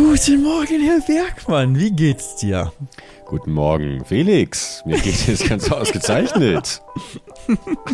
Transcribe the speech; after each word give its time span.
Guten 0.00 0.42
Morgen, 0.42 0.80
Herr 0.80 1.00
Bergmann. 1.00 1.78
Wie 1.78 1.90
geht's 1.90 2.36
dir? 2.36 2.72
Guten 3.26 3.52
Morgen, 3.52 4.02
Felix. 4.06 4.82
Mir 4.86 4.98
geht 4.98 5.28
es 5.28 5.46
ganz 5.46 5.70
ausgezeichnet. 5.70 6.80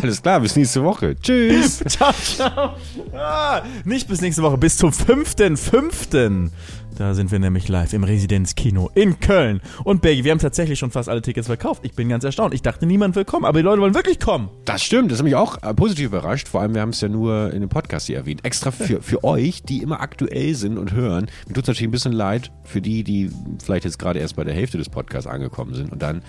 Alles 0.01 0.21
klar, 0.21 0.39
bis 0.39 0.55
nächste 0.55 0.85
Woche. 0.85 1.17
Tschüss. 1.19 1.79
ciao, 1.87 2.13
ciao. 2.13 2.75
Ah, 3.13 3.61
nicht 3.83 4.07
bis 4.07 4.21
nächste 4.21 4.41
Woche, 4.41 4.57
bis 4.57 4.77
zum 4.77 4.91
5.5. 4.91 6.49
Da 6.97 7.13
sind 7.13 7.31
wir 7.31 7.37
nämlich 7.37 7.67
live 7.67 7.93
im 7.93 8.03
Residenzkino 8.03 8.89
in 8.95 9.19
Köln. 9.19 9.61
Und 9.83 10.01
Bergi, 10.01 10.23
wir 10.23 10.31
haben 10.31 10.39
tatsächlich 10.39 10.79
schon 10.79 10.89
fast 10.89 11.07
alle 11.09 11.21
Tickets 11.21 11.45
verkauft. 11.45 11.81
Ich 11.85 11.93
bin 11.93 12.09
ganz 12.09 12.23
erstaunt. 12.23 12.55
Ich 12.55 12.63
dachte, 12.63 12.87
niemand 12.87 13.15
will 13.15 13.23
kommen, 13.23 13.45
aber 13.45 13.59
die 13.59 13.63
Leute 13.63 13.83
wollen 13.83 13.93
wirklich 13.93 14.19
kommen. 14.19 14.49
Das 14.65 14.81
stimmt, 14.81 15.11
das 15.11 15.19
hat 15.19 15.23
mich 15.23 15.35
auch 15.35 15.61
äh, 15.61 15.75
positiv 15.75 16.07
überrascht. 16.07 16.47
Vor 16.47 16.61
allem, 16.61 16.73
wir 16.73 16.81
haben 16.81 16.89
es 16.89 16.99
ja 16.99 17.07
nur 17.07 17.53
in 17.53 17.61
dem 17.61 17.69
Podcast 17.69 18.07
hier 18.07 18.17
erwähnt. 18.17 18.43
Extra 18.43 18.71
für, 18.71 19.01
für 19.03 19.23
euch, 19.23 19.61
die 19.61 19.83
immer 19.83 20.01
aktuell 20.01 20.55
sind 20.55 20.79
und 20.79 20.91
hören. 20.91 21.27
Mir 21.47 21.53
tut 21.53 21.65
es 21.65 21.67
natürlich 21.67 21.89
ein 21.89 21.91
bisschen 21.91 22.13
leid 22.13 22.51
für 22.63 22.81
die, 22.81 23.03
die 23.03 23.29
vielleicht 23.63 23.85
jetzt 23.85 23.99
gerade 23.99 24.17
erst 24.17 24.35
bei 24.35 24.43
der 24.43 24.55
Hälfte 24.55 24.79
des 24.79 24.89
Podcasts 24.89 25.27
angekommen 25.27 25.75
sind 25.75 25.91
und 25.91 26.01
dann 26.01 26.23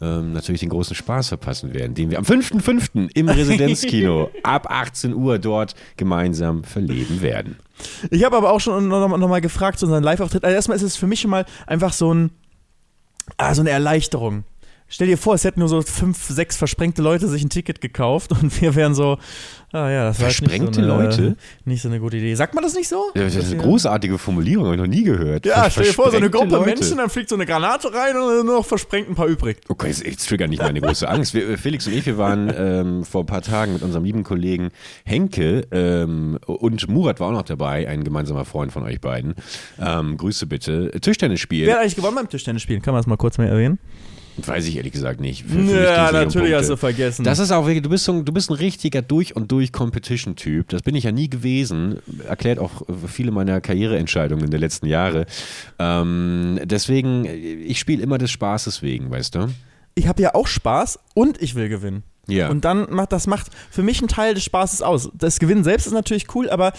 ähm, 0.00 0.32
natürlich 0.32 0.60
den 0.60 0.70
großen 0.70 0.94
Spaß 0.94 1.28
verpassen 1.28 1.74
werden, 1.74 1.94
den 1.94 2.10
wir 2.10 2.18
am 2.18 2.24
5.5. 2.24 3.10
im 3.14 3.28
Residenzkino 3.30 4.30
ab 4.44 4.70
18 4.70 5.12
Uhr 5.12 5.40
dort 5.40 5.74
gemeinsam 5.96 6.62
verleben 6.62 7.20
werden. 7.20 7.56
Ich 8.10 8.24
habe 8.24 8.36
aber 8.36 8.52
auch 8.52 8.60
schon 8.60 8.88
noch, 8.88 9.08
noch 9.08 9.40
gefragt 9.40 9.78
zu 9.78 9.86
unserem 9.86 10.04
Live-Auftritt. 10.04 10.44
Also 10.44 10.54
erstmal 10.54 10.76
ist 10.76 10.82
es 10.82 10.96
für 10.96 11.06
mich 11.06 11.20
schon 11.20 11.30
mal 11.30 11.44
einfach 11.66 11.92
so, 11.92 12.12
ein, 12.12 12.30
ah, 13.36 13.54
so 13.54 13.62
eine 13.62 13.70
Erleichterung. 13.70 14.44
Stell 14.86 15.06
dir 15.08 15.18
vor, 15.18 15.34
es 15.34 15.44
hätten 15.44 15.60
nur 15.60 15.68
so 15.68 15.80
fünf, 15.82 16.22
sechs 16.24 16.56
versprengte 16.56 17.00
Leute 17.00 17.26
sich 17.26 17.42
ein 17.42 17.48
Ticket 17.48 17.80
gekauft 17.80 18.30
und 18.32 18.60
wir 18.60 18.74
wären 18.74 18.94
so, 18.94 19.18
ah 19.72 19.90
ja, 19.90 20.04
das 20.04 20.20
war 20.20 20.26
Versprengte 20.26 20.64
nicht 20.64 20.74
so 20.74 20.80
eine, 20.82 21.04
Leute? 21.04 21.36
Nicht 21.64 21.82
so 21.82 21.88
eine 21.88 22.00
gute 22.00 22.18
Idee. 22.18 22.34
Sagt 22.34 22.54
man 22.54 22.62
das 22.62 22.74
nicht 22.74 22.88
so? 22.88 23.06
Ja, 23.14 23.24
das 23.24 23.34
ist 23.34 23.50
eine 23.50 23.62
großartige 23.62 24.18
Formulierung, 24.18 24.66
habe 24.66 24.76
ich 24.76 24.80
noch 24.80 24.86
nie 24.86 25.02
gehört. 25.02 25.46
Ja, 25.46 25.68
stell 25.70 25.86
dir 25.86 25.94
vor, 25.94 26.10
so 26.10 26.18
eine 26.18 26.28
Gruppe 26.28 26.56
Leute. 26.56 26.66
Menschen, 26.66 26.98
dann 26.98 27.08
fliegt 27.08 27.30
so 27.30 27.34
eine 27.34 27.46
Granate 27.46 27.92
rein 27.92 28.14
und 28.14 28.28
dann 28.28 28.46
nur 28.46 28.56
noch 28.56 28.66
versprengt 28.66 29.08
ein 29.08 29.14
paar 29.14 29.26
übrig. 29.26 29.56
Okay, 29.68 29.88
jetzt, 29.88 30.28
triggert 30.28 30.50
nicht 30.50 30.62
meine 30.62 30.80
große 30.80 31.08
Angst. 31.08 31.32
Wir, 31.32 31.48
äh, 31.48 31.56
Felix 31.56 31.86
und 31.86 31.94
ich, 31.94 32.04
wir 32.04 32.18
waren 32.18 32.52
ähm, 32.54 33.04
vor 33.04 33.22
ein 33.22 33.26
paar 33.26 33.42
Tagen 33.42 33.72
mit 33.72 33.82
unserem 33.82 34.04
lieben 34.04 34.22
Kollegen 34.22 34.70
Henke 35.04 35.66
ähm, 35.72 36.38
und 36.46 36.88
Murat 36.88 37.20
war 37.20 37.28
auch 37.28 37.32
noch 37.32 37.42
dabei, 37.42 37.88
ein 37.88 38.04
gemeinsamer 38.04 38.44
Freund 38.44 38.70
von 38.70 38.82
euch 38.82 39.00
beiden. 39.00 39.34
Ähm, 39.80 40.18
Grüße 40.18 40.46
bitte. 40.46 40.92
Tischtennis 41.00 41.40
spielen. 41.40 41.66
Wer 41.66 41.76
hat 41.76 41.80
eigentlich 41.80 41.96
gewonnen 41.96 42.16
beim 42.16 42.28
Tischtennis 42.28 42.62
spielen? 42.62 42.82
Kann 42.82 42.92
man 42.92 43.00
das 43.00 43.06
mal 43.06 43.16
kurz 43.16 43.38
mal 43.38 43.48
erwähnen? 43.48 43.78
Weiß 44.36 44.66
ich 44.66 44.76
ehrlich 44.76 44.92
gesagt 44.92 45.20
nicht. 45.20 45.44
Für- 45.44 45.64
für 45.64 45.84
Ja, 45.84 46.10
natürlich 46.10 46.54
hast 46.54 46.68
du 46.68 46.76
vergessen. 46.76 47.24
Das 47.24 47.38
ist 47.38 47.52
auch 47.52 47.66
wirklich, 47.66 47.82
du 47.82 47.88
bist, 47.90 48.04
so, 48.04 48.12
ein- 48.12 48.24
du 48.24 48.32
bist 48.32 48.50
ein 48.50 48.54
richtiger 48.54 49.00
durch 49.02 49.36
und 49.36 49.52
durch 49.52 49.70
Competition-Typ. 49.72 50.68
Das 50.70 50.82
bin 50.82 50.94
ich 50.96 51.04
ja 51.04 51.12
nie 51.12 51.30
gewesen. 51.30 51.98
Erklärt 52.26 52.58
auch 52.58 52.82
viele 53.06 53.30
meiner 53.30 53.60
Karriereentscheidungen 53.60 54.50
der 54.50 54.58
letzten 54.60 54.86
Jahre. 54.86 55.26
Ähm, 55.78 56.58
deswegen, 56.64 57.24
ich 57.26 57.78
spiele 57.78 58.02
immer 58.02 58.18
des 58.18 58.30
Spaßes 58.30 58.82
wegen, 58.82 59.10
weißt 59.10 59.34
du? 59.36 59.48
ich 59.96 60.08
habe 60.08 60.20
ja 60.22 60.34
auch 60.34 60.48
Spaß 60.48 60.98
und 61.14 61.40
ich 61.40 61.54
will 61.54 61.68
gewinnen. 61.68 62.02
Ja. 62.26 62.48
Und 62.48 62.64
dann 62.64 62.88
macht 62.92 63.12
das 63.12 63.28
macht 63.28 63.46
für 63.70 63.84
mich 63.84 64.00
einen 64.00 64.08
Teil 64.08 64.34
des 64.34 64.42
Spaßes 64.42 64.82
aus. 64.82 65.08
Das 65.14 65.38
Gewinnen 65.38 65.62
selbst 65.62 65.86
ist 65.86 65.92
natürlich 65.92 66.34
cool, 66.34 66.50
aber 66.50 66.72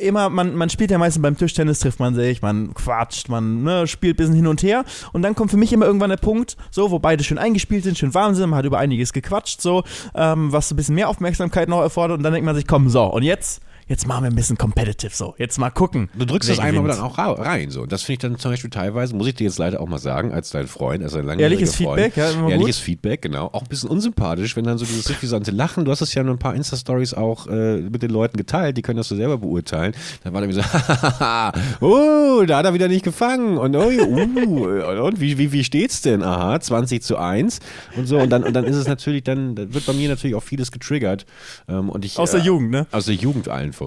immer, 0.00 0.30
man, 0.30 0.54
man 0.54 0.70
spielt 0.70 0.90
ja 0.90 0.98
meistens 0.98 1.22
beim 1.22 1.36
Tischtennis, 1.36 1.80
trifft 1.80 2.00
man 2.00 2.14
sich, 2.14 2.42
man 2.42 2.74
quatscht, 2.74 3.28
man 3.28 3.62
ne, 3.62 3.86
spielt 3.86 4.14
ein 4.14 4.16
bisschen 4.16 4.34
hin 4.34 4.46
und 4.46 4.62
her. 4.62 4.84
Und 5.12 5.22
dann 5.22 5.34
kommt 5.34 5.50
für 5.50 5.56
mich 5.56 5.72
immer 5.72 5.86
irgendwann 5.86 6.10
der 6.10 6.16
Punkt, 6.16 6.56
so, 6.70 6.90
wo 6.90 6.98
beide 6.98 7.24
schön 7.24 7.38
eingespielt 7.38 7.84
sind, 7.84 7.98
schön 7.98 8.14
warm 8.14 8.34
sind, 8.34 8.50
man 8.50 8.58
hat 8.58 8.64
über 8.64 8.78
einiges 8.78 9.12
gequatscht, 9.12 9.60
so, 9.60 9.84
ähm, 10.14 10.52
was 10.52 10.70
ein 10.70 10.76
bisschen 10.76 10.94
mehr 10.94 11.08
Aufmerksamkeit 11.08 11.68
noch 11.68 11.80
erfordert. 11.80 12.18
Und 12.18 12.22
dann 12.22 12.32
denkt 12.32 12.46
man 12.46 12.54
sich, 12.54 12.66
komm, 12.66 12.88
so, 12.88 13.04
und 13.04 13.22
jetzt, 13.22 13.60
jetzt 13.92 14.06
machen 14.06 14.24
wir 14.24 14.30
ein 14.30 14.34
bisschen 14.34 14.56
competitive, 14.56 15.14
so, 15.14 15.34
jetzt 15.36 15.58
mal 15.58 15.68
gucken. 15.68 16.08
Du 16.14 16.24
drückst 16.24 16.48
das 16.48 16.58
einmal 16.58 16.88
dann 16.88 17.00
auch 17.00 17.18
rein. 17.18 17.70
So. 17.70 17.82
Und 17.82 17.92
das 17.92 18.02
finde 18.02 18.12
ich 18.14 18.18
dann 18.20 18.38
zum 18.38 18.50
Beispiel 18.50 18.70
teilweise, 18.70 19.14
muss 19.14 19.26
ich 19.26 19.34
dir 19.34 19.44
jetzt 19.44 19.58
leider 19.58 19.80
auch 19.82 19.86
mal 19.86 19.98
sagen, 19.98 20.32
als 20.32 20.48
dein 20.48 20.66
Freund, 20.66 21.04
als 21.04 21.14
ein 21.14 21.26
langjähriger 21.26 21.60
Ehrliches 21.60 21.76
Freund. 21.76 22.00
Feedback, 22.00 22.16
ja, 22.16 22.30
immer 22.30 22.50
Ehrliches 22.50 22.78
Feedback, 22.78 23.20
genau. 23.20 23.50
Auch 23.52 23.60
ein 23.60 23.68
bisschen 23.68 23.90
unsympathisch, 23.90 24.56
wenn 24.56 24.64
dann 24.64 24.78
so 24.78 24.86
dieses 24.86 25.04
suffisante 25.04 25.50
Lachen, 25.50 25.84
du 25.84 25.90
hast 25.90 26.00
es 26.00 26.14
ja 26.14 26.22
nur 26.22 26.34
ein 26.34 26.38
paar 26.38 26.54
Insta-Stories 26.54 27.12
auch 27.12 27.46
äh, 27.48 27.82
mit 27.82 28.02
den 28.02 28.10
Leuten 28.10 28.38
geteilt, 28.38 28.78
die 28.78 28.82
können 28.82 28.96
das 28.96 29.08
so 29.08 29.16
selber 29.16 29.36
beurteilen. 29.36 29.92
Dann 30.24 30.32
war 30.32 30.40
dann 30.40 30.48
wieder 30.48 30.62
so, 30.62 31.86
oh, 31.86 32.44
da 32.46 32.58
hat 32.58 32.64
er 32.64 32.72
wieder 32.72 32.88
nicht 32.88 33.04
gefangen. 33.04 33.58
Und, 33.58 33.76
oh, 33.76 33.90
uh, 33.90 35.02
und 35.04 35.20
wie, 35.20 35.36
wie, 35.36 35.52
wie 35.52 35.64
steht's 35.64 36.00
denn? 36.00 36.22
Aha, 36.22 36.58
20 36.58 37.02
zu 37.02 37.18
1 37.18 37.60
und 37.96 38.06
so. 38.06 38.18
Und 38.18 38.30
dann, 38.30 38.42
und 38.42 38.54
dann 38.54 38.64
ist 38.64 38.76
es 38.76 38.88
natürlich, 38.88 39.24
dann, 39.24 39.54
dann 39.54 39.74
wird 39.74 39.84
bei 39.84 39.92
mir 39.92 40.08
natürlich 40.08 40.34
auch 40.34 40.42
vieles 40.42 40.72
getriggert. 40.72 41.26
Ähm, 41.68 41.90
und 41.90 42.06
ich, 42.06 42.18
Aus 42.18 42.30
der 42.30 42.40
äh, 42.40 42.44
Jugend, 42.44 42.70
ne? 42.70 42.86
aus 42.90 43.04
der 43.04 43.16
Jugend 43.16 43.50
allen 43.50 43.74
voran. 43.74 43.81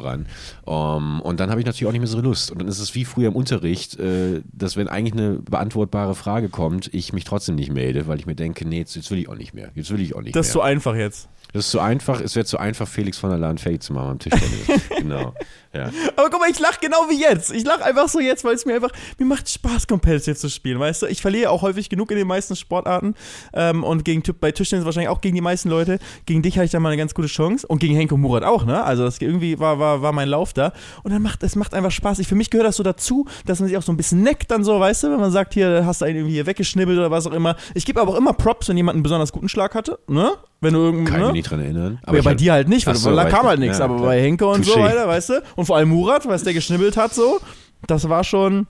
Um, 0.65 1.21
und 1.21 1.39
dann 1.39 1.49
habe 1.49 1.59
ich 1.59 1.65
natürlich 1.65 1.87
auch 1.87 1.91
nicht 1.91 2.01
mehr 2.01 2.07
so 2.07 2.19
Lust. 2.19 2.51
Und 2.51 2.59
dann 2.59 2.67
ist 2.67 2.79
es 2.79 2.95
wie 2.95 3.05
früher 3.05 3.27
im 3.27 3.35
Unterricht, 3.35 3.99
äh, 3.99 4.41
dass 4.51 4.75
wenn 4.77 4.87
eigentlich 4.87 5.13
eine 5.13 5.39
beantwortbare 5.39 6.15
Frage 6.15 6.49
kommt, 6.49 6.93
ich 6.93 7.13
mich 7.13 7.23
trotzdem 7.23 7.55
nicht 7.55 7.71
melde, 7.71 8.07
weil 8.07 8.19
ich 8.19 8.25
mir 8.25 8.35
denke, 8.35 8.67
nee, 8.67 8.79
jetzt, 8.79 8.95
jetzt 8.95 9.11
will 9.11 9.19
ich 9.19 9.29
auch 9.29 9.35
nicht 9.35 9.53
mehr. 9.53 9.69
Jetzt 9.75 9.91
will 9.91 10.01
ich 10.01 10.15
auch 10.15 10.21
nicht 10.21 10.35
Das 10.35 10.47
ist 10.47 10.53
so 10.53 10.59
mehr. 10.59 10.67
einfach 10.67 10.95
jetzt. 10.95 11.29
Das 11.55 11.67
ist 11.67 11.71
zu 11.71 11.79
einfach, 11.79 12.19
es 12.19 12.35
wäre 12.35 12.45
zu 12.45 12.57
einfach, 12.57 12.85
Felix 12.85 13.17
von 13.17 13.29
der 13.29 13.39
Lahn 13.39 13.57
fertig 13.57 13.81
zu 13.81 13.93
machen 13.93 14.09
am 14.09 14.19
Tischtennis. 14.19 14.81
genau. 14.97 15.33
Ja. 15.73 15.89
Aber 16.17 16.29
guck 16.29 16.41
mal, 16.41 16.49
ich 16.49 16.59
lach 16.59 16.81
genau 16.81 17.07
wie 17.09 17.17
jetzt. 17.17 17.53
Ich 17.53 17.63
lach 17.63 17.79
einfach 17.79 18.09
so 18.09 18.19
jetzt, 18.19 18.43
weil 18.43 18.55
es 18.55 18.65
mir 18.65 18.75
einfach, 18.75 18.91
mir 19.19 19.25
macht 19.25 19.49
Spaß, 19.49 19.87
competitive 19.87 20.35
zu 20.35 20.49
spielen, 20.49 20.81
weißt 20.81 21.03
du? 21.03 21.05
Ich 21.05 21.21
verliere 21.21 21.51
auch 21.51 21.61
häufig 21.61 21.87
genug 21.87 22.11
in 22.11 22.17
den 22.17 22.27
meisten 22.27 22.57
Sportarten 22.57 23.15
ähm, 23.53 23.85
und 23.85 24.03
gegen 24.03 24.21
bei 24.41 24.51
Tischtennis 24.51 24.83
wahrscheinlich 24.83 25.07
auch 25.07 25.21
gegen 25.21 25.33
die 25.33 25.41
meisten 25.41 25.69
Leute. 25.69 25.99
Gegen 26.25 26.41
dich 26.41 26.57
hatte 26.57 26.65
ich 26.65 26.71
da 26.71 26.81
mal 26.81 26.89
eine 26.89 26.97
ganz 26.97 27.13
gute 27.13 27.29
Chance 27.29 27.65
und 27.65 27.79
gegen 27.79 27.95
Henko 27.95 28.17
Murat 28.17 28.43
auch, 28.43 28.65
ne? 28.65 28.83
Also 28.83 29.05
das 29.05 29.21
irgendwie 29.21 29.57
war, 29.57 29.79
war, 29.79 30.01
war 30.01 30.11
mein 30.11 30.27
Lauf 30.27 30.51
da 30.51 30.73
und 31.03 31.13
dann 31.13 31.21
macht, 31.21 31.41
es 31.41 31.55
macht 31.55 31.73
einfach 31.73 31.91
Spaß. 31.91 32.19
Ich, 32.19 32.27
für 32.27 32.35
mich 32.35 32.49
gehört 32.49 32.67
das 32.67 32.75
so 32.75 32.83
dazu, 32.83 33.27
dass 33.45 33.61
man 33.61 33.69
sich 33.69 33.77
auch 33.77 33.81
so 33.81 33.93
ein 33.93 33.97
bisschen 33.97 34.23
neckt 34.23 34.51
dann 34.51 34.65
so, 34.65 34.77
weißt 34.77 35.03
du? 35.03 35.11
Wenn 35.11 35.21
man 35.21 35.31
sagt, 35.31 35.53
hier 35.53 35.85
hast 35.85 36.01
du 36.01 36.05
einen 36.05 36.17
irgendwie 36.17 36.33
hier 36.33 36.47
weggeschnibbelt 36.47 36.97
oder 36.97 37.11
was 37.11 37.25
auch 37.27 37.33
immer. 37.33 37.55
Ich 37.75 37.85
gebe 37.85 38.01
aber 38.01 38.11
auch 38.11 38.17
immer 38.17 38.33
Props, 38.33 38.67
wenn 38.67 38.75
jemand 38.75 38.95
einen 38.95 39.03
besonders 39.03 39.31
guten 39.31 39.47
Schlag 39.47 39.73
hatte, 39.73 39.99
ne? 40.09 40.33
Wenn 40.65 40.73
du 40.73 40.79
irgendeinen, 40.79 41.05
Kann 41.07 41.15
ich 41.15 41.21
ne? 41.21 41.25
mich 41.27 41.33
nicht 41.33 41.49
dran 41.51 41.59
erinnern. 41.61 41.99
Aber 42.03 42.13
ja, 42.13 42.19
ich 42.19 42.25
bei 42.25 42.33
dir 42.35 42.53
halt 42.53 42.67
nicht, 42.67 42.85
weil 42.87 42.95
so, 42.95 43.15
da 43.15 43.25
kam 43.25 43.41
ich- 43.41 43.47
halt 43.47 43.59
nichts. 43.59 43.77
ja, 43.79 43.85
aber 43.85 43.95
klar. 43.97 44.07
bei 44.07 44.21
Henke 44.21 44.45
und 44.47 44.65
so 44.65 44.73
Touché. 44.73 44.81
weiter, 44.83 45.07
weißt 45.07 45.29
du? 45.29 45.43
Und 45.55 45.65
vor 45.65 45.77
allem 45.77 45.89
Murat, 45.89 46.27
was 46.27 46.43
der 46.43 46.53
geschnibbelt 46.53 46.97
hat, 46.97 47.13
so, 47.13 47.39
das 47.87 48.09
war 48.09 48.23
schon. 48.23 48.67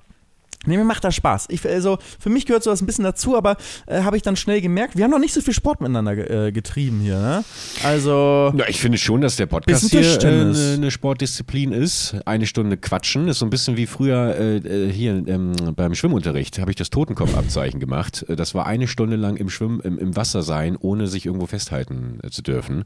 Nee, 0.65 0.77
mir 0.77 0.83
macht 0.83 1.03
das 1.03 1.15
Spaß. 1.15 1.47
Ich, 1.49 1.65
also, 1.67 1.97
für 2.19 2.29
mich 2.29 2.45
gehört 2.45 2.63
sowas 2.63 2.81
ein 2.81 2.85
bisschen 2.85 3.03
dazu, 3.03 3.35
aber 3.37 3.57
äh, 3.87 4.01
habe 4.01 4.17
ich 4.17 4.23
dann 4.23 4.35
schnell 4.35 4.61
gemerkt, 4.61 4.95
wir 4.97 5.03
haben 5.03 5.11
noch 5.11 5.19
nicht 5.19 5.33
so 5.33 5.41
viel 5.41 5.53
Sport 5.53 5.81
miteinander 5.81 6.15
ge 6.15 6.47
äh, 6.47 6.51
getrieben 6.51 6.99
hier, 7.01 7.19
ne? 7.19 7.43
Also. 7.83 8.53
Ja, 8.57 8.65
ich 8.67 8.79
finde 8.79 8.97
schon, 8.97 9.21
dass 9.21 9.35
der 9.35 9.45
Podcast 9.45 9.89
hier 9.89 9.99
äh, 9.99 10.03
Tischtennis. 10.03 10.59
eine, 10.59 10.73
eine 10.75 10.91
Sportdisziplin 10.91 11.71
ist. 11.71 12.15
Eine 12.25 12.45
Stunde 12.47 12.77
quatschen 12.77 13.27
ist 13.27 13.39
so 13.39 13.45
ein 13.45 13.49
bisschen 13.49 13.77
wie 13.77 13.85
früher 13.85 14.35
äh, 14.37 14.57
äh, 14.57 14.91
hier 14.91 15.23
ähm, 15.27 15.53
beim 15.75 15.95
Schwimmunterricht. 15.95 16.59
Habe 16.59 16.71
ich 16.71 16.77
das 16.77 16.89
Totenkopfabzeichen 16.89 17.79
gemacht. 17.79 18.25
Äh, 18.29 18.35
Das 18.35 18.55
war 18.55 18.65
eine 18.65 18.87
Stunde 18.87 19.15
lang 19.15 19.37
im 19.37 19.49
Schwimm 19.49 19.81
im, 19.83 19.97
im 19.97 20.15
Wasser 20.15 20.41
sein, 20.41 20.77
ohne 20.79 21.07
sich 21.07 21.25
irgendwo 21.25 21.45
festhalten 21.45 22.19
äh, 22.23 22.29
zu 22.29 22.41
dürfen. 22.41 22.83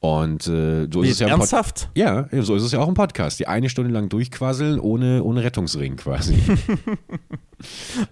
Und 0.00 0.46
äh, 0.46 0.88
so 0.92 1.02
ist 1.02 1.12
es 1.12 1.18
ja 1.20 1.28
ernsthaft? 1.28 1.88
Ja, 1.94 2.28
so 2.40 2.54
ist 2.54 2.62
es 2.62 2.72
ja 2.72 2.80
auch 2.80 2.88
im 2.88 2.94
Podcast. 2.94 3.38
Die 3.38 3.46
eine 3.48 3.68
Stunde 3.68 3.92
lang 3.92 4.08
durchquasseln 4.08 4.78
ohne, 4.80 5.22
ohne 5.22 5.42
Rettungsring 5.42 5.96
quasi. 5.96 6.36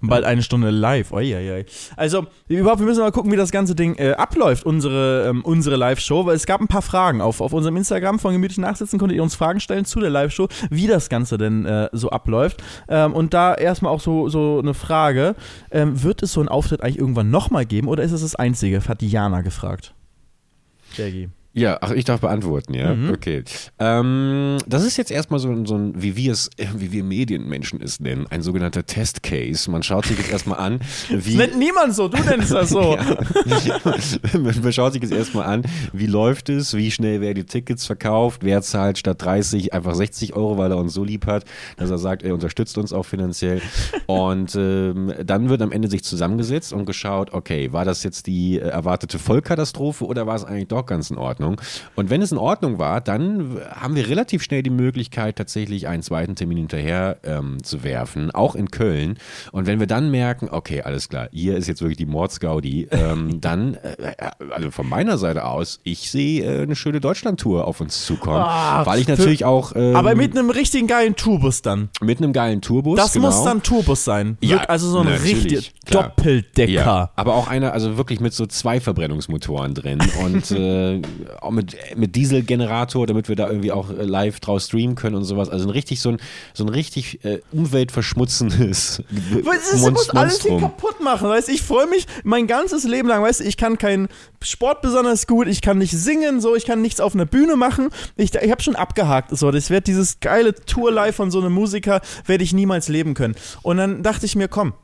Bald 0.01 0.25
eine 0.25 0.43
Stunde 0.43 0.71
live. 0.71 1.13
Oi. 1.13 1.65
Also, 1.97 2.27
überhaupt, 2.49 2.81
wir 2.81 2.87
müssen 2.87 3.01
mal 3.01 3.13
gucken, 3.13 3.33
wie 3.33 3.37
das 3.37 3.51
ganze 3.51 3.75
Ding 3.75 3.95
äh, 3.97 4.13
abläuft, 4.13 4.67
unsere, 4.67 5.29
ähm, 5.29 5.43
unsere 5.43 5.77
Live-Show, 5.77 6.27
weil 6.27 6.37
es 6.37 6.47
gab 6.47 6.61
ein 6.61 6.69
paar 6.69 6.83
Fragen. 6.83 7.21
Auf, 7.21 7.41
auf 7.41 7.53
unserem 7.53 7.77
Instagram 7.77 8.19
von 8.19 8.33
Gemütlich 8.33 8.59
Nachsitzen 8.59 8.99
konntet 8.99 9.17
ihr 9.17 9.23
uns 9.23 9.35
Fragen 9.35 9.61
stellen 9.61 9.85
zu 9.85 10.01
der 10.01 10.11
Live-Show, 10.11 10.49
wie 10.71 10.87
das 10.87 11.09
Ganze 11.09 11.39
denn 11.39 11.65
äh, 11.65 11.89
so 11.93 12.11
abläuft. 12.11 12.63
Ähm, 12.89 13.15
und 13.15 13.35
da 13.35 13.55
erstmal 13.55 13.93
auch 13.93 14.01
so, 14.01 14.29
so 14.29 14.59
eine 14.59 14.75
Frage: 14.75 15.35
ähm, 15.71 16.03
Wird 16.03 16.23
es 16.23 16.33
so 16.33 16.41
einen 16.41 16.49
Auftritt 16.49 16.83
eigentlich 16.83 16.99
irgendwann 16.99 17.31
nochmal 17.31 17.67
geben 17.67 17.89
oder 17.89 18.03
ist 18.03 18.13
es 18.13 18.23
das 18.23 18.37
einzige? 18.37 18.87
Hat 18.87 19.01
Diana 19.01 19.41
gefragt. 19.41 19.95
Bergi. 20.97 21.29
Ja, 21.55 21.79
ach, 21.81 21.91
ich 21.91 22.05
darf 22.05 22.21
beantworten, 22.21 22.75
ja. 22.75 22.95
Mhm. 22.95 23.11
Okay. 23.11 23.43
Ähm, 23.81 24.59
das 24.67 24.85
ist 24.85 24.97
jetzt 24.97 25.11
erstmal 25.11 25.41
so, 25.41 25.49
ein- 25.51 25.67
so 25.67 25.77
ein, 25.77 26.01
wie 26.01 26.15
wir 26.15 26.33
es, 26.33 26.51
äh, 26.57 26.67
wie 26.77 26.93
wir 26.93 27.03
Medienmenschen 27.03 27.81
es 27.83 27.99
nennen, 28.01 28.27
ein 28.31 28.43
sogenannter 28.43 28.87
Testcase. 28.87 29.69
Man 29.71 29.83
schaut 29.83 30.07
sich 30.07 30.19
jetzt 30.19 30.31
erstmal 30.31 30.59
an, 30.61 30.81
wie. 31.09 31.37
Das 31.37 31.47
nennt 31.49 31.59
niemand 31.59 31.95
so, 31.95 32.07
du 32.07 32.23
nennst 32.23 32.53
das 32.53 32.69
so. 32.71 32.97
Man 34.63 34.73
schaut 34.73 34.93
sich 34.93 35.03
jetzt 35.03 35.13
erstmal 35.13 35.47
an, 35.47 35.63
wie 35.93 36.07
läuft 36.07 36.49
es, 36.49 36.75
wie 36.75 36.91
schnell 36.91 37.21
werden 37.21 37.37
die 37.37 37.45
Tickets 37.45 37.87
verkauft, 37.87 38.43
wer 38.45 38.63
zahlt 38.63 38.99
statt 38.99 39.21
30 39.23 39.73
einfach 39.73 39.95
60 39.95 40.35
Euro, 40.35 40.59
weil 40.59 40.71
er 40.71 40.77
uns 40.77 40.93
so 40.95 41.03
lieb 41.05 41.27
hat, 41.27 41.45
dass 41.77 41.91
er 41.91 41.99
sagt, 41.99 42.23
er 42.23 42.35
unterstützt 42.35 42.79
uns 42.79 42.93
auch 42.93 43.05
finanziell. 43.05 43.61
Und 44.07 44.55
ähm, 44.55 45.13
dann 45.25 45.49
wird 45.49 45.63
am 45.63 45.73
Ende 45.73 45.89
sich 45.89 46.05
zusammengesetzt 46.05 46.73
und 46.73 46.87
geschaut, 46.87 47.33
okay, 47.33 47.73
war 47.73 47.85
das 47.85 48.03
jetzt 48.03 48.27
die 48.27 48.59
äh, 48.59 48.69
erwartete 48.69 49.19
Vollkatastrophe 49.19 50.05
oder 50.05 50.27
war 50.27 50.35
es 50.37 50.45
eigentlich 50.45 50.69
doch 50.69 50.87
ganz 50.87 51.11
in 51.11 51.19
Ordnung? 51.19 51.38
Ordnung. 51.39 51.61
Und 51.95 52.11
wenn 52.11 52.23
es 52.23 52.33
in 52.33 52.39
Ordnung 52.39 52.79
war, 52.79 53.01
dann 53.01 53.61
haben 53.71 53.95
wir 53.95 54.09
relativ 54.09 54.43
schnell 54.43 54.63
die 54.63 54.71
Möglichkeit, 54.71 55.37
tatsächlich 55.37 55.87
einen 55.89 56.03
zweiten 56.03 56.35
Termin 56.35 56.59
hinterher 56.59 57.19
ähm, 57.23 57.63
zu 57.63 57.85
werfen, 57.85 58.31
auch 58.31 58.55
in 58.55 58.71
Köln. 58.71 59.19
Und 59.53 59.67
wenn 59.67 59.81
wir 59.81 59.87
dann 59.87 60.11
merken, 60.11 60.49
okay, 60.51 60.83
alles 60.83 61.09
klar, 61.09 61.29
hier 61.33 61.57
ist 61.57 61.69
jetzt 61.69 61.81
wirklich 61.81 61.97
die 61.97 62.07
Mordsgaudi, 62.07 62.89
ähm, 62.91 63.41
dann, 63.41 63.75
äh, 63.75 64.15
also 64.51 64.71
von 64.71 64.89
meiner 64.89 65.19
Seite 65.19 65.45
aus, 65.45 65.81
ich 65.85 66.11
sehe 66.11 66.45
äh, 66.45 66.63
eine 66.63 66.77
schöne 66.77 67.01
Deutschland-Tour 67.01 67.67
auf 67.67 67.81
uns 67.81 68.05
zukommen, 68.05 68.39
Ah, 68.39 68.85
weil 68.87 69.01
ich 69.01 69.09
natürlich 69.09 69.45
auch 69.45 69.73
ähm, 69.75 69.97
Aber 69.97 70.15
mit 70.15 70.37
einem 70.37 70.51
richtigen 70.51 70.87
geilen 70.87 71.17
Tourbus 71.17 71.63
dann. 71.63 71.89
mit 72.01 72.19
einem 72.19 72.33
geilen 72.33 72.61
Tourbus. 72.61 72.97
Das 72.97 73.13
genau. 73.13 73.27
muss 73.27 73.45
dann 73.45 73.63
Tourbus 73.63 74.05
sein. 74.05 74.39
Ja, 74.41 74.59
also 74.65 74.91
so 74.91 75.01
ein 75.01 75.07
natürlich, 75.07 75.45
richtig 75.45 75.75
klar. 75.85 76.13
Doppeldecker. 76.17 76.73
Ja, 76.73 77.11
aber 77.17 77.35
auch 77.35 77.49
einer, 77.49 77.73
also 77.73 77.97
wirklich 77.97 78.21
mit 78.21 78.33
so 78.33 78.47
zwei 78.47 78.81
Verbrennungsmotoren 78.81 79.75
drin 79.75 80.01
und 80.25 80.51
äh, 80.51 81.01
auch 81.41 81.51
mit, 81.51 81.77
mit 81.97 82.17
Dieselgenerator, 82.17 83.07
damit 83.07 83.29
wir 83.29 83.37
da 83.37 83.49
irgendwie 83.49 83.73
auch 83.73 83.91
äh, 83.91 84.05
live 84.05 84.41
draus 84.41 84.67
streamen 84.67 84.97
können 84.97 85.17
und 85.17 85.25
sowas. 85.25 85.49
Also 85.49 85.67
ein 85.67 85.71
richtig 85.71 86.01
so 86.01 86.11
ein, 86.11 86.19
so 86.55 86.65
ein 86.65 86.69
richtig 86.69 87.25
äh, 87.25 87.41
umweltverschmutzendes 87.53 89.03
es 89.59 89.73
ist, 89.73 89.87
du 89.87 89.91
musst 89.91 90.17
alles 90.17 90.43
hier 90.43 90.59
kaputt 90.59 91.01
machen, 91.01 91.29
weißt? 91.29 91.49
Ich 91.49 91.63
freue 91.63 91.87
mich 91.87 92.07
mein 92.25 92.47
ganzes 92.47 92.85
Leben 92.85 93.09
lang, 93.09 93.23
weißt? 93.23 93.41
Ich 93.41 93.57
kann 93.57 93.79
keinen 93.79 94.09
Sport 94.43 94.83
besonders 94.83 95.27
gut, 95.27 95.49
ich 95.49 95.61
kann 95.61 95.79
nicht 95.79 95.93
singen, 95.93 96.41
so, 96.41 96.55
ich 96.55 96.65
kann 96.65 96.83
nichts 96.83 97.01
auf 97.01 97.15
einer 97.15 97.27
Bühne 97.27 97.57
machen. 97.57 97.89
Ich, 98.17 98.35
ich 98.35 98.51
habe 98.51 98.63
schon 98.63 98.77
abgehakt, 98.77 99.37
so, 99.37 99.51
das 99.51 99.71
wird 99.71 99.87
dieses 99.87 100.21
geile 100.21 100.55
Tour-Life 100.55 101.15
von 101.15 101.31
so 101.31 101.41
einem 101.41 101.53
Musiker, 101.53 102.01
werde 102.27 102.45
ich 102.45 102.53
niemals 102.53 102.89
leben 102.89 103.15
können. 103.15 103.35
Und 103.63 103.79
dann 103.79 104.03
dachte 104.03 104.27
ich 104.27 104.37
mir, 104.37 104.49
komm, 104.49 104.75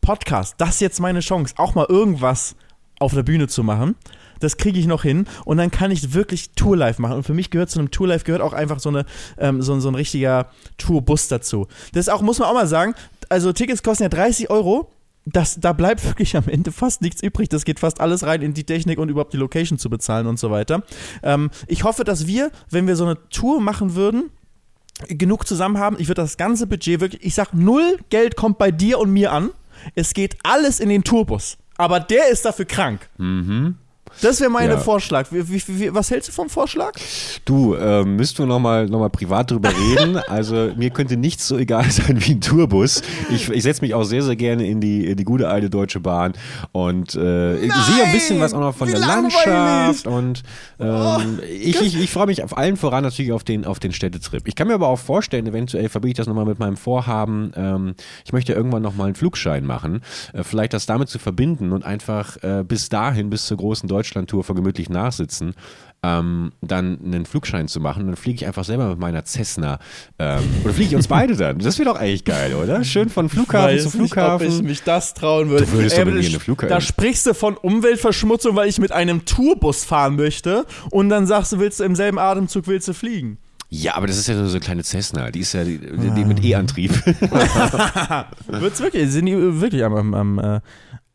Podcast, 0.00 0.54
das 0.58 0.70
ist 0.70 0.80
jetzt 0.80 1.00
meine 1.00 1.20
Chance, 1.20 1.54
auch 1.56 1.74
mal 1.74 1.86
irgendwas 1.88 2.56
auf 2.98 3.14
der 3.14 3.22
Bühne 3.22 3.48
zu 3.48 3.62
machen. 3.62 3.96
Das 4.40 4.56
kriege 4.56 4.78
ich 4.78 4.86
noch 4.86 5.02
hin 5.02 5.26
und 5.44 5.58
dann 5.58 5.70
kann 5.70 5.90
ich 5.90 6.12
wirklich 6.14 6.50
Tourlife 6.52 7.00
machen. 7.00 7.16
Und 7.16 7.22
für 7.22 7.34
mich 7.34 7.50
gehört 7.50 7.70
zu 7.70 7.78
einem 7.78 7.90
Tourlife 7.90 8.24
gehört 8.24 8.42
auch 8.42 8.52
einfach 8.52 8.80
so, 8.80 8.88
eine, 8.88 9.04
ähm, 9.38 9.62
so, 9.62 9.78
so 9.80 9.88
ein 9.88 9.94
richtiger 9.94 10.50
Tourbus 10.78 11.28
dazu. 11.28 11.68
Das 11.92 12.08
auch, 12.08 12.22
muss 12.22 12.38
man 12.38 12.48
auch 12.48 12.54
mal 12.54 12.66
sagen, 12.66 12.94
also 13.28 13.52
Tickets 13.52 13.82
kosten 13.82 14.04
ja 14.04 14.08
30 14.08 14.50
Euro. 14.50 14.90
Das, 15.26 15.60
da 15.60 15.72
bleibt 15.72 16.04
wirklich 16.06 16.36
am 16.36 16.48
Ende 16.48 16.72
fast 16.72 17.02
nichts 17.02 17.22
übrig. 17.22 17.48
Das 17.48 17.64
geht 17.64 17.78
fast 17.78 18.00
alles 18.00 18.24
rein 18.24 18.42
in 18.42 18.54
die 18.54 18.64
Technik 18.64 18.98
und 18.98 19.08
überhaupt 19.08 19.32
die 19.32 19.38
Location 19.38 19.78
zu 19.78 19.90
bezahlen 19.90 20.26
und 20.26 20.38
so 20.38 20.50
weiter. 20.50 20.82
Ähm, 21.22 21.50
ich 21.66 21.84
hoffe, 21.84 22.04
dass 22.04 22.26
wir, 22.26 22.50
wenn 22.70 22.86
wir 22.86 22.96
so 22.96 23.04
eine 23.04 23.16
Tour 23.28 23.60
machen 23.60 23.94
würden, 23.94 24.30
genug 25.08 25.46
zusammen 25.46 25.78
haben. 25.78 25.96
Ich 25.98 26.08
würde 26.08 26.22
das 26.22 26.36
ganze 26.36 26.66
Budget 26.66 27.00
wirklich, 27.00 27.24
ich 27.24 27.34
sag, 27.34 27.54
null 27.54 27.98
Geld 28.10 28.36
kommt 28.36 28.58
bei 28.58 28.70
dir 28.70 28.98
und 28.98 29.10
mir 29.10 29.32
an. 29.32 29.50
Es 29.94 30.12
geht 30.12 30.36
alles 30.42 30.80
in 30.80 30.88
den 30.88 31.04
Tourbus. 31.04 31.56
Aber 31.76 32.00
der 32.00 32.28
ist 32.28 32.44
dafür 32.44 32.66
krank. 32.66 33.08
Das 34.22 34.40
wäre 34.40 34.50
mein 34.50 34.70
Ja. 34.70 34.78
Vorschlag. 34.78 35.26
Wie, 35.30 35.48
wie, 35.48 35.62
wie, 35.66 35.94
was 35.94 36.10
hältst 36.10 36.28
du 36.28 36.32
vom 36.32 36.48
Vorschlag? 36.48 36.92
Du, 37.44 37.74
äh, 37.74 38.04
müssten 38.04 38.38
wir 38.38 38.46
nochmal 38.46 38.86
noch 38.86 39.00
mal 39.00 39.10
privat 39.10 39.50
drüber 39.50 39.70
reden. 39.70 40.18
Also 40.28 40.70
mir 40.76 40.90
könnte 40.90 41.16
nichts 41.16 41.48
so 41.48 41.58
egal 41.58 41.84
sein 41.90 42.24
wie 42.24 42.32
ein 42.32 42.40
Tourbus. 42.40 43.02
Ich, 43.30 43.48
ich 43.48 43.62
setze 43.62 43.82
mich 43.82 43.94
auch 43.94 44.04
sehr, 44.04 44.22
sehr 44.22 44.36
gerne 44.36 44.66
in 44.66 44.80
die, 44.80 45.04
in 45.06 45.16
die 45.16 45.24
gute 45.24 45.48
alte 45.48 45.68
Deutsche 45.70 45.98
Bahn 45.98 46.34
und 46.72 47.14
äh, 47.16 47.56
ich 47.58 47.72
sehe 47.72 48.04
ein 48.04 48.12
bisschen 48.12 48.38
was 48.40 48.54
auch 48.54 48.60
noch 48.60 48.74
von 48.74 48.88
der. 48.88 49.00
Landschaft 49.00 50.06
und 50.06 50.42
ähm, 50.78 51.40
ich, 51.48 51.80
ich, 51.80 51.98
ich 52.00 52.10
freue 52.10 52.26
mich 52.26 52.42
auf 52.44 52.56
allen 52.56 52.76
voran 52.76 53.02
natürlich 53.02 53.32
auf 53.32 53.44
den, 53.44 53.64
auf 53.64 53.78
den 53.80 53.92
Städtetrip. 53.92 54.46
Ich 54.46 54.54
kann 54.54 54.68
mir 54.68 54.74
aber 54.74 54.88
auch 54.88 54.98
vorstellen, 54.98 55.46
eventuell 55.46 55.88
verbinde 55.88 56.12
ich 56.12 56.16
das 56.16 56.26
nochmal 56.26 56.44
mit 56.44 56.58
meinem 56.58 56.76
Vorhaben, 56.76 57.52
ähm, 57.56 57.94
ich 58.24 58.32
möchte 58.32 58.52
irgendwann 58.52 58.82
nochmal 58.82 59.06
einen 59.06 59.14
Flugschein 59.14 59.64
machen, 59.64 60.02
äh, 60.32 60.42
vielleicht 60.44 60.72
das 60.72 60.86
damit 60.86 61.08
zu 61.08 61.18
verbinden 61.18 61.72
und 61.72 61.84
einfach 61.84 62.36
äh, 62.42 62.62
bis 62.66 62.88
dahin, 62.88 63.30
bis 63.30 63.46
zur 63.46 63.56
großen 63.56 63.88
Deutschlandtour 64.00 64.44
von 64.44 64.56
gemütlich 64.56 64.88
nachsitzen, 64.88 65.54
ähm, 66.02 66.52
dann 66.62 66.98
einen 67.04 67.26
Flugschein 67.26 67.68
zu 67.68 67.78
machen. 67.80 68.06
Dann 68.06 68.16
fliege 68.16 68.36
ich 68.36 68.46
einfach 68.46 68.64
selber 68.64 68.88
mit 68.88 68.98
meiner 68.98 69.22
Cessna. 69.26 69.78
Ähm, 70.18 70.42
oder 70.64 70.72
fliege 70.72 70.88
ich 70.90 70.96
uns 70.96 71.08
beide 71.08 71.36
dann? 71.36 71.58
Das 71.58 71.78
wäre 71.78 71.90
doch 71.90 71.98
eigentlich 72.00 72.24
geil, 72.24 72.54
oder? 72.54 72.82
Schön 72.84 73.10
von 73.10 73.28
Flughafen 73.28 73.78
zu 73.78 73.90
Flughafen. 73.90 74.46
Nicht, 74.46 74.56
ob 74.56 74.60
ich 74.62 74.66
mich 74.66 74.82
das 74.82 75.12
trauen 75.12 75.50
würde. 75.50 75.66
Du 75.66 75.72
würdest 75.72 75.96
doch 75.96 76.02
aber 76.02 76.12
mit 76.12 76.22
mir 76.22 76.28
eine 76.30 76.40
Flughafen- 76.40 76.70
Da 76.70 76.80
sprichst 76.80 77.26
du 77.26 77.34
von 77.34 77.56
Umweltverschmutzung, 77.58 78.56
weil 78.56 78.68
ich 78.70 78.78
mit 78.78 78.92
einem 78.92 79.26
Tourbus 79.26 79.84
fahren 79.84 80.16
möchte 80.16 80.64
und 80.90 81.10
dann 81.10 81.26
sagst 81.26 81.52
du, 81.52 81.58
willst 81.58 81.80
du 81.80 81.84
im 81.84 81.94
selben 81.94 82.18
Atemzug 82.18 82.66
willst 82.66 82.88
du 82.88 82.94
fliegen. 82.94 83.36
ja, 83.68 83.94
aber 83.96 84.06
das 84.06 84.16
ist 84.16 84.26
ja 84.26 84.34
so 84.42 84.50
eine 84.50 84.60
kleine 84.60 84.82
Cessna. 84.82 85.30
Die 85.30 85.40
ist 85.40 85.52
ja 85.52 85.64
die, 85.64 85.78
die 85.78 86.24
mit 86.24 86.42
E-Antrieb. 86.42 86.92
Wird's 88.48 88.80
wirklich, 88.80 89.10
sind 89.10 89.26
die 89.26 89.36
wirklich 89.60 89.84
am, 89.84 89.94
am, 89.94 90.14
am, 90.14 90.38
äh, 90.38 90.60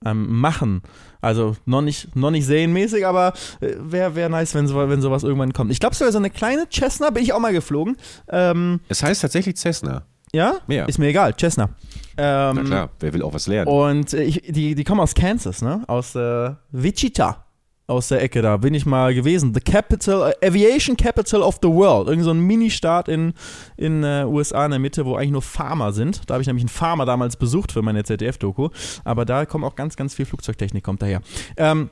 am 0.03 0.39
Machen. 0.39 0.81
Also 1.25 1.55
noch 1.65 1.81
nicht, 1.81 2.15
noch 2.15 2.31
nicht 2.31 2.45
serienmäßig, 2.45 3.05
aber 3.05 3.33
wäre 3.59 4.15
wär 4.15 4.29
nice, 4.29 4.53
wenn, 4.55 4.67
so, 4.67 4.75
wenn 4.89 5.01
sowas 5.01 5.23
irgendwann 5.23 5.53
kommt. 5.53 5.71
Ich 5.71 5.79
glaube, 5.79 5.93
es 5.93 5.99
wäre 5.99 6.11
so 6.11 6.17
eine 6.19 6.29
kleine 6.29 6.65
Cessna, 6.71 7.09
bin 7.09 7.23
ich 7.23 7.33
auch 7.33 7.39
mal 7.39 7.53
geflogen. 7.53 7.97
Ähm, 8.29 8.79
Es 8.89 9.01
heißt 9.03 9.21
tatsächlich 9.21 9.55
Cessna. 9.57 10.03
ja? 10.33 10.55
Ja. 10.67 10.85
Ist 10.85 10.99
mir 10.99 11.07
egal, 11.07 11.33
Cessna. 11.39 11.69
Na 12.17 12.51
Ähm, 12.51 12.63
klar, 12.65 12.89
wer 12.99 13.13
will 13.13 13.21
auch 13.23 13.33
was 13.33 13.47
lernen? 13.47 13.67
Und 13.67 14.13
äh, 14.13 14.23
ich, 14.23 14.41
die, 14.47 14.75
die 14.75 14.83
kommen 14.83 15.01
aus 15.01 15.13
Kansas, 15.15 15.61
ne? 15.61 15.83
Aus 15.87 16.15
äh, 16.15 16.51
Wichita. 16.71 17.44
Aus 17.87 18.07
der 18.07 18.21
Ecke 18.23 18.41
da 18.41 18.57
bin 18.57 18.73
ich 18.73 18.87
mal 18.87 19.13
gewesen. 19.13 19.53
The 19.53 19.59
Capital, 19.59 20.33
äh, 20.41 20.47
Aviation 20.47 20.97
Capital 20.97 21.41
of 21.41 21.59
the 21.61 21.67
World. 21.67 22.07
Irgend 22.07 22.23
so 22.23 22.31
ein 22.31 22.39
Mini-Staat 22.39 23.07
in, 23.07 23.33
in 23.77 24.03
äh, 24.03 24.25
USA 24.25 24.65
in 24.65 24.71
der 24.71 24.79
Mitte, 24.79 25.05
wo 25.05 25.15
eigentlich 25.15 25.31
nur 25.31 25.43
Farmer 25.43 25.93
sind. 25.93 26.27
Da 26.27 26.33
habe 26.33 26.41
ich 26.41 26.47
nämlich 26.47 26.63
einen 26.63 26.69
Farmer 26.69 27.05
damals 27.05 27.35
besucht 27.37 27.71
für 27.71 27.83
meine 27.83 28.03
ZDF-Doku. 28.03 28.69
Aber 29.03 29.25
da 29.25 29.45
kommt 29.45 29.65
auch 29.65 29.75
ganz, 29.75 29.95
ganz 29.95 30.15
viel 30.15 30.25
Flugzeugtechnik 30.25 30.83
kommt 30.83 31.03
daher. 31.03 31.21
Ähm, 31.57 31.91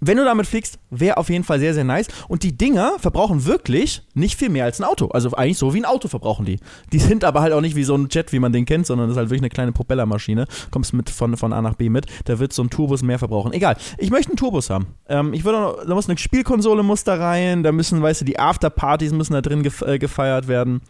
wenn 0.00 0.18
du 0.18 0.24
damit 0.24 0.46
fliegst, 0.46 0.78
wäre 0.90 1.16
auf 1.16 1.30
jeden 1.30 1.44
Fall 1.44 1.58
sehr, 1.58 1.74
sehr 1.74 1.84
nice. 1.84 2.08
Und 2.28 2.42
die 2.42 2.56
Dinger 2.56 2.98
verbrauchen 2.98 3.46
wirklich 3.46 4.02
nicht 4.14 4.38
viel 4.38 4.48
mehr 4.48 4.64
als 4.64 4.80
ein 4.80 4.84
Auto. 4.84 5.08
Also 5.08 5.32
eigentlich 5.32 5.58
so 5.58 5.72
wie 5.72 5.80
ein 5.80 5.84
Auto 5.84 6.08
verbrauchen 6.08 6.44
die. 6.44 6.58
Die 6.92 6.98
sind 6.98 7.24
aber 7.24 7.40
halt 7.40 7.52
auch 7.52 7.60
nicht 7.60 7.76
wie 7.76 7.84
so 7.84 7.94
ein 7.94 8.08
Jet, 8.10 8.32
wie 8.32 8.38
man 8.38 8.52
den 8.52 8.66
kennt, 8.66 8.86
sondern 8.86 9.08
das 9.08 9.14
ist 9.14 9.18
halt 9.18 9.30
wirklich 9.30 9.42
eine 9.42 9.50
kleine 9.50 9.72
Propellermaschine. 9.72 10.46
Kommst 10.70 10.92
mit 10.92 11.10
von, 11.10 11.36
von 11.36 11.52
A 11.52 11.62
nach 11.62 11.74
B 11.74 11.88
mit. 11.88 12.06
Da 12.24 12.38
wird 12.38 12.52
so 12.52 12.62
ein 12.62 12.70
Tourbus 12.70 13.02
mehr 13.02 13.18
verbrauchen. 13.18 13.52
Egal. 13.52 13.76
Ich 13.98 14.10
möchte 14.10 14.30
einen 14.30 14.36
Tourbus 14.36 14.70
haben. 14.70 14.88
Ähm, 15.08 15.32
ich 15.32 15.44
würde 15.44 15.84
da 15.86 15.94
muss 15.94 16.08
eine 16.08 16.18
Spielkonsole 16.18 16.82
muss 16.82 17.04
da 17.04 17.14
rein. 17.14 17.62
Da 17.62 17.72
müssen, 17.72 18.02
weißt 18.02 18.22
du, 18.22 18.24
die 18.24 18.38
Afterpartys 18.38 19.12
müssen 19.12 19.32
da 19.32 19.40
drin 19.40 19.66
äh, 19.86 19.98
gefeiert 19.98 20.48
werden. 20.48 20.82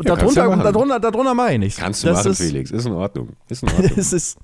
Und 0.00 0.08
Ja, 0.08 0.16
darunter, 0.16 0.48
ja 0.48 0.56
darunter, 0.56 0.98
darunter 0.98 1.34
mache 1.34 1.52
ich 1.52 1.58
nichts. 1.58 1.78
Kannst 1.78 2.02
du 2.02 2.06
das 2.06 2.20
machen, 2.20 2.32
ist, 2.32 2.38
Felix. 2.38 2.70
Ist 2.70 2.86
in 2.86 2.92
Ordnung. 2.92 3.28
Ist 3.50 3.62
in 3.62 3.68
Ordnung. 3.68 3.90
das 3.96 4.14
ist, 4.14 4.38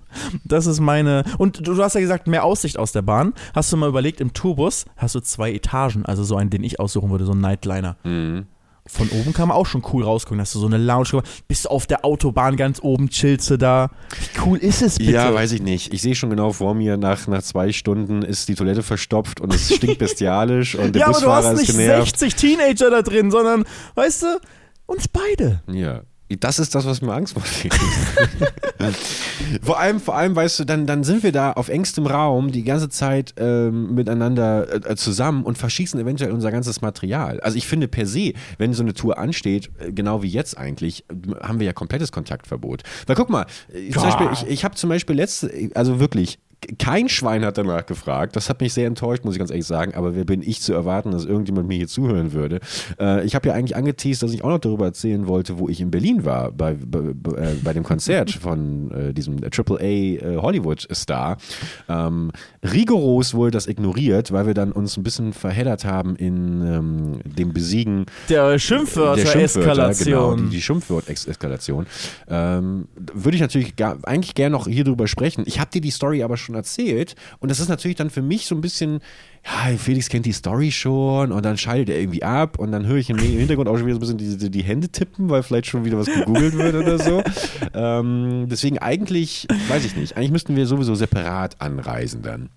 das 0.44 0.67
ist 0.67 0.81
meine. 0.81 1.25
Und 1.38 1.67
du, 1.67 1.82
hast 1.82 1.94
ja 1.94 2.00
gesagt, 2.03 2.26
mehr 2.26 2.44
Aussicht 2.44 2.79
aus 2.79 2.93
der 2.93 3.00
Bahn. 3.00 3.32
Hast 3.55 3.73
du 3.73 3.79
mal 3.79 3.88
überlegt, 3.88 4.20
im 4.20 4.35
Tourbus 4.35 4.85
hast 4.99 5.14
du 5.14 5.20
zwei 5.20 5.55
Etagen, 5.55 6.05
also 6.05 6.25
so 6.25 6.37
einen, 6.37 6.50
den 6.50 6.62
ich 6.62 6.79
aussuchen 6.79 7.11
würde, 7.11 7.25
so 7.25 7.32
ein 7.32 7.41
Nightliner. 7.41 7.97
Mhm. 8.05 8.44
Von 8.87 9.08
oben 9.08 9.32
kann 9.32 9.49
man 9.49 9.56
auch 9.56 9.64
schon 9.64 9.82
cool 9.94 10.05
rausgucken. 10.05 10.43
Hast 10.43 10.55
du 10.55 10.58
so 10.58 10.67
eine 10.67 10.76
Lounge, 10.76 11.23
bist 11.49 11.64
du 11.64 11.70
auf 11.70 11.87
der 11.87 12.05
Autobahn 12.05 12.56
ganz 12.56 12.81
oben, 12.82 13.08
chillst 13.08 13.49
du 13.49 13.56
da. 13.56 13.88
Wie 14.11 14.41
cool 14.44 14.58
ist 14.58 14.82
es 14.82 14.99
bitte? 14.99 15.12
Ja, 15.12 15.32
weiß 15.32 15.53
ich 15.53 15.62
nicht. 15.62 15.94
Ich 15.94 16.03
sehe 16.03 16.14
schon 16.14 16.29
genau 16.29 16.53
vor 16.53 16.75
mir, 16.75 16.99
nach, 16.99 17.26
nach 17.29 17.43
zwei 17.43 17.73
Stunden 17.73 18.20
ist 18.20 18.50
die 18.50 18.55
Toilette 18.56 18.82
verstopft 18.82 19.41
und 19.41 19.55
es 19.55 19.75
stinkt 19.75 19.99
bestialisch 20.00 20.75
und 20.75 20.94
der 20.94 21.00
ja, 21.00 21.06
aber 21.06 21.14
du 21.14 21.25
Busfahrer 21.25 21.49
hast 21.49 21.61
nicht 21.61 21.73
genervt. 21.73 22.19
60 22.19 22.35
Teenager 22.37 22.91
da 22.91 23.00
drin, 23.00 23.31
sondern, 23.31 23.64
weißt 23.94 24.23
du, 24.23 24.26
uns 24.86 25.08
beide. 25.08 25.62
Ja. 25.70 26.02
Das 26.40 26.58
ist 26.58 26.74
das, 26.74 26.84
was 26.86 27.02
mir 27.02 27.12
Angst 27.12 27.36
macht. 27.36 27.48
vor 29.62 29.78
allem, 29.78 30.00
vor 30.00 30.16
allem, 30.16 30.34
weißt 30.34 30.58
du, 30.58 30.64
dann, 30.64 30.84
dann 30.84 31.05
sind 31.05 31.22
wir 31.22 31.31
da 31.31 31.52
auf 31.52 31.69
engstem 31.69 32.05
Raum 32.06 32.50
die 32.50 32.64
ganze 32.64 32.88
Zeit 32.88 33.34
ähm, 33.36 33.94
miteinander 33.94 34.90
äh, 34.90 34.96
zusammen 34.96 35.44
und 35.44 35.56
verschießen 35.56 36.00
eventuell 36.00 36.32
unser 36.32 36.50
ganzes 36.50 36.81
Material. 36.81 37.38
Also 37.40 37.56
ich 37.56 37.69
finde 37.69 37.86
per 37.86 38.06
se, 38.06 38.32
wenn 38.58 38.72
so 38.72 38.82
eine 38.82 38.93
Tour 38.93 39.19
ansteht, 39.19 39.70
äh, 39.78 39.93
genau 39.93 40.24
wie 40.24 40.28
jetzt 40.28 40.58
eigentlich, 40.58 41.05
haben 41.40 41.60
wir 41.60 41.66
ja 41.66 41.72
komplettes 41.72 42.10
Kontaktverbot. 42.10 42.82
Weil 43.06 43.14
guck 43.14 43.31
mal, 43.31 43.46
äh, 43.72 43.90
Ja. 43.90 44.02
Beispiel, 44.02 44.28
ich, 44.32 44.46
ich 44.48 44.64
habe 44.64 44.74
zum 44.74 44.90
Beispiel 44.90 45.14
letzte, 45.14 45.70
also 45.74 46.00
wirklich, 46.00 46.40
kein 46.79 47.08
Schwein 47.08 47.44
hat 47.44 47.58
danach 47.58 47.87
gefragt. 47.87 48.37
Das 48.37 48.49
hat 48.49 48.61
mich 48.61 48.73
sehr 48.73 48.87
enttäuscht, 48.87 49.25
muss 49.25 49.35
ich 49.35 49.39
ganz 49.39 49.51
ehrlich 49.51 49.67
sagen. 49.67 49.94
Aber 49.94 50.15
wer 50.15 50.25
bin 50.25 50.43
ich 50.43 50.61
zu 50.61 50.73
erwarten, 50.73 51.11
dass 51.13 51.25
irgendjemand 51.25 51.69
mir 51.69 51.77
hier 51.77 51.89
zuhören 51.89 52.32
würde? 52.32 52.61
Äh, 52.99 53.25
ich 53.25 53.35
habe 53.35 53.49
ja 53.49 53.55
eigentlich 53.55 53.77
angeteased, 53.77 54.23
dass 54.23 54.32
ich 54.32 54.44
auch 54.44 54.51
noch 54.51 54.58
darüber 54.58 54.87
erzählen 54.87 55.27
wollte, 55.27 55.58
wo 55.58 55.69
ich 55.69 55.81
in 55.81 55.91
Berlin 55.91 56.25
war, 56.25 56.53
bei, 56.53 56.75
bei, 56.75 56.99
äh, 57.01 57.55
bei 57.63 57.73
dem 57.73 57.82
Konzert 57.82 58.31
von 58.41 58.91
äh, 58.91 59.13
diesem 59.13 59.37
AAA 59.37 59.81
äh, 59.81 60.37
Hollywood-Star. 60.37 61.37
Ähm, 61.89 62.32
rigoros 62.63 63.35
wurde 63.35 63.53
das 63.53 63.67
ignoriert, 63.67 64.32
weil 64.32 64.46
wir 64.46 64.55
dann 64.55 64.73
uns 64.73 64.96
ein 64.96 65.03
bisschen 65.03 65.32
verheddert 65.32 65.85
haben 65.85 66.17
in 66.17 66.63
ähm, 66.63 67.20
dem 67.25 67.53
Besiegen 67.53 68.06
Der 68.29 68.46
der 68.51 68.58
Schimpfwörter-Eskalation. 68.58 70.06
Genau, 70.06 70.37
die, 70.37 70.56
die 70.56 70.63
Schimpfwort-Eskalation. 70.63 71.87
Ähm, 72.29 72.89
würde 73.13 73.37
ich 73.37 73.41
natürlich 73.41 73.77
gar, 73.77 73.99
eigentlich 74.05 74.35
gerne 74.35 74.53
noch 74.53 74.67
hier 74.67 74.85
drüber 74.85 75.06
sprechen. 75.06 75.44
Ich 75.46 75.61
habe 75.61 75.70
dir 75.70 75.81
die 75.81 75.91
Story 75.91 76.23
aber 76.23 76.37
schon 76.37 76.56
erzählt 76.56 77.15
und 77.39 77.51
das 77.51 77.60
ist 77.60 77.69
natürlich 77.69 77.96
dann 77.96 78.10
für 78.10 78.22
mich 78.22 78.46
so 78.46 78.55
ein 78.55 78.60
bisschen, 78.60 79.01
ja, 79.44 79.77
Felix 79.77 80.08
kennt 80.08 80.27
die 80.27 80.32
Story 80.32 80.72
schon 80.72 81.31
und 81.31 81.44
dann 81.44 81.56
schaltet 81.56 81.91
er 81.91 82.01
irgendwie 82.01 82.22
ab 82.22 82.58
und 82.58 82.72
dann 82.72 82.86
höre 82.86 82.96
ich 82.96 83.10
im 83.10 83.19
Hintergrund 83.19 83.69
auch 83.69 83.77
schon 83.77 83.86
wieder 83.86 83.94
so 84.05 84.13
ein 84.13 84.17
bisschen 84.17 84.39
die, 84.39 84.44
die, 84.44 84.51
die 84.51 84.63
Hände 84.63 84.89
tippen, 84.89 85.31
weil 85.31 85.43
vielleicht 85.43 85.67
schon 85.67 85.84
wieder 85.84 85.98
was 85.98 86.06
gegoogelt 86.06 86.55
wird 86.55 86.75
oder 86.75 86.98
so. 86.98 87.22
Ähm, 87.75 88.46
deswegen 88.51 88.79
eigentlich, 88.79 89.46
weiß 89.69 89.84
ich 89.84 89.96
nicht, 89.96 90.17
eigentlich 90.17 90.31
müssten 90.31 90.56
wir 90.56 90.67
sowieso 90.67 90.94
separat 90.94 91.60
anreisen 91.60 92.22
dann. 92.22 92.48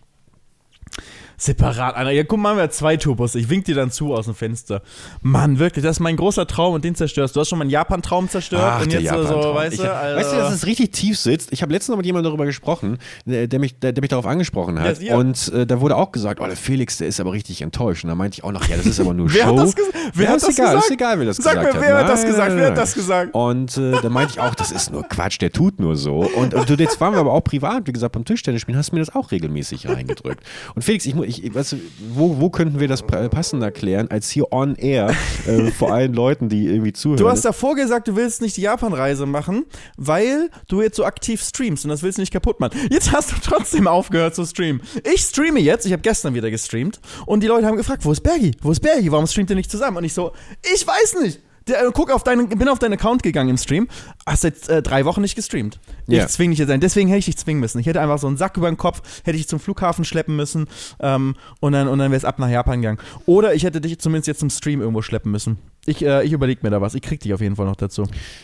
Separat 1.39 1.95
einer. 1.95 2.11
Ja, 2.11 2.23
guck 2.23 2.37
mal, 2.39 2.55
wir 2.55 2.63
haben 2.63 2.71
zwei 2.71 2.97
Turbos. 2.97 3.33
Ich 3.35 3.49
wink 3.49 3.65
dir 3.65 3.75
dann 3.75 3.91
zu 3.91 4.13
aus 4.13 4.25
dem 4.25 4.35
Fenster. 4.35 4.81
Mann, 5.21 5.57
wirklich, 5.57 5.83
das 5.83 5.97
ist 5.97 5.99
mein 6.01 6.17
großer 6.17 6.45
Traum 6.47 6.73
und 6.73 6.83
den 6.83 6.95
zerstörst. 6.95 7.35
Du 7.35 7.39
hast 7.39 7.49
schon 7.49 7.57
meinen 7.59 7.69
Japan-Traum 7.69 8.29
zerstört 8.29 8.61
Ach, 8.63 8.81
und 8.81 8.91
jetzt 8.91 9.07
so, 9.07 9.15
Japan-Traum. 9.15 9.55
weißt 9.55 9.73
Ich- 9.75 9.79
du, 9.81 9.93
also, 9.93 10.19
Weißt 10.19 10.33
du, 10.33 10.37
dass 10.37 10.53
es 10.53 10.65
richtig 10.65 10.91
tief 10.91 11.17
sitzt? 11.17 11.51
Ich 11.53 11.61
habe 11.61 11.71
letztens 11.71 11.89
noch 11.93 11.97
mit 11.97 12.05
jemandem 12.05 12.29
darüber 12.31 12.45
gesprochen, 12.45 12.97
der, 13.25 13.59
mich, 13.59 13.79
der, 13.79 13.93
der 13.93 14.01
mich 14.01 14.09
darauf 14.09 14.25
angesprochen 14.25 14.79
hat. 14.79 15.01
Ja. 15.01 15.15
Und 15.15 15.51
äh, 15.53 15.65
da 15.65 15.79
wurde 15.79 15.95
auch 15.95 16.11
gesagt, 16.11 16.41
oh, 16.41 16.45
der 16.45 16.57
Felix, 16.57 16.97
der 16.97 17.07
ist 17.07 17.19
aber 17.19 17.31
richtig 17.31 17.61
enttäuscht. 17.61 18.03
Und 18.03 18.09
da 18.09 18.15
meinte 18.15 18.35
ich 18.35 18.43
auch 18.43 18.51
noch, 18.51 18.67
ja, 18.67 18.75
das 18.75 18.85
ist 18.85 18.99
aber 18.99 19.13
nur 19.13 19.27
Wer 19.33 19.43
Show. 19.45 19.57
hat 19.57 19.65
das 19.65 19.75
gesagt? 19.75 19.95
Wer 20.13 20.25
ja, 20.25 20.31
hat 20.31 20.35
das 20.43 20.49
egal, 20.49 20.65
gesagt? 20.67 20.85
ist 20.85 20.91
egal, 20.91 21.19
wer 21.19 21.25
das 21.25 21.37
Sag 21.37 21.53
gesagt 21.53 21.73
mir, 21.73 21.79
hat. 21.81 21.87
wer 21.87 21.97
hat 21.99 22.09
das 22.09 22.19
Nein, 22.21 22.31
gesagt? 22.31 22.49
nein, 22.49 22.57
Wer 22.59 22.67
hat 22.71 22.77
das 22.77 22.93
gesagt? 22.93 23.33
Und 23.33 23.77
äh, 23.77 24.01
da 24.01 24.09
meinte 24.09 24.33
ich 24.33 24.39
auch, 24.41 24.55
das 24.55 24.71
ist 24.71 24.91
nur 24.91 25.03
Quatsch, 25.03 25.39
der 25.39 25.51
tut 25.51 25.79
nur 25.79 25.95
so. 25.95 26.17
Und, 26.35 26.53
und 26.53 26.69
du, 26.69 26.73
jetzt 26.73 26.99
waren 26.99 27.13
wir 27.13 27.19
aber 27.21 27.31
auch 27.31 27.43
privat, 27.43 27.87
wie 27.87 27.93
gesagt, 27.93 28.11
beim 28.13 28.25
Tischtennis 28.25 28.61
spielen, 28.61 28.77
hast 28.77 28.91
du 28.91 28.95
mir 28.95 29.01
das 29.05 29.15
auch 29.15 29.31
regelmäßig 29.31 29.87
reingedrückt. 29.87 30.43
Und 30.75 30.81
Felix, 30.83 31.05
ich, 31.05 31.15
mu- 31.15 31.23
ich 31.29 31.53
weißt 31.53 31.73
du, 31.73 31.77
wo, 32.13 32.39
wo 32.39 32.49
könnten 32.49 32.79
wir 32.79 32.87
das 32.87 33.03
pa- 33.03 33.29
passender 33.29 33.69
klären, 33.71 34.09
als 34.09 34.29
hier 34.29 34.51
on 34.51 34.75
air, 34.75 35.13
äh, 35.47 35.69
vor 35.71 35.93
allen 35.93 36.13
Leuten, 36.13 36.49
die 36.49 36.65
irgendwie 36.67 36.93
zuhören. 36.93 37.17
Du 37.19 37.29
hast 37.29 37.45
davor 37.45 37.75
gesagt, 37.75 38.07
du 38.07 38.15
willst 38.15 38.41
nicht 38.41 38.57
die 38.57 38.61
Japan-Reise 38.61 39.25
machen, 39.25 39.65
weil 39.97 40.49
du 40.67 40.81
jetzt 40.81 40.95
so 40.97 41.05
aktiv 41.05 41.41
streamst 41.43 41.85
und 41.85 41.89
das 41.89 42.01
willst 42.03 42.17
du 42.17 42.21
nicht 42.21 42.33
kaputt 42.33 42.59
machen. 42.59 42.79
Jetzt 42.89 43.11
hast 43.11 43.31
du 43.31 43.35
trotzdem 43.43 43.87
aufgehört 43.87 44.33
zu 44.35 44.45
streamen. 44.45 44.81
Ich 45.13 45.21
streame 45.21 45.59
jetzt, 45.59 45.85
ich 45.85 45.91
habe 45.91 46.01
gestern 46.01 46.33
wieder 46.33 46.49
gestreamt 46.49 46.99
und 47.25 47.41
die 47.43 47.47
Leute 47.47 47.67
haben 47.67 47.77
gefragt, 47.77 48.03
wo 48.05 48.11
ist 48.11 48.21
Bergi? 48.21 48.51
Wo 48.61 48.71
ist 48.71 48.79
Bergi? 48.79 49.11
Warum 49.11 49.27
streamt 49.27 49.49
ihr 49.51 49.55
nicht 49.55 49.69
zusammen? 49.69 49.97
Und 49.97 50.03
ich 50.05 50.13
so, 50.13 50.31
ich 50.73 50.85
weiß 50.87 51.17
nicht. 51.21 51.39
Der, 51.69 51.81
äh, 51.81 51.91
guck 51.93 52.11
auf 52.11 52.23
deinen, 52.23 52.49
bin 52.49 52.67
auf 52.67 52.79
deinen 52.79 52.93
Account 52.93 53.23
gegangen 53.23 53.49
im 53.49 53.57
Stream, 53.57 53.87
hast 54.25 54.41
seit 54.41 54.67
äh, 54.69 54.81
drei 54.81 55.05
Wochen 55.05 55.21
nicht 55.21 55.35
gestreamt. 55.35 55.79
Ja. 56.07 56.23
Ich 56.23 56.29
zwing 56.31 56.49
dich 56.49 56.59
jetzt 56.59 56.69
ein. 56.69 56.79
Deswegen 56.79 57.07
hätte 57.09 57.19
ich 57.19 57.25
dich 57.25 57.37
zwingen 57.37 57.59
müssen. 57.59 57.79
Ich 57.79 57.85
hätte 57.85 58.01
einfach 58.01 58.19
so 58.19 58.27
einen 58.27 58.37
Sack 58.37 58.57
über 58.57 58.69
den 58.69 58.77
Kopf, 58.77 59.01
hätte 59.23 59.37
ich 59.37 59.47
zum 59.47 59.59
Flughafen 59.59 60.03
schleppen 60.03 60.35
müssen 60.35 60.67
ähm, 60.99 61.35
und 61.59 61.73
dann, 61.73 61.87
und 61.87 61.99
dann 61.99 62.11
wäre 62.11 62.17
es 62.17 62.25
ab 62.25 62.39
nach 62.39 62.49
Japan 62.49 62.81
gegangen. 62.81 62.99
Oder 63.25 63.53
ich 63.53 63.63
hätte 63.63 63.81
dich 63.81 63.99
zumindest 63.99 64.27
jetzt 64.27 64.39
zum 64.39 64.49
Stream 64.49 64.81
irgendwo 64.81 65.01
schleppen 65.01 65.31
müssen. 65.31 65.57
Ich, 65.89 66.05
äh, 66.05 66.23
ich 66.23 66.31
überlege 66.31 66.59
mir 66.61 66.69
da 66.69 66.81
was. 66.81 66.93
Ich 66.93 67.01
krieg 67.01 67.19
dich 67.19 67.33
auf 67.33 67.41
jeden 67.41 67.55
Fall 67.55 67.65
noch 67.65 67.75
dazu. 67.75 68.03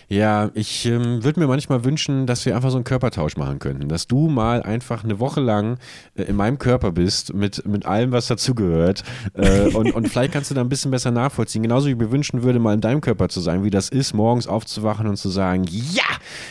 Ja, 0.09 0.49
ich 0.55 0.87
ähm, 0.87 1.23
würde 1.23 1.39
mir 1.39 1.45
manchmal 1.45 1.83
wünschen, 1.83 2.25
dass 2.25 2.43
wir 2.45 2.55
einfach 2.55 2.71
so 2.71 2.77
einen 2.77 2.85
Körpertausch 2.85 3.37
machen 3.37 3.59
könnten. 3.59 3.87
Dass 3.87 4.07
du 4.07 4.29
mal 4.29 4.63
einfach 4.63 5.03
eine 5.03 5.19
Woche 5.19 5.41
lang 5.41 5.77
äh, 6.15 6.23
in 6.23 6.35
meinem 6.35 6.57
Körper 6.57 6.91
bist, 6.91 7.35
mit, 7.35 7.63
mit 7.67 7.85
allem, 7.85 8.11
was 8.11 8.25
dazugehört. 8.27 9.03
Äh, 9.35 9.67
und, 9.75 9.93
und 9.93 10.09
vielleicht 10.09 10.33
kannst 10.33 10.49
du 10.49 10.55
da 10.55 10.61
ein 10.61 10.69
bisschen 10.69 10.89
besser 10.89 11.11
nachvollziehen. 11.11 11.61
Genauso 11.61 11.85
wie 11.85 11.91
ich 11.91 11.97
mir 11.97 12.11
wünschen 12.11 12.41
würde, 12.41 12.57
mal 12.57 12.73
in 12.73 12.81
deinem 12.81 13.01
Körper 13.01 13.29
zu 13.29 13.41
sein, 13.41 13.63
wie 13.63 13.69
das 13.69 13.89
ist, 13.89 14.13
morgens 14.13 14.47
aufzuwachen 14.47 15.05
und 15.05 15.17
zu 15.17 15.29
sagen, 15.29 15.65
ja, 15.69 16.03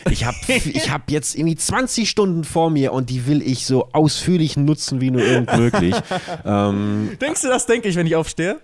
ich 0.09 0.25
habe 0.25 0.37
ich 0.47 0.93
hab 0.93 1.11
jetzt 1.11 1.35
irgendwie 1.35 1.57
20 1.57 2.09
Stunden 2.09 2.45
vor 2.45 2.71
mir 2.71 2.93
und 2.93 3.11
die 3.11 3.27
will 3.27 3.43
ich 3.43 3.67
so 3.67 3.89
ausführlich 3.93 4.57
nutzen, 4.57 5.01
wie 5.01 5.11
nur 5.11 5.23
irgend 5.23 5.57
möglich. 5.57 5.97
ähm, 6.45 7.11
Denkst 7.21 7.43
du, 7.43 7.49
das 7.49 7.67
denke 7.67 7.89
ich, 7.89 7.97
wenn 7.97 8.07
ich 8.07 8.15
aufstehe? 8.15 8.61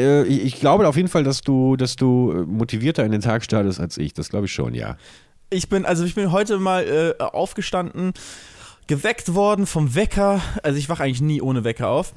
Äh, 0.00 0.24
ich, 0.24 0.58
glaube 0.60 0.88
auf 0.88 0.96
jeden 0.96 1.08
Fall, 1.08 1.24
dass 1.24 1.40
du, 1.40 1.76
dass 1.76 1.96
du 1.96 2.32
äh, 2.32 2.46
motivierter 2.46 3.04
in 3.04 3.12
den 3.12 3.20
Tag 3.20 3.44
startest 3.44 3.80
als 3.80 3.98
ich. 3.98 4.14
Das 4.14 4.28
glaube 4.28 4.46
ich 4.46 4.52
schon, 4.52 4.74
ja. 4.74 4.96
Ich 5.50 5.68
bin, 5.68 5.84
also 5.84 6.04
ich 6.04 6.14
bin 6.14 6.32
heute 6.32 6.58
mal 6.58 7.14
äh, 7.18 7.22
aufgestanden, 7.22 8.12
geweckt 8.86 9.34
worden 9.34 9.66
vom 9.66 9.94
Wecker. 9.94 10.40
Also 10.62 10.78
ich 10.78 10.88
wache 10.88 11.04
eigentlich 11.04 11.20
nie 11.20 11.40
ohne 11.40 11.64
Wecker 11.64 11.88
auf. 11.88 12.12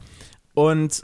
Und 0.53 1.03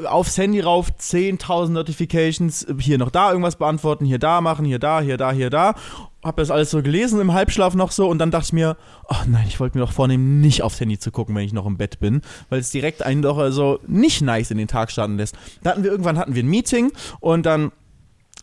äh, 0.00 0.06
aufs 0.06 0.36
Handy 0.36 0.60
rauf, 0.60 0.90
10.000 0.98 1.70
Notifications, 1.70 2.64
äh, 2.64 2.74
hier 2.78 2.98
noch 2.98 3.10
da 3.10 3.30
irgendwas 3.30 3.56
beantworten, 3.56 4.04
hier 4.04 4.18
da 4.18 4.40
machen, 4.40 4.64
hier 4.64 4.78
da, 4.78 5.00
hier 5.00 5.16
da, 5.16 5.32
hier 5.32 5.50
da. 5.50 5.74
Hab 6.22 6.36
das 6.36 6.50
alles 6.50 6.70
so 6.72 6.82
gelesen 6.82 7.20
im 7.20 7.32
Halbschlaf 7.32 7.74
noch 7.74 7.92
so 7.92 8.08
und 8.08 8.18
dann 8.18 8.32
dachte 8.32 8.46
ich 8.46 8.52
mir, 8.52 8.76
ach 9.08 9.26
nein, 9.26 9.44
ich 9.46 9.60
wollte 9.60 9.78
mir 9.78 9.84
doch 9.84 9.92
vornehmen, 9.92 10.40
nicht 10.40 10.62
aufs 10.62 10.80
Handy 10.80 10.98
zu 10.98 11.12
gucken, 11.12 11.34
wenn 11.36 11.44
ich 11.44 11.52
noch 11.52 11.66
im 11.66 11.76
Bett 11.76 12.00
bin, 12.00 12.22
weil 12.48 12.58
es 12.58 12.70
direkt 12.70 13.04
einen 13.04 13.22
doch 13.22 13.38
also 13.38 13.78
nicht 13.86 14.20
nice 14.20 14.50
in 14.50 14.58
den 14.58 14.66
Tag 14.66 14.90
starten 14.90 15.16
lässt. 15.16 15.36
Da 15.62 15.70
hatten 15.70 15.84
wir 15.84 15.90
irgendwann 15.90 16.18
hatten 16.18 16.34
wir 16.34 16.42
ein 16.42 16.48
Meeting 16.48 16.90
und 17.20 17.46
dann 17.46 17.70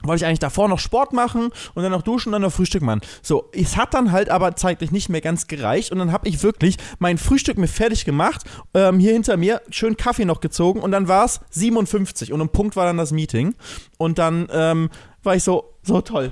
wollte 0.03 0.23
ich 0.23 0.25
eigentlich 0.25 0.39
davor 0.39 0.69
noch 0.69 0.79
Sport 0.79 1.13
machen 1.13 1.49
und 1.73 1.83
dann 1.83 1.91
noch 1.91 2.01
duschen 2.01 2.29
und 2.29 2.33
dann 2.33 2.41
noch 2.43 2.51
Frühstück 2.51 2.81
machen. 2.81 3.01
So, 3.21 3.49
es 3.51 3.77
hat 3.77 3.93
dann 3.93 4.11
halt 4.11 4.29
aber 4.29 4.55
zeitlich 4.55 4.91
nicht 4.91 5.09
mehr 5.09 5.21
ganz 5.21 5.47
gereicht 5.47 5.91
und 5.91 5.99
dann 5.99 6.11
habe 6.11 6.27
ich 6.27 6.43
wirklich 6.43 6.77
mein 6.99 7.17
Frühstück 7.17 7.57
mir 7.57 7.67
fertig 7.67 8.05
gemacht, 8.05 8.43
ähm, 8.73 8.99
hier 8.99 9.13
hinter 9.13 9.37
mir 9.37 9.61
schön 9.69 9.97
Kaffee 9.97 10.25
noch 10.25 10.41
gezogen 10.41 10.79
und 10.79 10.91
dann 10.91 11.07
war 11.07 11.25
es 11.25 11.41
57 11.51 12.33
und 12.33 12.41
um 12.41 12.49
Punkt 12.49 12.75
war 12.75 12.85
dann 12.85 12.97
das 12.97 13.11
Meeting 13.11 13.55
und 13.97 14.17
dann 14.17 14.47
ähm, 14.51 14.89
war 15.23 15.35
ich 15.35 15.43
so, 15.43 15.73
so 15.83 16.01
toll. 16.01 16.31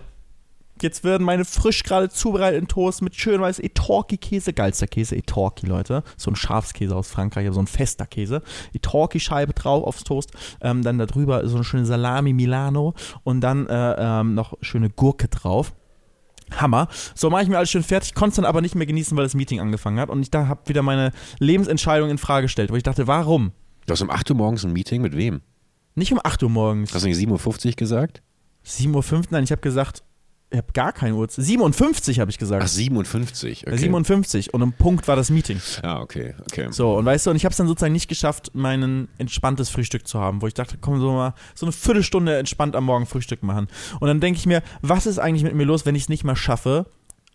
Jetzt 0.83 1.05
werden 1.05 1.23
meine 1.23 1.45
frisch 1.45 1.83
gerade 1.83 2.09
zubereiteten 2.09 2.67
Toast 2.67 3.01
mit 3.01 3.15
schön 3.15 3.39
weiß 3.39 3.59
Etorki-Käse, 3.59 4.51
geilster 4.51 4.85
Käse, 4.85 5.15
Etorki, 5.15 5.65
Leute. 5.65 6.03
So 6.17 6.29
ein 6.29 6.35
Schafskäse 6.35 6.93
aus 6.93 7.07
Frankreich, 7.07 7.47
so 7.53 7.59
ein 7.61 7.67
fester 7.67 8.05
Käse. 8.05 8.41
Etorki-Scheibe 8.73 9.53
drauf 9.53 9.85
aufs 9.85 10.03
Toast. 10.03 10.31
Ähm, 10.59 10.83
dann 10.83 10.97
darüber 10.97 11.47
so 11.47 11.55
eine 11.55 11.63
schöne 11.63 11.85
Salami 11.85 12.33
Milano 12.33 12.95
und 13.23 13.39
dann 13.39 13.65
äh, 13.67 13.95
ähm, 13.97 14.35
noch 14.35 14.57
schöne 14.59 14.89
Gurke 14.89 15.29
drauf. 15.29 15.73
Hammer. 16.51 16.89
So 17.15 17.29
mache 17.29 17.43
ich 17.43 17.47
mir 17.47 17.57
alles 17.57 17.71
schön 17.71 17.81
fertig, 17.81 18.13
konnte 18.13 18.31
es 18.31 18.35
dann 18.35 18.45
aber 18.45 18.59
nicht 18.59 18.75
mehr 18.75 18.85
genießen, 18.85 19.15
weil 19.15 19.23
das 19.23 19.35
Meeting 19.35 19.61
angefangen 19.61 20.01
hat. 20.01 20.09
Und 20.09 20.21
ich 20.21 20.31
da 20.31 20.49
habe 20.49 20.67
wieder 20.67 20.81
meine 20.81 21.13
Lebensentscheidung 21.39 22.09
in 22.09 22.17
Frage 22.17 22.45
gestellt, 22.45 22.71
wo 22.71 22.75
ich 22.75 22.83
dachte, 22.83 23.07
warum? 23.07 23.53
Du 23.85 23.93
hast 23.93 24.01
um 24.01 24.09
8 24.09 24.29
Uhr 24.31 24.35
morgens 24.35 24.65
ein 24.65 24.73
Meeting 24.73 25.01
mit 25.01 25.15
wem? 25.15 25.41
Nicht 25.95 26.11
um 26.11 26.19
8 26.21 26.43
Uhr 26.43 26.49
morgens. 26.49 26.93
Hast 26.93 27.05
du 27.05 27.07
nicht 27.07 27.17
7.50 27.17 27.67
Uhr 27.67 27.71
gesagt? 27.73 28.21
7.05 28.65 29.13
Uhr, 29.13 29.21
nein, 29.29 29.45
ich 29.45 29.51
habe 29.51 29.61
gesagt, 29.61 30.03
ich 30.53 30.59
habe 30.59 30.71
gar 30.73 30.93
keine 30.93 31.15
Uhrzeit. 31.15 31.45
57 31.45 32.19
habe 32.19 32.29
ich 32.29 32.37
gesagt. 32.37 32.63
Ach, 32.63 32.67
57. 32.67 33.65
Okay. 33.65 33.75
57 33.75 34.53
und 34.53 34.61
um 34.61 34.71
Punkt 34.71 35.07
war 35.07 35.15
das 35.15 35.31
Meeting. 35.31 35.59
Ah, 35.81 35.99
okay, 35.99 36.35
okay. 36.41 36.67
So, 36.69 36.95
und 36.95 37.05
weißt 37.05 37.25
du, 37.25 37.31
und 37.31 37.35
ich 37.35 37.43
habe 37.43 37.51
es 37.51 37.57
dann 37.57 37.67
sozusagen 37.67 37.93
nicht 37.93 38.07
geschafft, 38.07 38.51
mein 38.53 39.07
entspanntes 39.17 39.69
Frühstück 39.69 40.07
zu 40.07 40.19
haben, 40.19 40.43
wo 40.43 40.47
ich 40.47 40.53
dachte, 40.53 40.77
komm, 40.79 40.99
so 40.99 41.11
mal 41.11 41.33
so 41.55 41.65
eine 41.65 41.73
Viertelstunde 41.73 42.37
entspannt 42.37 42.75
am 42.75 42.85
Morgen 42.85 43.07
Frühstück 43.07 43.41
machen. 43.41 43.67
Und 43.99 44.07
dann 44.07 44.19
denke 44.19 44.37
ich 44.37 44.45
mir, 44.45 44.61
was 44.81 45.07
ist 45.07 45.17
eigentlich 45.17 45.43
mit 45.43 45.55
mir 45.55 45.65
los, 45.65 45.87
wenn 45.87 45.95
ich 45.95 46.03
es 46.03 46.09
nicht 46.09 46.23
mal 46.23 46.35
schaffe, 46.35 46.85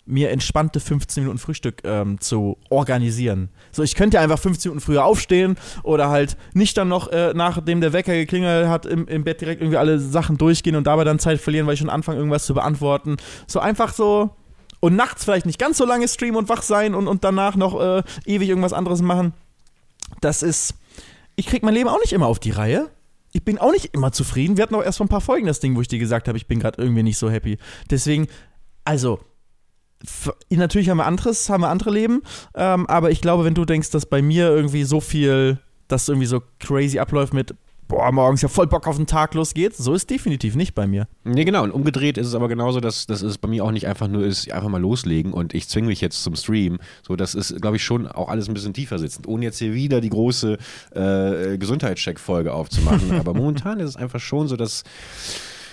mir 0.09 0.31
entspannte 0.31 0.81
15 0.81 1.23
Minuten 1.23 1.39
Frühstück 1.39 1.83
ähm, 1.85 2.21
zu 2.21 2.57
organisieren. 2.71 3.51
So, 3.71 3.83
ich 3.83 3.95
könnte 3.95 4.19
einfach 4.21 4.39
15 4.39 4.71
Minuten 4.71 4.85
früher 4.85 5.05
aufstehen 5.05 5.57
oder 5.83 6.09
halt 6.09 6.37
nicht 6.55 6.77
dann 6.77 6.89
noch, 6.89 7.09
äh, 7.09 7.33
nachdem 7.35 7.81
der 7.81 7.93
Wecker 7.93 8.15
geklingelt 8.15 8.69
hat, 8.69 8.87
im, 8.87 9.07
im 9.07 9.25
Bett 9.25 9.41
direkt 9.41 9.61
irgendwie 9.61 9.77
alle 9.77 10.01
Sachen 10.01 10.39
durchgehen 10.39 10.77
und 10.77 10.87
dabei 10.87 11.05
dann 11.05 11.19
Zeit 11.19 11.41
verlieren, 11.41 11.67
weil 11.67 11.75
ich 11.75 11.81
schon 11.81 11.91
anfange, 11.91 12.19
irgendwas 12.19 12.47
zu 12.47 12.55
beantworten. 12.55 13.17
So 13.47 13.61
einfach 13.61 13.93
so. 13.93 14.31
Und 14.81 14.97
nachts 14.97 15.25
vielleicht 15.25 15.47
nicht 15.47 15.59
ganz 15.59 15.77
so 15.77 15.85
lange 15.85 16.07
streamen 16.07 16.37
und 16.37 16.49
wach 16.49 16.63
sein 16.63 16.95
und, 16.95 17.09
und 17.09 17.25
danach 17.25 17.57
noch 17.57 17.81
äh, 17.81 18.03
ewig 18.27 18.49
irgendwas 18.49 18.73
anderes 18.73 19.03
machen. 19.03 19.33
Das 20.21 20.43
ist. 20.43 20.75
Ich 21.37 21.47
krieg 21.47 21.63
mein 21.63 21.75
Leben 21.75 21.89
auch 21.89 22.01
nicht 22.01 22.13
immer 22.13 22.27
auf 22.27 22.39
die 22.39 22.51
Reihe. 22.51 22.91
Ich 23.33 23.45
bin 23.45 23.59
auch 23.59 23.73
nicht 23.73 23.95
immer 23.95 24.11
zufrieden. 24.13 24.57
Wir 24.57 24.63
hatten 24.63 24.75
auch 24.75 24.83
erst 24.83 24.99
vor 24.99 25.07
ein 25.07 25.11
paar 25.11 25.21
Folgen 25.21 25.47
das 25.47 25.61
Ding, 25.61 25.77
wo 25.77 25.81
ich 25.81 25.89
dir 25.89 25.99
gesagt 25.99 26.29
habe, 26.29 26.39
ich 26.39 26.47
bin 26.47 26.61
gerade 26.61 26.81
irgendwie 26.81 27.03
nicht 27.03 27.19
so 27.19 27.31
happy. 27.31 27.59
Deswegen, 27.91 28.27
also, 28.85 29.21
natürlich 30.51 30.89
haben 30.89 30.99
wir 30.99 31.07
anderes, 31.07 31.51
haben 31.51 31.63
wir 31.63 31.69
andere 31.69 31.91
Leben, 31.91 32.23
ähm, 32.55 32.87
aber 32.87 33.11
ich 33.11 33.21
glaube, 33.21 33.45
wenn 33.45 33.55
du 33.55 33.65
denkst, 33.65 33.91
dass 33.91 34.07
bei 34.07 34.23
mir 34.23 34.49
irgendwie 34.49 34.85
so 34.85 35.01
viel, 35.01 35.59
dass 35.89 36.09
irgendwie 36.09 36.27
so 36.27 36.43
crazy 36.61 36.99
abläuft 36.99 37.35
mit, 37.35 37.55
boah, 37.89 38.13
morgens 38.13 38.43
ja 38.43 38.49
voll 38.49 38.67
Bock 38.67 38.87
auf 38.87 38.97
den 38.97 39.07
Tag 39.07 39.35
losgeht, 39.35 39.75
so 39.75 39.95
ist 39.95 40.11
definitiv 40.11 40.55
nicht 40.55 40.75
bei 40.75 40.87
mir. 40.87 41.09
Nee, 41.25 41.45
genau. 41.45 41.65
Und 41.65 41.73
umgedreht 41.73 42.19
ist 42.19 42.27
es 42.27 42.35
aber 42.35 42.49
genauso, 42.49 42.81
dass, 42.81 43.07
dass 43.07 43.23
es 43.23 43.39
bei 43.39 43.49
mir 43.49 43.65
auch 43.65 43.71
nicht 43.71 43.87
einfach 43.87 44.09
nur 44.09 44.25
ist, 44.25 44.53
einfach 44.53 44.69
mal 44.69 44.81
loslegen 44.81 45.33
und 45.33 45.55
ich 45.55 45.69
zwinge 45.69 45.89
mich 45.89 46.01
jetzt 46.01 46.23
zum 46.23 46.37
Stream. 46.37 46.79
So, 47.07 47.17
das 47.17 47.35
ist, 47.35 47.61
glaube 47.61 47.77
ich, 47.77 47.85
schon 47.85 48.07
auch 48.07 48.29
alles 48.29 48.49
ein 48.49 48.55
bisschen 48.55 48.75
tiefer 48.75 48.99
sitzend, 48.99 49.27
ohne 49.27 49.47
jetzt 49.47 49.59
hier 49.59 49.75
wieder 49.75 50.01
die 50.01 50.11
große 50.11 50.59
äh, 50.95 51.59
Gesundheitscheck-Folge 51.59 52.53
aufzumachen. 52.53 53.13
aber 53.19 53.35
momentan 53.35 53.81
ist 53.81 53.91
es 53.91 53.97
einfach 53.97 54.21
schon 54.21 54.49
so, 54.49 54.57
dass 54.57 54.85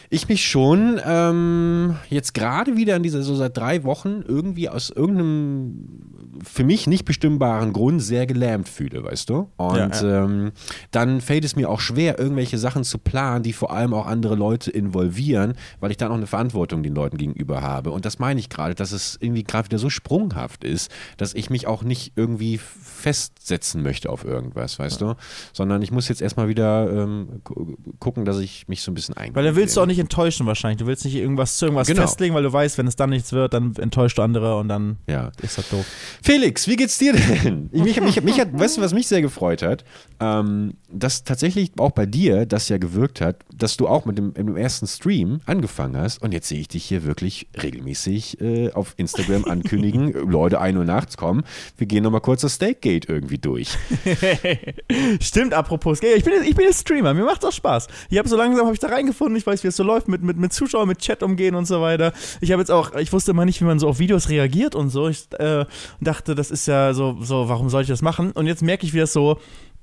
ich 0.09 0.27
mich 0.29 0.45
schon 0.47 0.99
ähm, 1.05 1.95
jetzt 2.09 2.33
gerade 2.33 2.77
wieder 2.77 2.95
in 2.95 3.03
dieser, 3.03 3.21
so 3.23 3.35
seit 3.35 3.57
drei 3.57 3.83
Wochen 3.83 4.23
irgendwie 4.27 4.69
aus 4.69 4.89
irgendeinem 4.89 6.11
für 6.43 6.63
mich 6.65 6.85
nicht 6.85 7.05
bestimmbaren 7.05 7.71
Grund 7.71 8.01
sehr 8.03 8.25
gelähmt 8.27 8.67
fühle, 8.67 9.03
weißt 9.03 9.29
du? 9.29 9.49
Und 9.57 9.77
Ja, 9.77 10.23
Ähm, 10.25 10.51
dann 10.91 11.21
fällt 11.21 11.45
es 11.45 11.55
mir 11.55 11.69
auch 11.69 11.79
schwer, 11.79 12.19
irgendwelche 12.19 12.57
Sachen 12.57 12.83
zu 12.83 12.97
planen, 12.97 13.41
die 13.41 13.53
vor 13.53 13.71
allem 13.71 13.93
auch 13.93 14.05
andere 14.05 14.35
Leute 14.35 14.69
involvieren, 14.69 15.53
weil 15.79 15.91
ich 15.91 15.97
dann 15.97 16.11
auch 16.11 16.15
eine 16.17 16.27
Verantwortung 16.27 16.83
den 16.83 16.93
Leuten 16.93 17.17
gegenüber 17.17 17.61
habe. 17.61 17.91
Und 17.91 18.03
das 18.05 18.19
meine 18.19 18.39
ich 18.39 18.49
gerade, 18.49 18.75
dass 18.75 18.91
es 18.91 19.17
irgendwie 19.21 19.43
gerade 19.43 19.69
wieder 19.69 19.79
so 19.79 19.89
sprunghaft 19.89 20.63
ist, 20.65 20.91
dass 21.17 21.33
ich 21.33 21.49
mich 21.49 21.67
auch 21.67 21.83
nicht 21.83 22.11
irgendwie 22.17 22.59
festsetzen 22.59 23.81
möchte 23.81 24.09
auf 24.09 24.25
irgendwas, 24.25 24.77
weißt 24.77 24.99
du? 25.01 25.15
Sondern 25.53 25.81
ich 25.81 25.91
muss 25.91 26.09
jetzt 26.09 26.21
erstmal 26.21 26.47
wieder 26.49 26.91
ähm, 26.91 27.41
gu- 27.43 27.77
gucken, 27.99 28.25
dass 28.25 28.39
ich 28.39 28.67
mich 28.67 28.81
so 28.81 28.91
ein 28.91 28.95
bisschen 28.95 29.15
eingehe. 29.15 29.35
Weil 29.35 29.45
dann 29.45 29.55
willst 29.55 29.77
du 29.77 29.81
auch 29.81 29.85
nicht 29.85 29.99
enttäuschen 30.05 30.45
wahrscheinlich. 30.45 30.77
Du 30.77 30.85
willst 30.87 31.03
nicht 31.05 31.15
irgendwas 31.15 31.57
zu 31.57 31.65
irgendwas 31.65 31.87
Genau. 31.87 32.01
festlegen, 32.03 32.33
weil 32.35 32.43
du 32.43 32.53
weißt, 32.53 32.77
wenn 32.77 32.87
es 32.87 32.95
dann 32.95 33.09
nichts 33.09 33.33
wird, 33.33 33.53
dann 33.53 33.75
enttäuscht 33.77 34.17
du 34.17 34.21
andere 34.21 34.57
und 34.57 34.67
dann 34.69 34.97
Ja. 35.07 35.31
ist 35.41 35.57
das 35.57 35.69
doof. 35.69 35.85
Felix, 36.23 36.67
wie 36.67 36.75
geht's 36.75 36.97
dir 36.97 37.13
denn? 37.13 37.69
Ich, 37.75 37.81
mich, 37.83 38.01
mich, 38.01 38.21
mich 38.23 38.39
hat, 38.39 38.49
weißt 38.57 38.77
du, 38.77 38.81
was 38.81 38.93
mich 38.93 39.07
sehr 39.07 39.21
gefreut 39.21 39.61
hat? 39.61 39.83
Ähm, 40.19 40.75
dass 40.89 41.23
tatsächlich 41.25 41.71
auch 41.77 41.91
bei 41.91 42.05
dir 42.05 42.45
das 42.45 42.69
ja 42.69 42.77
gewirkt 42.77 43.19
hat, 43.19 43.37
dass 43.53 43.75
du 43.77 43.87
auch 43.87 44.05
mit 44.05 44.17
dem, 44.17 44.27
mit 44.27 44.37
dem 44.37 44.55
ersten 44.55 44.87
Stream 44.87 45.41
angefangen 45.45 45.97
hast 45.97 46.21
und 46.21 46.31
jetzt 46.33 46.47
sehe 46.47 46.59
ich 46.59 46.67
dich 46.69 46.85
hier 46.85 47.03
wirklich 47.03 47.47
regelmäßig 47.61 48.39
äh, 48.41 48.71
auf 48.71 48.93
Instagram 48.97 49.43
ankündigen, 49.49 50.13
Leute, 50.13 50.61
1 50.61 50.77
Uhr 50.77 50.85
nachts 50.85 51.17
kommen, 51.17 51.43
wir 51.77 51.87
gehen 51.87 52.03
nochmal 52.03 52.21
kurz 52.21 52.41
das 52.41 52.55
Steakgate 52.55 53.09
irgendwie 53.09 53.37
durch. 53.37 53.69
Stimmt, 55.21 55.53
apropos 55.53 56.01
ich 56.01 56.23
bin, 56.23 56.33
jetzt- 56.33 56.47
ich 56.47 56.55
bin 56.55 56.65
jetzt 56.65 56.81
Streamer, 56.81 57.13
mir 57.13 57.23
macht 57.25 57.43
das 57.43 57.55
Spaß. 57.55 57.87
Ich 58.09 58.17
habe 58.17 58.29
so 58.29 58.37
langsam, 58.37 58.65
habe 58.65 58.73
ich 58.73 58.79
da 58.79 58.87
reingefunden, 58.87 59.35
ich 59.35 59.45
weiß, 59.45 59.63
wie 59.63 59.67
es 59.67 59.75
so 59.75 59.83
läuft, 59.85 60.07
mit, 60.07 60.21
mit, 60.23 60.37
mit 60.37 60.51
Zuschauern, 60.51 60.87
mit 60.87 60.99
Chat 60.99 61.23
umgehen 61.23 61.55
und 61.55 61.65
so 61.65 61.81
weiter. 61.81 62.11
Ich 62.41 62.51
habe 62.51 62.61
jetzt 62.61 62.71
auch, 62.71 62.93
ich 62.95 63.13
wusste 63.13 63.31
immer 63.31 63.45
nicht, 63.45 63.61
wie 63.61 63.65
man 63.65 63.79
so 63.79 63.87
auf 63.87 63.99
Videos 63.99 64.29
reagiert 64.29 64.75
und 64.75 64.89
so. 64.89 65.07
Ich 65.07 65.27
äh, 65.39 65.65
dachte, 66.01 66.35
das 66.35 66.51
ist 66.51 66.67
ja 66.67 66.93
so, 66.93 67.17
so, 67.21 67.47
warum 67.47 67.69
soll 67.69 67.83
ich 67.83 67.87
das 67.87 68.01
machen? 68.01 68.31
Und 68.31 68.47
jetzt 68.47 68.61
merke 68.61 68.85
ich, 68.85 68.93
wie 68.93 68.99
das 68.99 69.13
so 69.13 69.39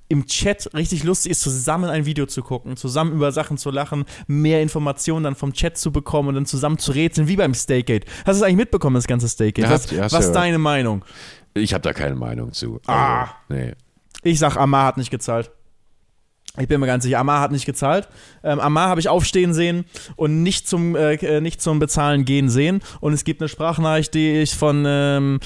im 0.09 0.26
Chat 0.26 0.68
richtig 0.75 1.04
lustig 1.04 1.32
ist, 1.32 1.40
zusammen 1.40 1.88
ein 1.88 2.04
Video 2.04 2.26
zu 2.26 2.42
gucken, 2.42 2.76
zusammen 2.76 3.12
über 3.12 3.32
Sachen 3.32 3.56
zu 3.56 3.71
lachen, 3.71 4.04
mehr 4.26 4.61
Informationen 4.61 5.25
dann 5.25 5.35
vom 5.35 5.54
Chat 5.54 5.78
zu 5.78 5.90
bekommen 5.90 6.28
und 6.28 6.35
dann 6.35 6.44
zusammen 6.47 6.76
zu 6.76 6.92
rätseln, 6.92 7.28
wie 7.28 7.37
beim 7.37 7.54
Steakgate. 7.54 8.06
Hast 8.18 8.26
du 8.26 8.32
es 8.32 8.42
eigentlich 8.42 8.56
mitbekommen, 8.56 8.94
das 8.97 9.06
ganze 9.06 9.26
Steakgate? 9.28 9.68
Ja, 9.94 10.02
was 10.04 10.12
ja- 10.12 10.18
ist 10.18 10.32
deine 10.32 10.59
Meinung? 10.59 11.02
Ich 11.54 11.73
habe 11.73 11.80
da 11.82 11.94
keine 11.94 12.14
Meinung 12.14 12.52
zu. 12.52 12.80
Also, 12.87 12.92
Ah. 12.92 13.28
Nee. 13.49 13.73
Ich 14.23 14.38
sag, 14.38 14.56
Amar 14.56 14.85
hat 14.87 14.97
nicht 14.99 15.11
gezahlt. 15.11 15.50
Ich 16.59 16.68
bin 16.68 16.80
mir 16.80 16.87
ganz 16.87 17.04
sicher, 17.04 17.18
Amar 17.18 17.40
hat 17.40 17.50
nicht 17.50 17.64
gezahlt. 17.64 18.09
Ähm, 18.44 18.61
Amar 18.61 18.90
habe 18.90 19.00
ich 19.00 19.09
aufstehen 19.09 19.54
sehen 19.54 19.87
und 20.16 20.42
nicht 20.42 20.68
zum, 20.68 20.94
äh, 20.94 21.14
äh, 21.14 21.40
nicht 21.40 21.62
zum 21.62 21.78
Bezahlen 21.78 22.26
gehen 22.26 22.50
sehen. 22.50 22.82
Und 23.00 23.14
es 23.14 23.25
gibt 23.25 23.40
eine 23.40 23.49
Sprachnachricht, 23.49 24.12
die 24.12 24.32
ich 24.42 24.54
von 24.54 24.85
ähm, 24.87 25.40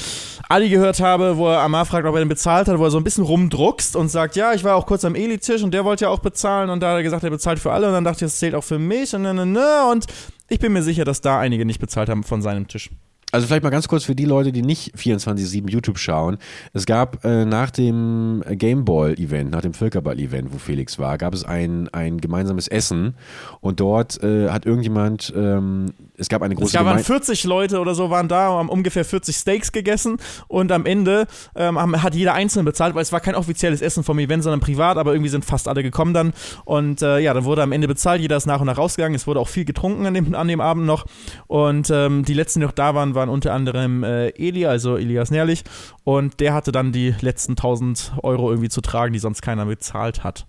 Ali 0.49 0.69
gehört 0.69 0.99
habe, 0.99 1.37
wo 1.37 1.47
er 1.49 1.61
Amar 1.61 1.87
fragt, 1.87 2.09
ob 2.09 2.15
er 2.17 2.19
den 2.19 2.29
bezahlt 2.29 2.67
hat, 2.67 2.81
wo 2.81 2.85
er 2.85 2.91
so 2.91 2.99
ein 2.99 3.05
bisschen 3.05 3.23
rumdruckst 3.23 3.95
und 3.95 4.09
sagt, 4.09 4.35
ja, 4.35 4.53
ich 4.53 4.65
war 4.65 4.75
auch 4.75 4.87
kurz 4.87 5.05
am 5.05 5.15
Eli-Tisch 5.15 5.63
und 5.63 5.73
der 5.73 5.85
wollte 5.85 6.07
ja 6.07 6.11
auch 6.11 6.19
bezahlen 6.19 6.71
und 6.71 6.81
da 6.81 6.89
hat 6.89 6.97
er 6.97 7.03
gesagt, 7.05 7.23
er 7.23 7.31
bezahlt 7.31 7.61
für 7.61 7.71
alle 7.71 7.87
und 7.87 7.93
dann 7.93 8.05
dachte 8.05 8.25
ich, 8.25 8.33
das 8.33 8.41
zählt 8.41 8.57
auch 8.57 8.65
für 8.65 8.81
mich 8.81 9.15
und 9.15 9.23
ne. 9.23 9.89
Und 9.93 10.07
ich 10.49 10.59
bin 10.59 10.73
mir 10.73 10.83
sicher, 10.83 11.05
dass 11.05 11.21
da 11.21 11.39
einige 11.39 11.65
nicht 11.65 11.79
bezahlt 11.79 12.09
haben 12.09 12.25
von 12.25 12.43
seinem 12.43 12.67
Tisch. 12.67 12.91
Also 13.37 13.49
vielleicht 13.49 13.65
mal 13.65 13.69
ganz 13.69 13.87
kurz 13.87 14.05
für 14.05 14.15
die 14.15 14.25
Leute, 14.25 14.51
die 14.51 14.63
nicht 14.63 14.97
24-7 14.97 15.69
YouTube 15.69 15.99
schauen. 15.99 16.39
Es 16.73 16.87
gab 16.87 17.23
äh, 17.23 17.45
nach 17.45 17.71
dem 17.71 18.43
Gameball-Event, 18.49 19.51
nach 19.51 19.61
dem 19.61 19.75
Völkerball-Event, 19.75 20.55
wo 20.55 20.57
Felix 20.57 20.99
war, 20.99 21.19
gab 21.19 21.35
es 21.35 21.45
ein, 21.45 21.91
ein 21.91 22.19
gemeinsames 22.19 22.67
Essen 22.67 23.15
und 23.61 23.79
dort 23.79 24.23
äh, 24.23 24.49
hat 24.49 24.65
irgendjemand, 24.65 25.35
ähm, 25.37 25.93
es 26.19 26.29
gab 26.29 26.43
eine 26.43 26.55
Es 26.55 26.61
große 26.61 26.73
gab 26.73 26.85
waren 26.87 26.95
Gemein 26.95 27.05
40 27.05 27.45
Leute 27.45 27.81
oder 27.81 27.95
so 27.95 28.11
waren 28.11 28.29
da 28.29 28.51
und 28.51 28.59
haben 28.59 28.69
ungefähr 28.69 29.05
40 29.05 29.37
Steaks 29.37 29.73
gegessen 29.73 30.19
und 30.49 30.73
am 30.73 30.87
Ende 30.87 31.27
ähm, 31.55 31.79
haben, 31.79 32.03
hat 32.03 32.15
jeder 32.15 32.35
einzeln 32.35 32.65
bezahlt, 32.65 32.95
weil 32.95 33.03
es 33.03 33.13
war 33.13 33.21
kein 33.21 33.35
offizielles 33.35 33.83
Essen 33.83 34.05
vom 34.05 34.19
Event, 34.19 34.43
sondern 34.43 34.61
privat, 34.61 34.97
aber 34.97 35.13
irgendwie 35.13 35.31
sind 35.31 35.45
fast 35.45 35.69
alle 35.69 35.83
gekommen 35.83 36.15
dann 36.15 36.33
und 36.65 37.03
äh, 37.03 37.19
ja, 37.19 37.35
dann 37.35 37.45
wurde 37.45 37.63
am 37.63 37.73
Ende 37.73 37.89
bezahlt, 37.89 38.21
jeder 38.21 38.37
ist 38.37 38.47
nach 38.47 38.61
und 38.61 38.67
nach 38.67 38.79
rausgegangen, 38.79 39.15
es 39.15 39.27
wurde 39.27 39.41
auch 39.41 39.49
viel 39.49 39.65
getrunken 39.65 40.07
an 40.07 40.15
dem, 40.15 40.35
an 40.35 40.49
dem 40.49 40.61
Abend 40.61 40.87
noch 40.87 41.07
und 41.47 41.91
ähm, 41.91 42.25
die 42.25 42.35
letzten, 42.35 42.61
die 42.61 42.67
noch 42.67 42.73
da 42.73 42.95
waren, 42.95 43.15
waren 43.15 43.29
unter 43.29 43.53
anderem 43.53 44.05
äh, 44.05 44.29
Eli, 44.31 44.67
also 44.67 44.97
Elias 44.97 45.31
Nährlich 45.31 45.65
und 46.05 46.41
der 46.41 46.55
hatte 46.55 46.73
dann 46.73 46.93
die 46.93 47.15
letzten 47.21 47.53
1000 47.53 48.13
Euro 48.23 48.51
irgendwie 48.51 48.69
zu 48.69 48.81
tragen, 48.81 49.13
die 49.13 49.19
sonst 49.19 49.43
keiner 49.43 49.67
bezahlt 49.67 50.25
hat. 50.25 50.47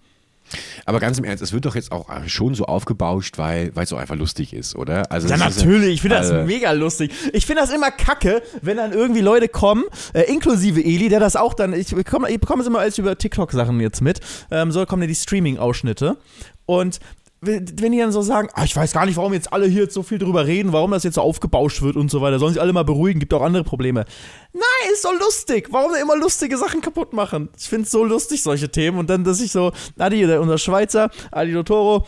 Aber 0.86 1.00
ganz 1.00 1.18
im 1.18 1.24
Ernst, 1.24 1.44
es 1.44 1.54
wird 1.54 1.66
doch 1.66 1.76
jetzt 1.76 1.92
auch 1.92 2.08
schon 2.28 2.56
so 2.56 2.66
aufgebauscht, 2.66 3.38
weil 3.38 3.72
es 3.76 3.92
auch 3.94 3.98
einfach 3.98 4.16
lustig 4.16 4.54
ist, 4.54 4.76
oder? 4.76 5.12
Also 5.12 5.28
Ja, 5.28 5.38
natürlich. 5.38 5.96
Ich 5.96 6.02
finde 6.02 6.18
das 6.18 6.32
also- 6.32 6.46
mega 6.46 6.72
lustig. 6.72 7.12
Ich 7.34 7.46
finde 7.46 7.62
das 7.62 7.72
immer 7.72 7.92
kacke, 7.92 8.42
wenn 8.62 8.78
dann 8.78 8.94
irgendwie 8.94 9.22
Leute 9.22 9.48
kommen, 9.50 9.84
äh, 10.14 10.22
inklusive 10.24 10.84
Eli, 10.84 11.10
der 11.10 11.20
das 11.20 11.36
auch 11.36 11.54
dann, 11.54 11.74
ich 11.74 11.94
bekomme, 11.94 12.30
ich 12.32 12.40
bekomme 12.40 12.62
es 12.62 12.68
immer 12.68 12.80
als 12.80 12.98
über 12.98 13.18
TikTok-Sachen 13.18 13.80
jetzt 13.82 14.02
mit, 14.02 14.20
ähm, 14.52 14.72
so 14.72 14.86
kommen 14.86 15.02
ja 15.04 15.08
die 15.08 15.16
Streaming-Ausschnitte. 15.16 16.18
Und 16.66 17.00
wenn 17.42 17.92
die 17.92 18.00
dann 18.00 18.12
so 18.12 18.22
sagen, 18.22 18.50
ah, 18.54 18.64
ich 18.64 18.76
weiß 18.76 18.94
gar 18.94 19.06
nicht, 19.06 19.18
warum 19.18 19.34
jetzt 19.34 19.54
alle 19.54 19.68
hier 19.68 19.84
jetzt 19.84 19.94
so 19.94 20.02
viel 20.02 20.18
drüber 20.18 20.48
reden, 20.48 20.74
warum 20.74 20.92
das 20.92 21.04
jetzt 21.04 21.16
so 21.16 21.22
aufgebauscht 21.22 21.82
wird 21.82 21.96
und 21.96 22.10
so 22.10 22.22
weiter, 22.22 22.40
sollen 22.40 22.54
sich 22.54 22.62
alle 22.62 22.74
mal 22.74 22.84
beruhigen, 22.84 23.20
gibt 23.20 23.34
auch 23.34 23.42
andere 23.42 23.64
Probleme. 23.64 24.06
Nein, 24.54 24.92
ist 24.92 25.04
so 25.04 25.12
lustig. 25.12 25.68
Warum 25.72 25.94
denn 25.94 26.02
immer 26.02 26.18
lustige 26.18 26.58
Sachen 26.58 26.82
kaputt 26.82 27.14
machen? 27.14 27.50
Ich 27.58 27.70
finde 27.70 27.84
es 27.84 27.92
so 27.92 28.04
lustig, 28.04 28.42
solche 28.42 28.70
Themen. 28.70 28.98
Und 28.98 29.10
dann, 29.10 29.24
dass 29.24 29.40
ich 29.40 29.52
so, 29.52 29.72
Adi, 29.98 30.26
unser 30.26 30.58
Schweizer, 30.58 31.12
Adi 31.32 31.54
Dotoro, 31.54 32.08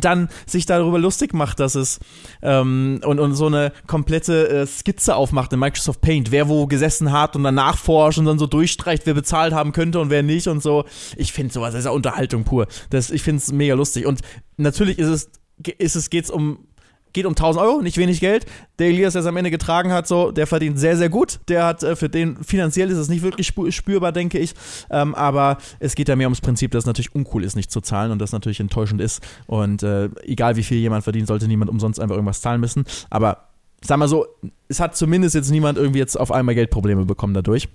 dann 0.00 0.28
sich 0.46 0.66
darüber 0.66 0.98
lustig 0.98 1.34
macht, 1.34 1.60
dass 1.60 1.74
es 1.74 2.00
ähm, 2.42 3.00
und, 3.04 3.20
und 3.20 3.34
so 3.34 3.46
eine 3.46 3.72
komplette 3.86 4.48
äh, 4.48 4.66
Skizze 4.66 5.16
aufmacht 5.16 5.52
in 5.52 5.58
Microsoft 5.58 6.00
Paint, 6.00 6.30
wer 6.30 6.48
wo 6.48 6.66
gesessen 6.66 7.12
hat 7.12 7.36
und 7.36 7.44
dann 7.44 7.54
nachforscht 7.54 8.18
und 8.18 8.24
dann 8.26 8.38
so 8.38 8.46
durchstreicht, 8.46 9.06
wer 9.06 9.14
bezahlt 9.14 9.52
haben 9.52 9.72
könnte 9.72 10.00
und 10.00 10.10
wer 10.10 10.22
nicht 10.22 10.48
und 10.48 10.62
so. 10.62 10.84
Ich 11.16 11.32
finde 11.32 11.52
sowas, 11.52 11.72
das 11.72 11.80
ist 11.80 11.86
ja 11.86 11.92
Unterhaltung 11.92 12.44
pur. 12.44 12.66
Das, 12.90 13.10
ich 13.10 13.22
finde 13.22 13.38
es 13.38 13.52
mega 13.52 13.74
lustig. 13.74 14.06
Und 14.06 14.20
natürlich 14.56 14.98
ist 14.98 15.08
es, 15.08 15.30
ist 15.78 15.96
es 15.96 16.10
geht's 16.10 16.30
um 16.30 16.66
geht 17.14 17.24
um 17.24 17.30
1000 17.32 17.64
Euro, 17.64 17.80
nicht 17.80 17.96
wenig 17.96 18.20
Geld. 18.20 18.44
Der 18.78 18.88
Elias, 18.88 19.14
der 19.14 19.20
es 19.20 19.26
am 19.26 19.36
Ende 19.38 19.50
getragen 19.50 19.90
hat, 19.92 20.06
so, 20.06 20.30
der 20.30 20.46
verdient 20.46 20.78
sehr, 20.78 20.96
sehr 20.98 21.08
gut. 21.08 21.40
Der 21.48 21.64
hat, 21.64 21.82
äh, 21.82 21.96
für 21.96 22.10
den 22.10 22.36
finanziell 22.44 22.90
ist 22.90 22.98
es 22.98 23.08
nicht 23.08 23.22
wirklich 23.22 23.48
spü- 23.48 23.72
spürbar, 23.72 24.12
denke 24.12 24.38
ich. 24.38 24.54
Ähm, 24.90 25.14
aber 25.14 25.56
es 25.78 25.94
geht 25.94 26.08
ja 26.08 26.16
mehr 26.16 26.26
ums 26.26 26.42
Prinzip, 26.42 26.72
dass 26.72 26.82
es 26.82 26.86
natürlich 26.86 27.14
uncool 27.14 27.42
ist, 27.44 27.56
nicht 27.56 27.70
zu 27.70 27.80
zahlen 27.80 28.12
und 28.12 28.18
das 28.18 28.32
natürlich 28.32 28.60
enttäuschend 28.60 29.00
ist. 29.00 29.22
Und 29.46 29.82
äh, 29.82 30.10
egal 30.24 30.56
wie 30.56 30.62
viel 30.62 30.78
jemand 30.78 31.04
verdient, 31.04 31.28
sollte 31.28 31.48
niemand 31.48 31.70
umsonst 31.70 31.98
einfach 32.00 32.16
irgendwas 32.16 32.40
zahlen 32.42 32.60
müssen. 32.60 32.84
Aber 33.10 33.48
sag 33.80 33.98
mal 33.98 34.08
so, 34.08 34.26
es 34.68 34.80
hat 34.80 34.96
zumindest 34.96 35.34
jetzt 35.34 35.50
niemand 35.50 35.78
irgendwie 35.78 36.00
jetzt 36.00 36.16
auf 36.18 36.32
einmal 36.32 36.54
Geldprobleme 36.54 37.04
bekommen 37.04 37.34
dadurch. 37.34 37.68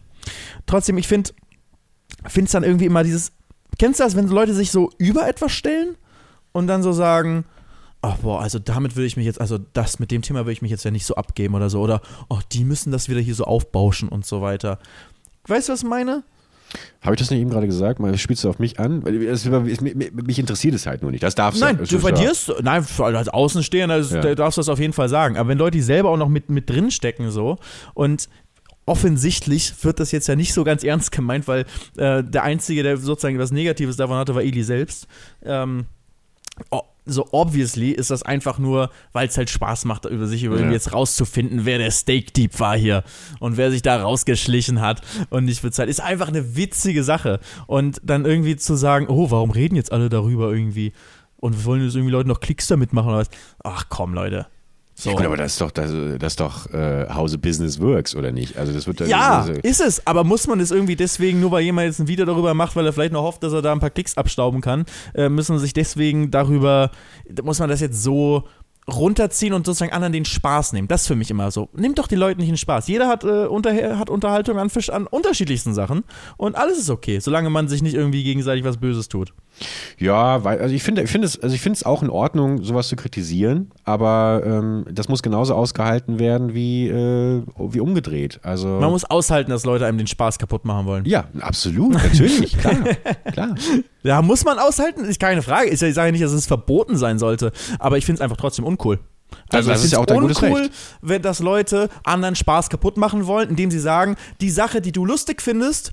Trotzdem, 0.66 0.98
ich 0.98 1.08
finde 1.08 1.32
es 2.26 2.52
dann 2.52 2.64
irgendwie 2.64 2.86
immer 2.86 3.04
dieses, 3.04 3.32
kennst 3.78 4.00
du 4.00 4.04
das, 4.04 4.16
wenn 4.16 4.28
Leute 4.28 4.54
sich 4.54 4.72
so 4.72 4.90
über 4.98 5.28
etwas 5.28 5.52
stellen 5.54 5.96
und 6.52 6.68
dann 6.68 6.84
so 6.84 6.92
sagen, 6.92 7.46
ach 8.02 8.18
boah, 8.18 8.42
also 8.42 8.60
damit 8.60 8.96
würde 8.96 9.08
ich 9.08 9.18
mich 9.18 9.26
jetzt, 9.26 9.42
also 9.42 9.58
das 9.74 10.00
mit 10.00 10.12
dem 10.12 10.22
Thema 10.22 10.40
würde 10.42 10.54
ich 10.54 10.62
mich 10.62 10.72
jetzt 10.72 10.86
ja 10.86 10.92
nicht 10.92 11.06
so 11.06 11.16
abgeben 11.16 11.56
oder 11.56 11.70
so. 11.70 11.82
Oder, 11.82 12.02
oh, 12.30 12.40
die 12.52 12.64
müssen 12.64 12.92
das 12.92 13.10
wieder 13.10 13.20
hier 13.20 13.36
so 13.36 13.44
aufbauschen 13.46 14.10
und 14.10 14.26
so 14.26 14.42
weiter. 14.42 14.80
Weißt 15.48 15.68
du, 15.70 15.74
was 15.74 15.84
ich 15.84 15.88
meine? 15.90 16.24
Habe 17.02 17.16
ich 17.16 17.20
das 17.20 17.32
nicht 17.32 17.40
eben 17.42 17.50
gerade 17.50 17.66
gesagt? 17.66 18.00
Mal 18.00 18.16
spielst 18.20 18.44
du 18.44 18.50
auf 18.50 18.60
mich 18.60 18.80
an? 18.80 19.02
Es- 19.06 19.44
es- 19.46 19.82
mich, 19.82 20.38
interessiert 20.40 20.76
es 20.76 20.86
halt 20.86 21.02
nur 21.02 21.10
nicht. 21.12 21.24
Das 21.24 21.34
darfst 21.34 21.60
Nein, 21.60 21.78
du. 21.78 21.84
du 21.86 22.00
bei 22.00 22.12
dir 22.12 22.32
ist, 22.32 22.54
nein, 22.62 22.86
als 23.00 23.28
Außenstehender 23.30 23.96
also, 23.96 24.16
Ja. 24.16 24.22
da 24.22 24.36
darfst 24.36 24.58
du 24.58 24.60
das 24.62 24.70
auf 24.70 24.80
jeden 24.80 24.94
Fall 24.94 25.10
sagen. 25.10 25.36
Aber 25.36 25.50
wenn 25.50 25.58
Leute, 25.58 25.78
die 25.78 25.82
selber 25.82 26.10
auch 26.12 26.18
noch 26.18 26.30
mit, 26.30 26.50
mit 26.52 26.70
drin 26.70 26.92
stecken, 26.92 27.32
so 27.32 27.58
und 27.96 28.30
offensichtlich 28.86 29.84
wird 29.84 30.00
das 30.00 30.12
jetzt 30.12 30.28
ja 30.28 30.36
nicht 30.36 30.54
so 30.54 30.64
ganz 30.64 30.84
ernst 30.84 31.12
gemeint, 31.12 31.48
weil 31.48 31.66
äh, 31.98 32.24
der 32.24 32.44
Einzige, 32.44 32.84
der 32.84 32.98
sozusagen 32.98 33.38
was 33.40 33.52
Negatives 33.52 33.98
davon 33.98 34.18
hatte, 34.18 34.36
war 34.36 34.42
Eli 34.44 34.64
selbst. 34.64 35.08
Ähm, 35.44 35.86
o- 36.72 36.82
so 37.10 37.28
obviously 37.32 37.92
ist 37.92 38.10
das 38.12 38.24
einfach 38.24 38.60
nur, 38.60 38.90
weil 39.14 39.28
es 39.28 39.38
halt 39.38 39.50
Spaß 39.50 39.86
macht, 39.86 40.06
über 40.06 40.28
sich 40.28 40.44
über 40.44 40.60
Ja. 40.60 40.72
jetzt 40.72 40.94
rauszufinden, 40.94 41.66
wer 41.66 41.78
der 41.78 41.92
Steak 41.92 42.34
Dieb 42.34 42.60
war 42.60 42.78
hier 42.78 43.04
und 43.40 43.58
wer 43.58 43.72
sich 43.72 43.82
da 43.82 44.02
rausgeschlichen 44.02 44.82
hat 44.82 45.02
und 45.30 45.46
nicht 45.46 45.62
bezahlt. 45.62 45.90
Ist 45.90 46.02
einfach 46.02 46.28
eine 46.30 46.56
witzige 46.56 47.04
Sache. 47.04 47.40
Und 47.68 48.00
dann 48.04 48.26
irgendwie 48.26 48.56
zu 48.56 48.76
sagen, 48.76 49.08
oh, 49.10 49.32
warum 49.32 49.52
reden 49.52 49.76
jetzt 49.76 49.92
alle 49.92 50.10
darüber 50.10 50.52
irgendwie? 50.52 50.94
Und 51.38 51.58
wir 51.58 51.66
wollen 51.66 51.84
jetzt 51.84 51.96
irgendwie 51.96 52.12
Leute 52.12 52.30
noch 52.30 52.40
Klicks 52.42 52.68
damit 52.68 52.94
machen 52.94 53.10
oder 53.10 53.18
was? 53.20 53.30
Ach 53.64 53.86
komm, 53.90 54.14
Leute. 54.14 54.48
So. 55.00 55.12
Gut, 55.12 55.26
aber 55.26 55.38
das 55.38 55.54
ist 55.54 55.62
doch, 55.62 55.72
das, 55.72 55.94
das 56.20 56.34
ist 56.34 56.42
doch 56.42 56.70
äh, 56.74 57.08
How 57.08 57.30
the 57.30 57.38
Business 57.38 57.80
Works, 57.80 58.18
oder 58.18 58.34
nicht? 58.34 58.58
Also 58.58 58.74
das 58.74 58.86
wird 58.86 59.00
Ja, 59.08 59.40
also, 59.40 59.54
ist 59.54 59.80
es. 59.80 60.06
Aber 60.06 60.26
muss 60.26 60.46
man 60.46 60.60
es 60.60 60.72
irgendwie 60.72 60.98
deswegen, 60.98 61.40
nur 61.40 61.52
weil 61.52 61.64
jemand 61.64 61.86
jetzt 61.86 62.00
ein 62.00 62.10
Video 62.10 62.26
darüber 62.26 62.54
macht, 62.54 62.76
weil 62.76 62.86
er 62.86 62.92
vielleicht 62.92 63.14
noch 63.14 63.24
hofft, 63.24 63.42
dass 63.42 63.54
er 63.54 63.62
da 63.62 63.72
ein 63.72 63.80
paar 63.80 63.92
Klicks 63.92 64.18
abstauben 64.18 64.60
kann, 64.60 64.84
äh, 65.16 65.30
müssen 65.30 65.58
sich 65.58 65.72
deswegen 65.72 66.32
darüber, 66.32 66.92
muss 67.42 67.60
man 67.60 67.70
das 67.70 67.80
jetzt 67.80 68.04
so 68.04 68.44
runterziehen 68.90 69.54
und 69.54 69.66
sozusagen 69.66 69.94
anderen 69.94 70.12
den 70.12 70.26
Spaß 70.26 70.74
nehmen. 70.74 70.90
Das 70.90 71.02
ist 71.04 71.08
für 71.08 71.16
mich 71.16 71.32
immer 71.32 71.50
so. 71.52 71.70
Nimmt 71.74 71.98
doch 71.98 72.08
die 72.08 72.16
Leute 72.16 72.40
nicht 72.40 72.50
den 72.50 72.58
Spaß. 72.58 72.88
Jeder 72.90 73.08
hat, 73.08 73.24
äh, 73.24 73.46
unter, 73.46 73.98
hat 73.98 74.10
Unterhaltung 74.10 74.58
an, 74.58 74.70
an 74.90 75.08
unterschiedlichsten 75.08 75.74
Sachen 75.74 76.04
und 76.36 76.58
alles 76.58 76.78
ist 76.78 76.90
okay, 76.90 77.20
solange 77.20 77.50
man 77.50 77.70
sich 77.70 77.82
nicht 77.82 77.94
irgendwie 77.94 78.24
gegenseitig 78.24 78.66
was 78.66 78.78
Böses 78.78 79.08
tut. 79.08 79.34
Ja, 79.98 80.44
weil, 80.44 80.60
also 80.60 80.74
ich 80.74 80.84
finde, 80.84 81.02
ich 81.04 81.10
finde 81.10 81.28
es, 81.28 81.40
also 81.40 81.54
ich 81.54 81.62
finde 81.62 81.78
es 81.78 81.84
auch 81.84 82.04
in 82.04 82.10
Ordnung, 82.10 82.64
sowas 82.64 82.88
zu 82.88 82.96
kritisieren, 82.96 83.72
aber 83.84 84.42
ähm, 84.46 84.86
das 84.92 85.10
muss 85.10 85.22
genauso 85.22 85.56
ausgehalten 85.56 86.20
werden 86.20 86.54
wie, 86.54 86.88
äh, 86.88 87.44
wie 87.58 87.80
umgedreht. 87.80 88.40
Also 88.44 88.68
Man 88.68 88.92
muss 88.92 89.06
aushalten, 89.06 89.52
dass 89.52 89.66
Leute 89.66 89.86
einem 89.86 89.98
den 89.98 90.08
Spaß 90.08 90.40
kaputt 90.40 90.66
machen 90.66 90.86
wollen. 90.86 91.06
ja, 91.06 91.26
absolut, 91.42 91.94
natürlich, 91.94 92.58
klar, 92.58 92.76
klar. 93.32 93.56
Ja, 94.04 94.22
muss 94.22 94.46
man 94.46 94.60
aushalten, 94.60 95.04
ist 95.06 95.20
keine 95.20 95.42
Frage. 95.42 95.70
Ich 95.70 95.80
sage 95.80 96.12
nicht, 96.12 96.24
dass 96.24 96.32
es 96.32 96.46
verboten 96.46 96.98
sein 96.98 97.20
sollte, 97.20 97.52
aber 97.80 97.98
ich 97.98 98.06
finde 98.06 98.20
es 98.20 98.22
einfach 98.22 98.38
trotzdem 98.38 98.66
uncool. 98.66 99.00
Also 99.50 99.70
das 99.70 99.80
ich 99.80 99.86
ist 99.86 99.92
ja 99.94 100.00
auch 100.00 100.06
dein 100.06 100.22
gutes 100.22 100.42
uncool, 100.42 100.62
Recht. 100.62 100.72
wenn 101.02 101.22
das 101.22 101.40
Leute 101.40 101.90
anderen 102.04 102.36
Spaß 102.36 102.70
kaputt 102.70 102.98
machen 102.98 103.28
wollen, 103.28 103.50
indem 103.50 103.70
sie 103.72 103.80
sagen, 103.80 104.16
die 104.42 104.50
Sache, 104.50 104.82
die 104.82 104.92
du 104.92 105.06
lustig 105.06 105.42
findest, 105.42 105.92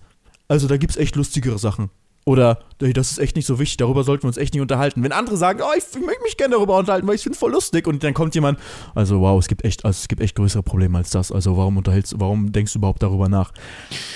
also 0.49 0.69
da 0.69 0.77
gibt's 0.77 0.97
echt 0.97 1.17
lustigere 1.17 1.59
Sachen. 1.59 1.91
Oder, 2.29 2.59
hey, 2.83 2.93
das 2.93 3.13
ist 3.13 3.19
echt 3.19 3.37
nicht 3.37 3.47
so 3.47 3.61
wichtig, 3.61 3.77
darüber 3.77 4.03
sollten 4.03 4.25
wir 4.25 4.29
uns 4.29 4.37
echt 4.37 4.53
nicht 4.53 4.61
unterhalten. 4.61 5.01
Wenn 5.05 5.13
andere 5.13 5.37
sagen, 5.37 5.61
oh, 5.63 5.71
ich, 5.79 5.85
ich 5.97 6.05
möchte 6.05 6.23
mich 6.25 6.37
gerne 6.37 6.57
darüber 6.57 6.77
unterhalten, 6.77 7.07
weil 7.07 7.15
ich 7.15 7.23
finde 7.23 7.39
voll 7.39 7.53
lustig. 7.53 7.87
Und 7.87 8.03
dann 8.03 8.15
kommt 8.15 8.35
jemand, 8.35 8.59
also 8.97 9.21
wow, 9.21 9.39
es 9.39 9.47
gibt 9.47 9.65
echt, 9.65 9.85
also 9.85 9.97
es 9.97 10.09
gibt 10.09 10.21
echt 10.21 10.35
größere 10.35 10.65
Probleme 10.65 10.99
als 10.99 11.11
das. 11.11 11.31
Also 11.31 11.57
warum 11.57 11.77
unterhältst 11.77 12.17
warum 12.19 12.51
denkst 12.51 12.73
du 12.73 12.81
überhaupt 12.81 13.01
darüber 13.01 13.29
nach? 13.29 13.53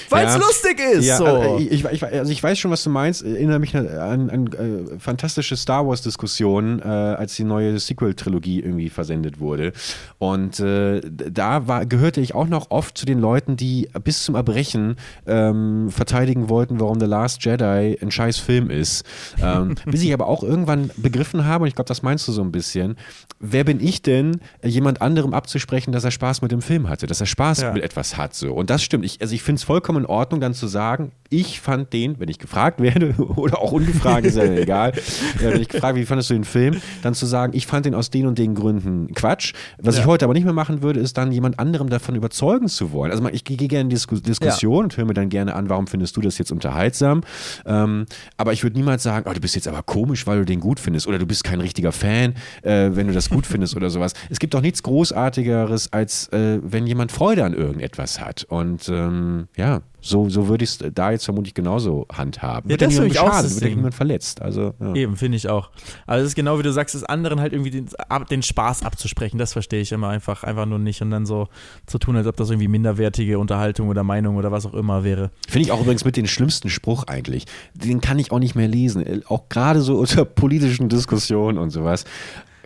Weil 0.09 0.27
es 0.27 0.35
Ja. 0.35 0.40
lustig 0.40 0.81
ist. 0.81 1.07
Ja, 1.07 1.16
so. 1.18 1.25
also 1.25 1.59
ich, 1.59 1.70
ich, 1.70 1.85
ich, 1.85 2.05
also 2.05 2.33
ich 2.33 2.42
weiß 2.42 2.59
schon, 2.59 2.73
was 2.73 2.83
du 2.83 2.90
meinst. 2.90 3.23
Erinnere 3.23 3.61
mich 3.61 3.77
an, 3.77 4.29
an 4.29 4.46
äh, 4.55 4.99
fantastische 4.99 5.57
Star 5.57 5.87
Wars-Diskussionen, 5.87 6.81
äh, 6.81 6.83
als 6.83 7.37
die 7.37 7.44
neue 7.44 7.79
Sequel-Trilogie 7.79 8.59
irgendwie 8.59 8.90
versendet 8.90 9.38
wurde. 9.38 9.73
Und 10.18 10.59
äh, 10.59 11.01
da 11.05 11.68
war, 11.68 11.87
gehörte 11.87 12.20
ich 12.20 12.35
auch 12.35 12.49
noch 12.49 12.73
oft 12.73 12.99
zu 12.99 13.07
den 13.07 13.20
Leuten, 13.20 13.57
die 13.57 13.88
bis 14.03 14.25
zum 14.25 14.35
Erbrechen 14.35 14.96
ähm, 15.29 15.90
verteidigen 15.90 16.49
wollten, 16.49 16.81
warum 16.81 16.99
The 16.99 17.07
Last 17.07 17.44
Jedi 17.44 18.00
ein 18.03 18.11
scheiß 18.11 18.39
Film 18.39 18.71
ist. 18.71 19.05
Ähm, 19.43 19.75
bis 19.87 20.03
ich 20.03 20.13
aber 20.13 20.27
auch 20.27 20.43
irgendwann 20.43 20.91
begriffen 20.97 21.45
habe, 21.45 21.63
und 21.63 21.69
ich 21.69 21.75
glaube, 21.75 21.89
das 21.89 22.03
meinst 22.03 22.27
du 22.29 22.33
so 22.33 22.43
ein 22.43 22.53
bisschen, 22.53 22.97
wer 23.39 23.65
bin 23.65 23.81
ich 23.81 24.03
denn, 24.03 24.41
jemand 24.65 25.03
anderem 25.03 25.35
abzusprechen, 25.35 25.93
dass 25.93 26.05
er 26.05 26.11
Spaß 26.11 26.43
mit 26.43 26.53
dem 26.53 26.63
Film 26.63 26.89
hatte, 26.89 27.07
dass 27.07 27.21
er 27.21 27.27
Spaß 27.27 27.63
Ja. 27.63 27.73
mit 27.73 27.83
etwas 27.83 28.17
hat. 28.17 28.35
So. 28.35 28.53
Und 28.53 28.71
das 28.71 28.83
stimmt. 28.83 29.05
Ich, 29.05 29.21
also 29.21 29.35
ich 29.35 29.43
finde 29.43 29.59
es 29.59 29.65
vollkommen 29.65 30.01
in 30.05 30.07
Ordnung, 30.07 30.41
dann 30.41 30.55
zu 30.55 30.67
sagen, 30.67 31.13
ich 31.29 31.61
fand 31.61 31.93
den, 31.93 32.19
wenn 32.19 32.29
ich 32.29 32.39
gefragt 32.39 32.81
werde 32.81 33.15
oder 33.37 33.59
auch 33.61 33.73
ungefragt, 33.73 34.27
ist 34.27 34.37
ja 34.37 34.45
egal, 34.45 34.91
äh, 34.91 35.53
wenn 35.53 35.61
ich 35.63 35.69
gefragt 35.69 35.97
wie 35.97 36.05
fandest 36.05 36.31
du 36.31 36.35
den 36.35 36.45
Film, 36.45 36.81
dann 37.03 37.15
zu 37.15 37.27
sagen, 37.27 37.53
ich 37.55 37.67
fand 37.67 37.87
den 37.87 37.95
aus 37.95 38.11
den 38.11 38.27
und 38.27 38.39
den 38.39 38.55
Gründen 38.55 39.15
Quatsch. 39.15 39.53
Was 39.79 39.97
Ja. 39.97 40.03
ich 40.03 40.07
heute 40.07 40.25
aber 40.25 40.35
nicht 40.35 40.45
mehr 40.45 40.53
machen 40.53 40.83
würde, 40.83 41.01
ist 41.01 41.17
dann 41.17 41.33
jemand 41.33 41.59
anderem 41.59 41.89
davon 41.89 42.15
überzeugen 42.15 42.69
zu 42.69 42.93
wollen. 42.93 43.11
Also 43.13 43.27
ich 43.29 43.45
gehe 43.45 43.57
gerne 43.57 43.83
in 43.83 43.89
Disku 43.91 44.17
Diskussion 44.17 44.85
und 44.85 44.97
höre 44.97 45.05
mir 45.05 45.15
dann 45.15 45.29
gerne 45.29 45.55
an, 45.55 45.69
warum 45.69 45.87
findest 45.87 46.17
du 46.17 46.21
das 46.21 46.37
jetzt 46.39 46.51
unterhaltsam. 46.53 47.23
Ähm, 47.65 47.89
aber 48.37 48.53
ich 48.53 48.62
würde 48.62 48.76
niemals 48.76 49.03
sagen, 49.03 49.26
oh, 49.29 49.33
du 49.33 49.40
bist 49.40 49.55
jetzt 49.55 49.68
aber 49.68 49.83
komisch, 49.83 50.26
weil 50.26 50.38
du 50.38 50.44
den 50.44 50.61
gut 50.61 50.81
findest 50.81 51.07
oder 51.07 51.18
du 51.18 51.26
bist 51.26 51.44
kein 51.44 51.61
richtiger 51.61 51.92
Fan, 51.92 52.35
äh, 52.62 52.90
wenn 52.92 53.07
du 53.07 53.12
das 53.12 53.31
gut 53.31 53.46
findest 53.46 53.76
oder 53.76 53.90
sowas. 53.90 54.12
Es 54.29 54.38
gibt 54.38 54.55
doch 54.55 54.61
nichts 54.61 54.83
Großartigeres, 54.83 55.92
als 55.92 56.29
äh, 56.29 56.59
wenn 56.62 56.87
jemand 56.87 57.12
Freude 57.12 57.44
an 57.44 57.55
irgendetwas 57.55 58.20
hat. 58.20 58.44
Und 58.48 58.88
ähm, 58.88 59.48
ja, 59.57 59.83
so, 60.01 60.29
so 60.29 60.49
würde 60.49 60.65
ich 60.65 60.71
es 60.71 60.79
da 60.95 61.11
jetzt 61.11 61.25
vermutlich 61.25 61.55
genauso 61.55 62.07
handhaben. 62.13 62.71
Ja, 62.71 62.75
Wird 62.75 62.83
das 62.83 62.95
finde 62.95 63.09
ich 63.09 63.19
auch 63.19 63.29
das 63.31 63.61
wird 63.61 63.75
niemand 63.75 63.95
verletzt. 63.95 64.41
Also, 64.43 64.75
ja. 64.81 64.95
Eben, 64.95 65.17
finde 65.17 65.37
ich 65.37 65.49
auch. 65.49 65.71
Also 66.07 66.23
es 66.25 66.31
ist 66.31 66.35
genau 66.35 66.59
wie 66.59 66.63
du 66.63 66.73
sagst, 66.73 66.95
es 66.95 67.05
anderen 67.05 67.41
halt 67.41 67.53
irgendwie 67.53 67.71
den, 67.71 67.89
den 68.31 68.43
Spaß 68.43 68.83
abzusprechen, 68.83 69.39
das 69.39 69.53
verstehe 69.53 69.81
ich 69.81 69.93
immer 69.93 70.09
einfach, 70.09 70.45
einfach 70.45 70.67
nur 70.67 70.79
nicht 70.79 71.03
und 71.03 71.11
dann 71.11 71.27
so 71.27 71.49
zu 71.87 71.99
tun, 71.99 72.17
als 72.17 72.27
ob 72.27 72.37
das 72.37 72.51
irgendwie 72.51 72.69
minderwertige 72.69 73.39
Unterhaltung 73.39 73.89
oder 73.89 74.03
Meinung 74.03 74.37
oder 74.37 74.51
was 74.51 74.67
auch 74.67 74.75
immer 74.75 75.05
wäre. 75.05 75.31
Finde 75.49 75.67
ich 75.67 75.73
auch 75.73 75.81
übrigens 75.81 76.05
mit 76.05 76.17
den 76.17 76.27
schlimmsten 76.27 76.71
Spruch 76.71 77.05
eigentlich. 77.05 77.47
Den 77.75 78.01
kann 78.01 78.19
ich 78.19 78.33
auch 78.33 78.39
nicht 78.39 78.55
mehr 78.55 78.69
lesen. 78.69 79.05
Äh, 79.07 79.21
Auch 79.27 79.49
gerade 79.49 79.81
so 79.81 79.99
unter 79.99 80.25
politischen 80.41 80.89
Diskussionen 80.89 81.59
und 81.59 81.71
sowas. 81.71 82.05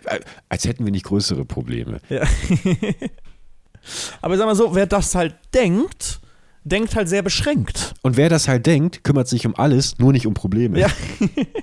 Äh, 0.05 0.19
Als 0.49 0.65
hätten 0.65 0.85
wir 0.85 0.91
nicht 0.91 1.05
größere 1.05 1.45
Probleme. 1.45 1.99
Ja. 2.09 2.23
Aber 4.21 4.37
sag 4.37 4.45
mal 4.47 4.55
so, 4.55 4.73
wer 4.75 4.87
das 4.87 5.15
halt 5.15 5.35
denkt, 5.53 6.19
denkt 6.65 6.95
halt 6.95 7.07
sehr 7.07 7.21
beschränkt. 7.21 7.93
Und 8.01 8.17
wer 8.17 8.27
das 8.27 8.47
halt 8.47 8.65
denkt, 8.65 9.03
kümmert 9.03 9.27
sich 9.27 9.45
um 9.47 9.55
alles, 9.55 9.97
nur 9.99 10.11
nicht 10.11 10.27
um 10.27 10.33
Probleme. 10.33 10.79
Ja. 10.79 10.87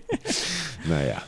naja. 0.89 1.23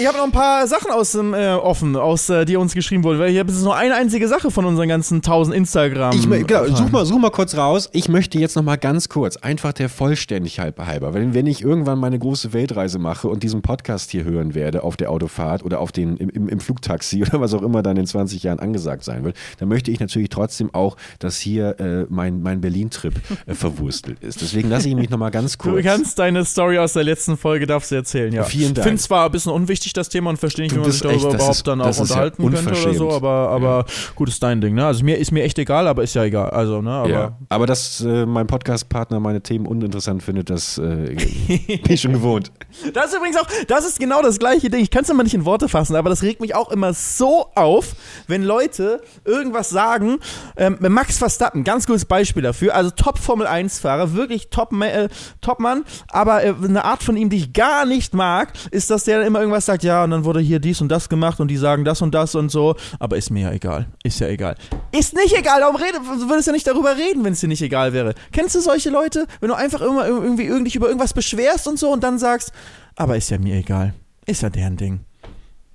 Ich 0.00 0.06
habe 0.06 0.16
noch 0.16 0.24
ein 0.24 0.32
paar 0.32 0.66
Sachen 0.66 0.90
aus 0.90 1.12
dem 1.12 1.34
äh, 1.34 1.50
offen, 1.50 1.94
aus 1.94 2.30
äh, 2.30 2.46
die 2.46 2.56
uns 2.56 2.72
geschrieben 2.72 3.04
wurden, 3.04 3.18
weil 3.18 3.32
ich 3.32 3.38
habe 3.38 3.50
jetzt 3.50 3.62
nur 3.62 3.76
eine 3.76 3.94
einzige 3.94 4.28
Sache 4.28 4.50
von 4.50 4.64
unseren 4.64 4.88
ganzen 4.88 5.20
tausend 5.20 5.54
Instagram. 5.54 6.16
Ich, 6.16 6.46
genau, 6.46 6.64
such, 6.74 6.90
mal, 6.90 7.04
such 7.04 7.18
mal 7.18 7.30
kurz 7.30 7.54
raus. 7.54 7.90
Ich 7.92 8.08
möchte 8.08 8.38
jetzt 8.38 8.56
noch 8.56 8.62
mal 8.62 8.76
ganz 8.76 9.10
kurz, 9.10 9.36
einfach 9.36 9.74
der 9.74 9.90
Vollständigkeit 9.90 10.78
halber, 10.78 11.12
weil 11.12 11.34
wenn 11.34 11.46
ich 11.46 11.60
irgendwann 11.60 11.98
meine 11.98 12.18
große 12.18 12.54
Weltreise 12.54 12.98
mache 12.98 13.28
und 13.28 13.42
diesen 13.42 13.60
Podcast 13.60 14.10
hier 14.10 14.24
hören 14.24 14.54
werde 14.54 14.84
auf 14.84 14.96
der 14.96 15.10
Autofahrt 15.10 15.62
oder 15.62 15.80
auf 15.80 15.92
den, 15.92 16.16
im, 16.16 16.30
im, 16.30 16.48
im 16.48 16.60
Flugtaxi 16.60 17.22
oder 17.28 17.42
was 17.42 17.52
auch 17.52 17.60
immer 17.60 17.82
dann 17.82 17.98
in 17.98 18.06
20 18.06 18.42
Jahren 18.42 18.58
angesagt 18.58 19.04
sein 19.04 19.22
wird, 19.22 19.36
dann 19.58 19.68
möchte 19.68 19.90
ich 19.90 20.00
natürlich 20.00 20.30
trotzdem 20.30 20.72
auch, 20.72 20.96
dass 21.18 21.36
hier 21.36 21.78
äh, 21.78 22.06
mein, 22.08 22.40
mein 22.40 22.62
Berlin-Trip 22.62 23.20
äh, 23.44 23.52
verwurstelt 23.52 24.20
ist. 24.22 24.40
Deswegen 24.40 24.70
lasse 24.70 24.88
ich 24.88 24.94
mich 24.94 25.10
noch 25.10 25.18
mal 25.18 25.28
ganz 25.28 25.58
kurz. 25.58 25.76
Du 25.76 25.82
kannst 25.82 26.18
deine 26.18 26.46
Story 26.46 26.78
aus 26.78 26.94
der 26.94 27.04
letzten 27.04 27.36
Folge 27.36 27.66
darfst 27.66 27.90
du 27.90 27.96
erzählen, 27.96 28.32
ja. 28.32 28.44
Vielen 28.44 28.72
Dank. 28.72 28.78
Ich 28.78 28.84
finde 28.84 29.02
zwar 29.02 29.26
ein 29.26 29.32
bisschen 29.32 29.52
unwichtig 29.52 29.89
das 29.96 30.08
Thema 30.08 30.30
und 30.30 30.36
verstehe 30.36 30.64
nicht, 30.64 30.74
wie 30.74 30.80
man 30.80 30.90
sich 30.90 31.02
echt- 31.02 31.04
darüber 31.04 31.24
das 31.28 31.34
überhaupt 31.34 31.54
ist- 31.56 31.66
dann 31.66 31.80
auch 31.80 31.88
ist 31.88 31.96
ja 31.98 32.02
unterhalten 32.02 32.50
könnte 32.50 32.70
oder 32.82 32.94
so, 32.94 33.10
aber, 33.10 33.48
aber 33.50 33.84
gut 34.14 34.28
ist 34.28 34.42
dein 34.42 34.60
Ding, 34.60 34.74
ne? 34.74 34.86
Also 34.86 35.04
mir 35.04 35.18
ist 35.18 35.32
mir 35.32 35.42
echt 35.44 35.58
egal, 35.58 35.86
aber 35.88 36.02
ist 36.02 36.14
ja 36.14 36.24
egal. 36.24 36.50
Also, 36.50 36.80
ne? 36.82 36.90
Aber 36.90 37.08
ja. 37.08 37.36
Aber 37.48 37.66
dass 37.66 38.00
äh, 38.00 38.26
mein 38.26 38.46
Podcast-Partner 38.46 39.20
meine 39.20 39.40
Themen 39.42 39.66
uninteressant 39.66 40.22
findet, 40.22 40.50
das 40.50 40.78
äh, 40.78 40.80
bin 41.48 41.80
ich 41.88 42.00
schon 42.00 42.12
gewohnt. 42.12 42.52
Das 42.94 43.06
ist 43.06 43.16
übrigens 43.16 43.36
auch, 43.36 43.46
das 43.68 43.86
ist 43.86 43.98
genau 44.00 44.22
das 44.22 44.38
gleiche 44.38 44.70
Ding. 44.70 44.80
Ich 44.80 44.90
kann 44.90 45.02
es 45.04 45.10
immer 45.10 45.22
nicht 45.22 45.34
in 45.34 45.44
Worte 45.44 45.68
fassen, 45.68 45.96
aber 45.96 46.10
das 46.10 46.22
regt 46.22 46.40
mich 46.40 46.54
auch 46.54 46.70
immer 46.70 46.92
so 46.94 47.46
auf, 47.54 47.94
wenn 48.26 48.42
Leute 48.42 49.00
irgendwas 49.24 49.70
sagen. 49.70 50.18
Ähm, 50.56 50.76
Max 50.80 51.18
Verstappen, 51.18 51.64
ganz 51.64 51.86
gutes 51.86 52.04
Beispiel 52.04 52.42
dafür. 52.42 52.74
Also 52.74 52.90
Top-Formel-1-Fahrer, 52.90 54.14
wirklich 54.14 54.48
Top, 54.50 54.72
äh, 54.82 55.08
Top-Mann. 55.40 55.84
Aber 56.08 56.44
äh, 56.44 56.54
eine 56.62 56.84
Art 56.84 57.02
von 57.02 57.16
ihm, 57.16 57.30
die 57.30 57.36
ich 57.38 57.52
gar 57.52 57.86
nicht 57.86 58.14
mag, 58.14 58.52
ist, 58.70 58.90
dass 58.90 59.04
der 59.04 59.18
dann 59.18 59.26
immer 59.26 59.40
irgendwas 59.40 59.66
sagt, 59.66 59.79
ja, 59.82 60.04
und 60.04 60.10
dann 60.10 60.24
wurde 60.24 60.40
hier 60.40 60.58
dies 60.58 60.80
und 60.80 60.88
das 60.88 61.08
gemacht 61.08 61.40
und 61.40 61.48
die 61.48 61.56
sagen 61.56 61.84
das 61.84 62.02
und 62.02 62.14
das 62.14 62.34
und 62.34 62.50
so. 62.50 62.76
Aber 62.98 63.16
ist 63.16 63.30
mir 63.30 63.48
ja 63.48 63.52
egal. 63.52 63.86
Ist 64.02 64.20
ja 64.20 64.28
egal. 64.28 64.56
Ist 64.92 65.14
nicht 65.14 65.36
egal. 65.36 65.60
Warum 65.60 65.76
rede, 65.76 65.98
du 65.98 66.28
würdest 66.28 66.46
ja 66.46 66.52
nicht 66.52 66.66
darüber 66.66 66.96
reden, 66.96 67.24
wenn 67.24 67.32
es 67.32 67.40
dir 67.40 67.48
nicht 67.48 67.62
egal 67.62 67.92
wäre. 67.92 68.14
Kennst 68.32 68.54
du 68.54 68.60
solche 68.60 68.90
Leute, 68.90 69.26
wenn 69.40 69.48
du 69.48 69.54
einfach 69.54 69.80
immer 69.80 70.06
irgendwie 70.06 70.44
irgendwie 70.44 70.64
dich 70.64 70.76
über 70.76 70.86
irgendwas 70.86 71.12
beschwerst 71.12 71.66
und 71.68 71.78
so 71.78 71.90
und 71.92 72.02
dann 72.02 72.18
sagst, 72.18 72.52
aber 72.96 73.16
ist 73.16 73.30
ja 73.30 73.38
mir 73.38 73.56
egal. 73.56 73.94
Ist 74.26 74.42
ja 74.42 74.50
deren 74.50 74.76
Ding. 74.76 75.00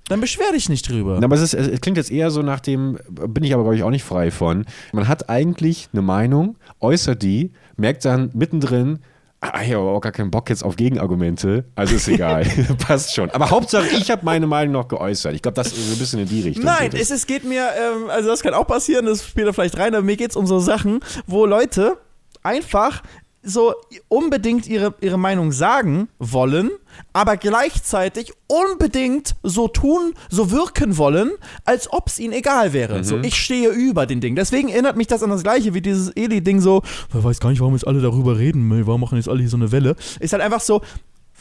Dann 0.08 0.20
beschwer 0.20 0.52
dich 0.52 0.68
nicht 0.68 0.88
drüber. 0.88 1.18
Na, 1.20 1.24
aber 1.24 1.34
es, 1.34 1.52
ist, 1.52 1.54
es 1.54 1.80
klingt 1.80 1.96
jetzt 1.96 2.12
eher 2.12 2.30
so 2.30 2.42
nach 2.42 2.60
dem, 2.60 2.98
bin 3.10 3.42
ich 3.42 3.52
aber, 3.52 3.64
glaube 3.64 3.76
ich, 3.76 3.82
auch 3.82 3.90
nicht 3.90 4.04
frei 4.04 4.30
von. 4.30 4.64
Man 4.92 5.08
hat 5.08 5.28
eigentlich 5.28 5.88
eine 5.92 6.02
Meinung, 6.02 6.56
äußert 6.80 7.22
die, 7.22 7.52
merkt 7.76 8.04
dann 8.04 8.30
mittendrin, 8.32 9.00
ah, 9.40 9.62
ich 9.62 9.72
habe 9.72 9.82
aber 9.82 9.92
auch 9.92 10.00
gar 10.00 10.12
keinen 10.12 10.30
Bock 10.30 10.48
jetzt 10.50 10.64
auf 10.64 10.76
Gegenargumente, 10.76 11.64
also 11.74 11.94
ist 11.94 12.08
egal, 12.08 12.44
passt 12.86 13.14
schon. 13.14 13.30
Aber 13.30 13.50
Hauptsache, 13.50 13.88
ich 13.96 14.10
habe 14.10 14.24
meine 14.24 14.46
Meinung 14.46 14.72
noch 14.72 14.88
geäußert. 14.88 15.34
Ich 15.34 15.42
glaube, 15.42 15.54
das 15.54 15.68
ist 15.68 15.76
so 15.76 15.92
ein 15.92 15.98
bisschen 15.98 16.20
in 16.20 16.28
die 16.28 16.42
Richtung. 16.42 16.64
Nein, 16.64 16.90
es, 16.94 17.10
es 17.10 17.26
geht 17.26 17.44
mir, 17.44 17.68
ähm, 17.76 18.10
also 18.10 18.28
das 18.28 18.42
kann 18.42 18.54
auch 18.54 18.66
passieren, 18.66 19.06
das 19.06 19.26
spielt 19.26 19.46
da 19.46 19.52
vielleicht 19.52 19.78
rein, 19.78 19.94
aber 19.94 20.04
mir 20.04 20.16
geht 20.16 20.30
es 20.30 20.36
um 20.36 20.46
so 20.46 20.58
Sachen, 20.58 21.00
wo 21.26 21.46
Leute 21.46 21.98
einfach 22.42 23.02
so 23.46 23.74
unbedingt 24.08 24.66
ihre, 24.66 24.94
ihre 25.00 25.18
Meinung 25.18 25.52
sagen 25.52 26.08
wollen, 26.18 26.70
aber 27.12 27.36
gleichzeitig 27.36 28.32
unbedingt 28.48 29.36
so 29.42 29.68
tun, 29.68 30.14
so 30.28 30.50
wirken 30.50 30.98
wollen, 30.98 31.30
als 31.64 31.90
ob 31.92 32.08
es 32.08 32.18
ihnen 32.18 32.32
egal 32.32 32.72
wäre. 32.72 33.04
So, 33.04 33.18
ich 33.18 33.36
stehe 33.36 33.70
über 33.70 34.06
den 34.06 34.20
Ding. 34.20 34.34
Deswegen 34.34 34.68
erinnert 34.68 34.96
mich 34.96 35.06
das 35.06 35.22
an 35.22 35.30
das 35.30 35.42
gleiche 35.42 35.74
wie 35.74 35.80
dieses 35.80 36.10
Eli-Ding 36.10 36.60
so, 36.60 36.82
ich 37.16 37.24
weiß 37.24 37.40
gar 37.40 37.50
nicht, 37.50 37.60
warum 37.60 37.74
jetzt 37.74 37.86
alle 37.86 38.00
darüber 38.00 38.36
reden, 38.36 38.86
warum 38.86 39.00
machen 39.00 39.16
jetzt 39.16 39.28
alle 39.28 39.40
hier 39.40 39.48
so 39.48 39.56
eine 39.56 39.70
Welle. 39.72 39.94
Ist 40.18 40.32
halt 40.32 40.42
einfach 40.42 40.60
so, 40.60 40.82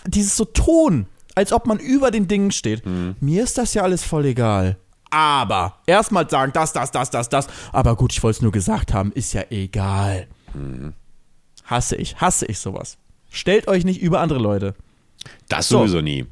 dieses 0.06 0.38
so 0.38 0.46
Ton, 0.46 1.08
als 1.34 1.52
ob 1.52 1.65
man 1.65 1.80
über 1.80 2.12
den 2.12 2.28
Dingen 2.28 2.52
steht. 2.52 2.84
Mir 3.20 3.44
ist 3.44 3.58
das 3.58 3.74
ja 3.74 3.82
alles 3.82 4.04
voll 4.04 4.26
egal. 4.26 4.78
Aber 5.10 5.78
erstmal 5.86 6.30
sagen, 6.30 6.52
das, 6.54 6.74
das, 6.74 6.91
das, 6.91 7.10
das, 7.10 7.30
das. 7.30 7.48
Aber 7.72 7.96
gut, 7.96 8.13
ich 8.13 8.22
wollte 8.22 8.38
es 8.38 8.41
nur 8.41 8.52
gesagt 8.52 8.94
haben, 8.94 9.12
ist 9.13 9.34
ja 9.34 9.44
egal. 9.50 10.28
Hasse 11.65 11.95
ich, 11.95 12.17
hasse 12.21 12.45
ich 12.45 12.60
sowas. 12.60 12.97
Stellt 13.30 13.67
euch 13.67 13.84
nicht 13.86 14.01
über 14.01 14.19
andere 14.21 14.39
Leute. 14.39 14.75
Das 15.49 15.67
So. 15.67 15.80
sowieso 15.80 16.01
nie. 16.01 16.25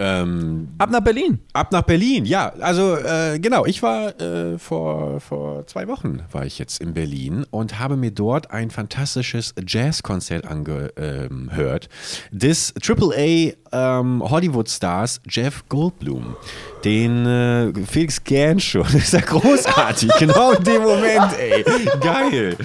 Ähm, 0.00 0.68
Ab 0.78 0.90
nach 0.90 1.00
Berlin. 1.00 1.40
Ab 1.52 1.72
nach 1.72 1.82
Berlin, 1.82 2.24
ja. 2.24 2.50
Also 2.60 2.94
äh, 2.96 3.40
genau, 3.40 3.66
ich 3.66 3.82
war 3.82 4.18
äh, 4.20 4.56
vor, 4.56 5.18
vor 5.20 5.66
zwei 5.66 5.88
Wochen 5.88 6.22
war 6.30 6.46
ich 6.46 6.58
jetzt 6.60 6.80
in 6.80 6.94
Berlin 6.94 7.44
und 7.50 7.80
habe 7.80 7.96
mir 7.96 8.12
dort 8.12 8.52
ein 8.52 8.70
fantastisches 8.70 9.54
Jazzkonzert 9.66 10.44
angehört 10.46 11.88
des 12.30 12.74
AAA 12.80 13.54
ähm, 13.72 14.22
Hollywood-Stars 14.22 15.20
Jeff 15.28 15.64
Goldblum. 15.68 16.36
Den 16.84 17.26
äh, 17.26 17.72
Felix 17.86 18.22
Gern 18.22 18.60
schon. 18.60 18.82
Das 18.82 18.94
ist 18.94 19.12
ja 19.12 19.20
großartig. 19.20 20.10
genau 20.18 20.52
in 20.52 20.64
dem 20.64 20.82
Moment, 20.82 21.32
ey. 21.38 21.64
Geil. 22.00 22.56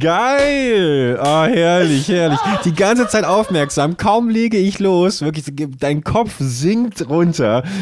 Geil. 0.00 1.18
Ah, 1.20 1.46
herrlich, 1.46 2.08
herrlich. 2.08 2.38
Die 2.64 2.74
ganze 2.74 3.08
Zeit 3.08 3.24
aufmerksam. 3.24 3.96
Kaum 3.96 4.28
lege 4.28 4.56
ich 4.56 4.78
los. 4.78 5.20
Wirklich, 5.20 5.44
dein 5.78 6.02
Kopf 6.02 6.34
sinkt 6.38 7.08
runter. 7.08 7.62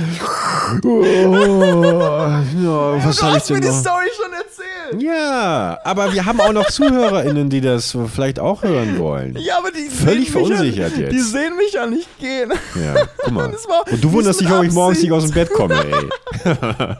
Oh, 0.82 1.04
ja, 1.04 3.04
was 3.04 3.16
soll 3.16 3.36
ich 3.36 3.42
denn 3.44 3.60
noch? 3.60 3.80
Story 3.80 4.06
schon 4.16 4.32
erzählt. 4.32 4.55
Ja, 4.98 5.78
aber 5.84 6.12
wir 6.12 6.24
haben 6.24 6.40
auch 6.40 6.52
noch 6.52 6.66
ZuhörerInnen, 6.66 7.50
die 7.50 7.60
das 7.60 7.96
vielleicht 8.14 8.38
auch 8.38 8.62
hören 8.62 8.98
wollen. 8.98 9.36
Ja, 9.38 9.58
aber 9.58 9.70
die 9.70 9.88
Völlig 9.88 10.06
sehen 10.06 10.18
mich 10.18 10.30
verunsichert 10.30 10.92
ja, 10.96 11.02
jetzt. 11.04 11.12
Die 11.12 11.20
sehen 11.20 11.56
mich 11.56 11.72
ja 11.72 11.86
nicht 11.86 12.18
gehen. 12.18 12.52
Ja, 12.74 13.06
guck 13.18 13.32
mal. 13.32 13.52
War 13.68 13.90
Und 13.90 14.04
du 14.04 14.12
wunderst 14.12 14.40
dich, 14.40 14.50
warum 14.50 14.66
ich 14.66 14.72
morgens 14.72 15.02
nicht 15.02 15.12
aus 15.12 15.24
dem 15.24 15.32
Bett 15.32 15.52
komme, 15.52 15.74
ey. 15.74 16.08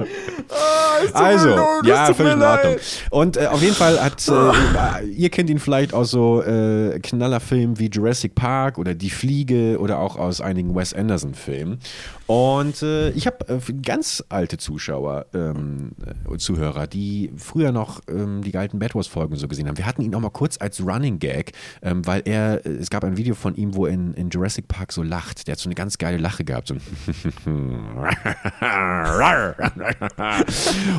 Es 1.04 1.12
tut 1.12 1.20
Also, 1.22 1.48
mir 1.48 1.56
leid, 1.56 1.68
es 1.82 1.88
ja, 1.88 2.06
tut 2.06 2.16
völlig 2.16 2.32
in 2.32 2.42
Ordnung. 2.42 2.76
Und 3.10 3.36
äh, 3.36 3.46
auf 3.46 3.62
jeden 3.62 3.74
Fall 3.74 4.02
hat, 4.02 4.28
äh, 4.28 5.04
ihr 5.06 5.30
kennt 5.30 5.50
ihn 5.50 5.58
vielleicht 5.58 5.94
aus 5.94 6.10
so 6.10 6.42
äh, 6.42 6.98
Knallerfilmen 7.00 7.78
wie 7.78 7.88
Jurassic 7.88 8.34
Park 8.34 8.78
oder 8.78 8.94
Die 8.94 9.10
Fliege 9.10 9.78
oder 9.78 9.98
auch 9.98 10.16
aus 10.16 10.40
einigen 10.40 10.74
Wes 10.74 10.92
Anderson-Filmen. 10.94 11.78
Und 12.26 12.82
äh, 12.82 13.10
ich 13.10 13.26
habe 13.26 13.48
äh, 13.48 13.58
ganz 13.82 14.24
alte 14.28 14.58
Zuschauer 14.58 15.26
ähm, 15.32 15.92
äh, 16.04 16.28
und 16.28 16.40
Zuhörer, 16.40 16.86
die 16.88 17.30
früher 17.36 17.70
noch 17.70 18.00
ähm, 18.08 18.42
die 18.42 18.56
alten 18.56 18.78
Bad 18.80 18.94
Wars-Folgen 18.96 19.36
so 19.36 19.46
gesehen 19.46 19.68
haben. 19.68 19.78
Wir 19.78 19.86
hatten 19.86 20.02
ihn 20.02 20.12
auch 20.14 20.20
mal 20.20 20.30
kurz 20.30 20.58
als 20.60 20.80
Running 20.84 21.20
Gag, 21.20 21.52
ähm, 21.82 22.04
weil 22.04 22.22
er, 22.24 22.66
äh, 22.66 22.70
es 22.70 22.90
gab 22.90 23.04
ein 23.04 23.16
Video 23.16 23.34
von 23.36 23.54
ihm, 23.54 23.74
wo 23.76 23.86
er 23.86 23.92
in, 23.92 24.12
in 24.14 24.30
Jurassic 24.30 24.66
Park 24.66 24.92
so 24.92 25.04
lacht. 25.04 25.46
Der 25.46 25.52
hat 25.52 25.60
so 25.60 25.68
eine 25.68 25.76
ganz 25.76 25.98
geile 25.98 26.16
Lache 26.16 26.42
gehabt. 26.44 26.66
So 26.68 26.74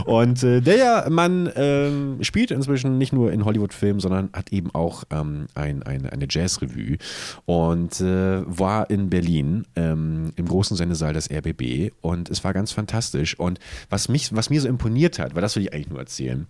und 0.06 0.43
äh, 0.43 0.62
der 0.62 1.10
Mann 1.10 1.50
ähm, 1.56 2.17
spielt 2.21 2.52
inzwischen 2.52 2.97
nicht 2.97 3.13
nur 3.13 3.32
in 3.32 3.45
Hollywood-Filmen, 3.45 4.00
sondern 4.00 4.30
hat 4.34 4.52
eben 4.52 4.73
auch 4.73 5.04
ähm, 5.12 5.47
ein, 5.56 5.84
ein, 5.84 6.06
eine 6.08 6.28
Jazz-Revue 6.30 6.97
und 7.45 8.00
äh, 8.02 8.41
war 8.45 8.89
in 8.89 9.10
Berlin 9.10 9.65
ähm, 9.76 10.32
im 10.36 10.47
großen 10.47 10.78
Sendesaal 10.78 11.13
des 11.13 11.30
RBB 11.32 11.93
und 12.02 12.30
es 12.30 12.43
war 12.43 12.54
ganz 12.54 12.71
fantastisch. 12.71 13.39
Und 13.39 13.60
was, 13.89 14.10
mich, 14.10 14.36
was 14.36 14.50
mir 14.50 14.62
so 14.62 14.67
imponiert 14.67 15.19
hat, 15.19 15.36
weil 15.36 15.41
das 15.41 15.56
will 15.56 15.63
ich 15.63 15.73
eigentlich 15.73 15.89
nur 15.89 16.00
erzählen, 16.00 16.47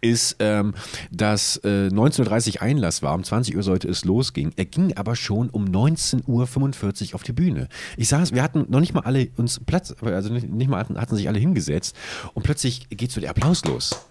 ist, 0.00 0.36
ähm, 0.38 0.74
dass 1.10 1.56
äh, 1.64 1.88
19.30 1.88 2.56
Uhr 2.56 2.62
Einlass 2.62 3.02
war, 3.02 3.14
um 3.14 3.24
20 3.24 3.56
Uhr 3.56 3.62
sollte 3.62 3.88
es 3.88 4.04
losgehen. 4.04 4.52
Er 4.56 4.64
ging 4.64 4.96
aber 4.96 5.16
schon 5.16 5.50
um 5.50 5.64
19.45 5.64 7.08
Uhr 7.08 7.14
auf 7.14 7.22
die 7.22 7.32
Bühne. 7.32 7.68
Ich 7.96 8.08
saß, 8.08 8.32
wir 8.32 8.42
hatten 8.42 8.66
noch 8.68 8.80
nicht 8.80 8.94
mal 8.94 9.00
alle 9.00 9.28
uns 9.36 9.60
Platz, 9.60 9.94
also 10.00 10.32
nicht, 10.32 10.48
nicht 10.48 10.68
mal 10.68 10.78
hatten, 10.78 11.00
hatten 11.00 11.16
sich 11.16 11.28
alle 11.28 11.38
hingesetzt 11.38 11.96
und 12.34 12.42
plötzlich 12.42 12.88
geht 12.90 13.10
so 13.10 13.20
der 13.20 13.30
Applaus 13.30 13.64
los. 13.64 14.08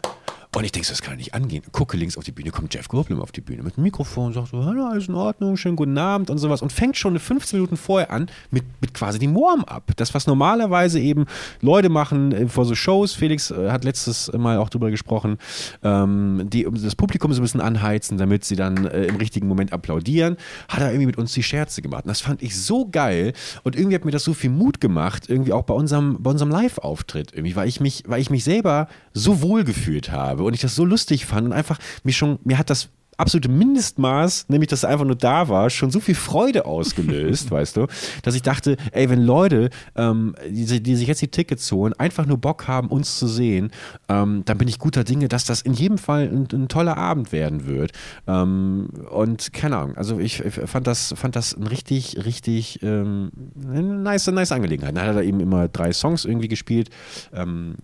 Und 0.57 0.63
ich 0.63 0.71
denke, 0.71 0.89
das 0.89 1.03
kann 1.03 1.17
nicht 1.17 1.35
angehen. 1.35 1.61
Gucke 1.71 1.97
links 1.97 2.17
auf 2.17 2.23
die 2.23 2.31
Bühne, 2.31 2.49
kommt 2.49 2.73
Jeff 2.73 2.87
Goldblum 2.87 3.21
auf 3.21 3.31
die 3.31 3.41
Bühne 3.41 3.61
mit 3.61 3.77
dem 3.77 3.83
Mikrofon, 3.83 4.33
sagt 4.33 4.47
so, 4.47 4.65
hallo, 4.65 4.87
alles 4.87 5.07
in 5.07 5.13
Ordnung, 5.13 5.55
schönen 5.55 5.75
guten 5.75 5.95
Abend 5.99 6.31
und 6.31 6.39
sowas 6.39 6.63
und 6.63 6.73
fängt 6.73 6.97
schon 6.97 7.19
15 7.19 7.59
Minuten 7.59 7.77
vorher 7.77 8.09
an 8.09 8.25
mit, 8.49 8.63
mit 8.81 8.91
quasi 8.95 9.19
dem 9.19 9.35
Warm-up. 9.35 9.95
Das, 9.97 10.15
was 10.15 10.25
normalerweise 10.25 10.99
eben 10.99 11.27
Leute 11.61 11.89
machen 11.89 12.31
äh, 12.31 12.47
vor 12.47 12.65
so 12.65 12.73
Shows, 12.73 13.13
Felix 13.13 13.51
äh, 13.51 13.69
hat 13.69 13.83
letztes 13.83 14.31
Mal 14.33 14.57
auch 14.57 14.69
drüber 14.69 14.89
gesprochen, 14.89 15.37
ähm, 15.83 16.47
die 16.47 16.67
das 16.67 16.95
Publikum 16.95 17.31
so 17.33 17.39
ein 17.39 17.43
bisschen 17.43 17.61
anheizen, 17.61 18.17
damit 18.17 18.43
sie 18.43 18.55
dann 18.55 18.87
äh, 18.87 19.03
im 19.03 19.17
richtigen 19.17 19.47
Moment 19.47 19.73
applaudieren, 19.73 20.37
hat 20.69 20.79
er 20.79 20.89
irgendwie 20.89 21.05
mit 21.05 21.19
uns 21.19 21.33
die 21.33 21.43
Scherze 21.43 21.83
gemacht. 21.83 22.05
Und 22.05 22.09
das 22.09 22.21
fand 22.21 22.41
ich 22.41 22.59
so 22.59 22.87
geil 22.89 23.33
und 23.61 23.75
irgendwie 23.75 23.93
hat 23.93 24.05
mir 24.05 24.11
das 24.11 24.23
so 24.23 24.33
viel 24.33 24.49
Mut 24.49 24.81
gemacht, 24.81 25.29
irgendwie 25.29 25.53
auch 25.53 25.65
bei 25.65 25.75
unserem, 25.75 26.17
bei 26.19 26.31
unserem 26.31 26.49
Live-Auftritt, 26.49 27.33
irgendwie, 27.33 27.55
weil 27.55 27.67
ich 27.67 27.79
mich, 27.79 28.05
weil 28.07 28.21
ich 28.21 28.31
mich 28.31 28.43
selber 28.43 28.87
so 29.13 29.43
wohl 29.43 29.63
gefühlt 29.63 30.11
habe 30.11 30.46
und 30.47 30.53
ich 30.53 30.61
das 30.61 30.75
so 30.75 30.85
lustig 30.85 31.25
fand 31.25 31.47
und 31.47 31.53
einfach 31.53 31.77
mich 32.03 32.17
schon, 32.17 32.39
mir 32.43 32.57
hat 32.57 32.69
das 32.69 32.89
absolute 33.17 33.49
Mindestmaß, 33.49 34.45
nämlich 34.47 34.69
dass 34.69 34.83
er 34.83 34.89
einfach 34.89 35.05
nur 35.05 35.15
da 35.15 35.49
war, 35.49 35.69
schon 35.69 35.89
so 35.91 35.99
viel 35.99 36.15
Freude 36.15 36.65
ausgelöst, 36.65 37.51
weißt 37.51 37.77
du, 37.77 37.87
dass 38.21 38.35
ich 38.35 38.43
dachte, 38.43 38.77
ey, 38.91 39.09
wenn 39.09 39.23
Leute, 39.23 39.69
ähm, 39.95 40.35
die, 40.47 40.81
die, 40.81 40.95
sich 40.95 41.07
jetzt 41.07 41.21
die 41.21 41.27
Tickets 41.27 41.71
holen, 41.71 41.93
einfach 41.97 42.25
nur 42.25 42.37
Bock 42.37 42.67
haben, 42.67 42.89
uns 42.89 43.17
zu 43.17 43.27
sehen, 43.27 43.71
ähm, 44.07 44.43
dann 44.45 44.57
bin 44.57 44.67
ich 44.67 44.77
guter 44.77 45.03
Dinge, 45.03 45.27
dass 45.27 45.45
das 45.45 45.61
in 45.61 45.73
jedem 45.73 45.97
Fall 45.97 46.27
ein, 46.27 46.47
ein 46.53 46.67
toller 46.67 46.97
Abend 46.97 47.31
werden 47.31 47.65
wird. 47.65 47.91
Ähm, 48.27 48.89
und 49.09 49.51
keine 49.51 49.77
Ahnung, 49.77 49.97
also 49.97 50.19
ich, 50.19 50.43
ich 50.45 50.53
fand 50.53 50.85
das, 50.85 51.13
fand 51.17 51.35
das 51.35 51.55
ein 51.55 51.65
richtig, 51.65 52.23
richtig 52.25 52.83
ähm, 52.83 53.31
eine 53.65 53.81
nice, 53.81 54.27
nice 54.27 54.51
Angelegenheit. 54.51 54.95
Dann 54.95 55.07
hat 55.07 55.15
er 55.15 55.23
eben 55.23 55.39
immer 55.39 55.67
drei 55.67 55.91
Songs 55.91 56.23
irgendwie 56.25 56.47
gespielt, 56.47 56.89
ähm, 57.33 57.75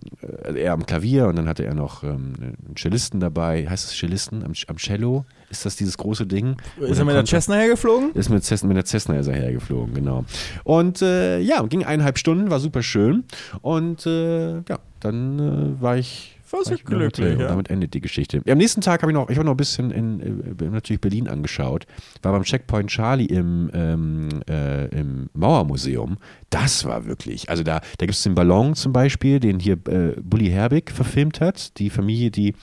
er 0.42 0.72
am 0.72 0.86
Klavier 0.86 1.26
und 1.26 1.36
dann 1.36 1.48
hatte 1.48 1.64
er 1.64 1.74
noch 1.74 2.04
ähm, 2.04 2.34
einen 2.40 2.76
Cellisten 2.76 3.18
dabei, 3.18 3.66
heißt 3.68 3.90
es 3.90 3.98
Cellisten 3.98 4.44
am, 4.44 4.52
am 4.68 4.76
Cello? 4.76 5.23
Ist 5.50 5.64
das 5.64 5.76
dieses 5.76 5.96
große 5.96 6.26
Ding? 6.26 6.56
Ist 6.80 6.98
er 6.98 7.04
mit 7.04 7.14
der 7.14 7.24
Cessna 7.24 7.54
hergeflogen? 7.54 8.12
Ist 8.14 8.28
mit, 8.28 8.42
Cessna, 8.44 8.66
mit 8.66 8.76
der 8.76 8.84
Cessna 8.86 9.16
ist 9.18 9.28
er 9.28 9.36
hergeflogen, 9.36 9.94
genau. 9.94 10.24
Und 10.64 11.00
äh, 11.00 11.38
ja, 11.38 11.62
ging 11.62 11.84
eineinhalb 11.84 12.18
Stunden, 12.18 12.50
war 12.50 12.58
super 12.58 12.82
schön. 12.82 13.24
Und 13.62 14.04
äh, 14.06 14.54
ja, 14.68 14.78
dann 14.98 15.38
äh, 15.78 15.82
war 15.82 15.96
ich 15.96 16.40
War 16.50 16.58
war 16.58 16.64
so 16.64 16.74
ich 16.74 16.80
im 16.80 16.86
Hotel 16.86 16.98
glücklich, 16.98 17.34
und 17.34 17.40
ja. 17.40 17.48
damit 17.48 17.70
endet 17.70 17.94
die 17.94 18.00
Geschichte. 18.00 18.42
Am 18.48 18.58
nächsten 18.58 18.80
Tag 18.80 19.02
habe 19.02 19.12
ich 19.12 19.14
noch, 19.14 19.28
ich 19.28 19.36
habe 19.36 19.44
noch 19.44 19.52
ein 19.54 19.56
bisschen 19.56 19.92
in 19.92 20.56
äh, 20.58 20.64
natürlich 20.70 21.00
Berlin 21.00 21.28
angeschaut, 21.28 21.86
war 22.22 22.32
beim 22.32 22.42
Checkpoint 22.42 22.90
Charlie 22.90 23.26
im, 23.26 23.70
ähm, 23.74 24.28
äh, 24.48 24.86
im 24.86 25.30
Mauermuseum. 25.34 26.16
Das 26.50 26.84
war 26.84 27.06
wirklich, 27.06 27.48
also 27.48 27.62
da, 27.62 27.80
da 27.98 28.06
gibt 28.06 28.16
es 28.16 28.22
den 28.24 28.34
Ballon 28.34 28.74
zum 28.74 28.92
Beispiel, 28.92 29.38
den 29.38 29.60
hier 29.60 29.74
äh, 29.88 30.20
Bully 30.20 30.48
Herbig 30.48 30.90
verfilmt 30.90 31.40
hat, 31.40 31.78
die 31.78 31.90
Familie, 31.90 32.32
die 32.32 32.54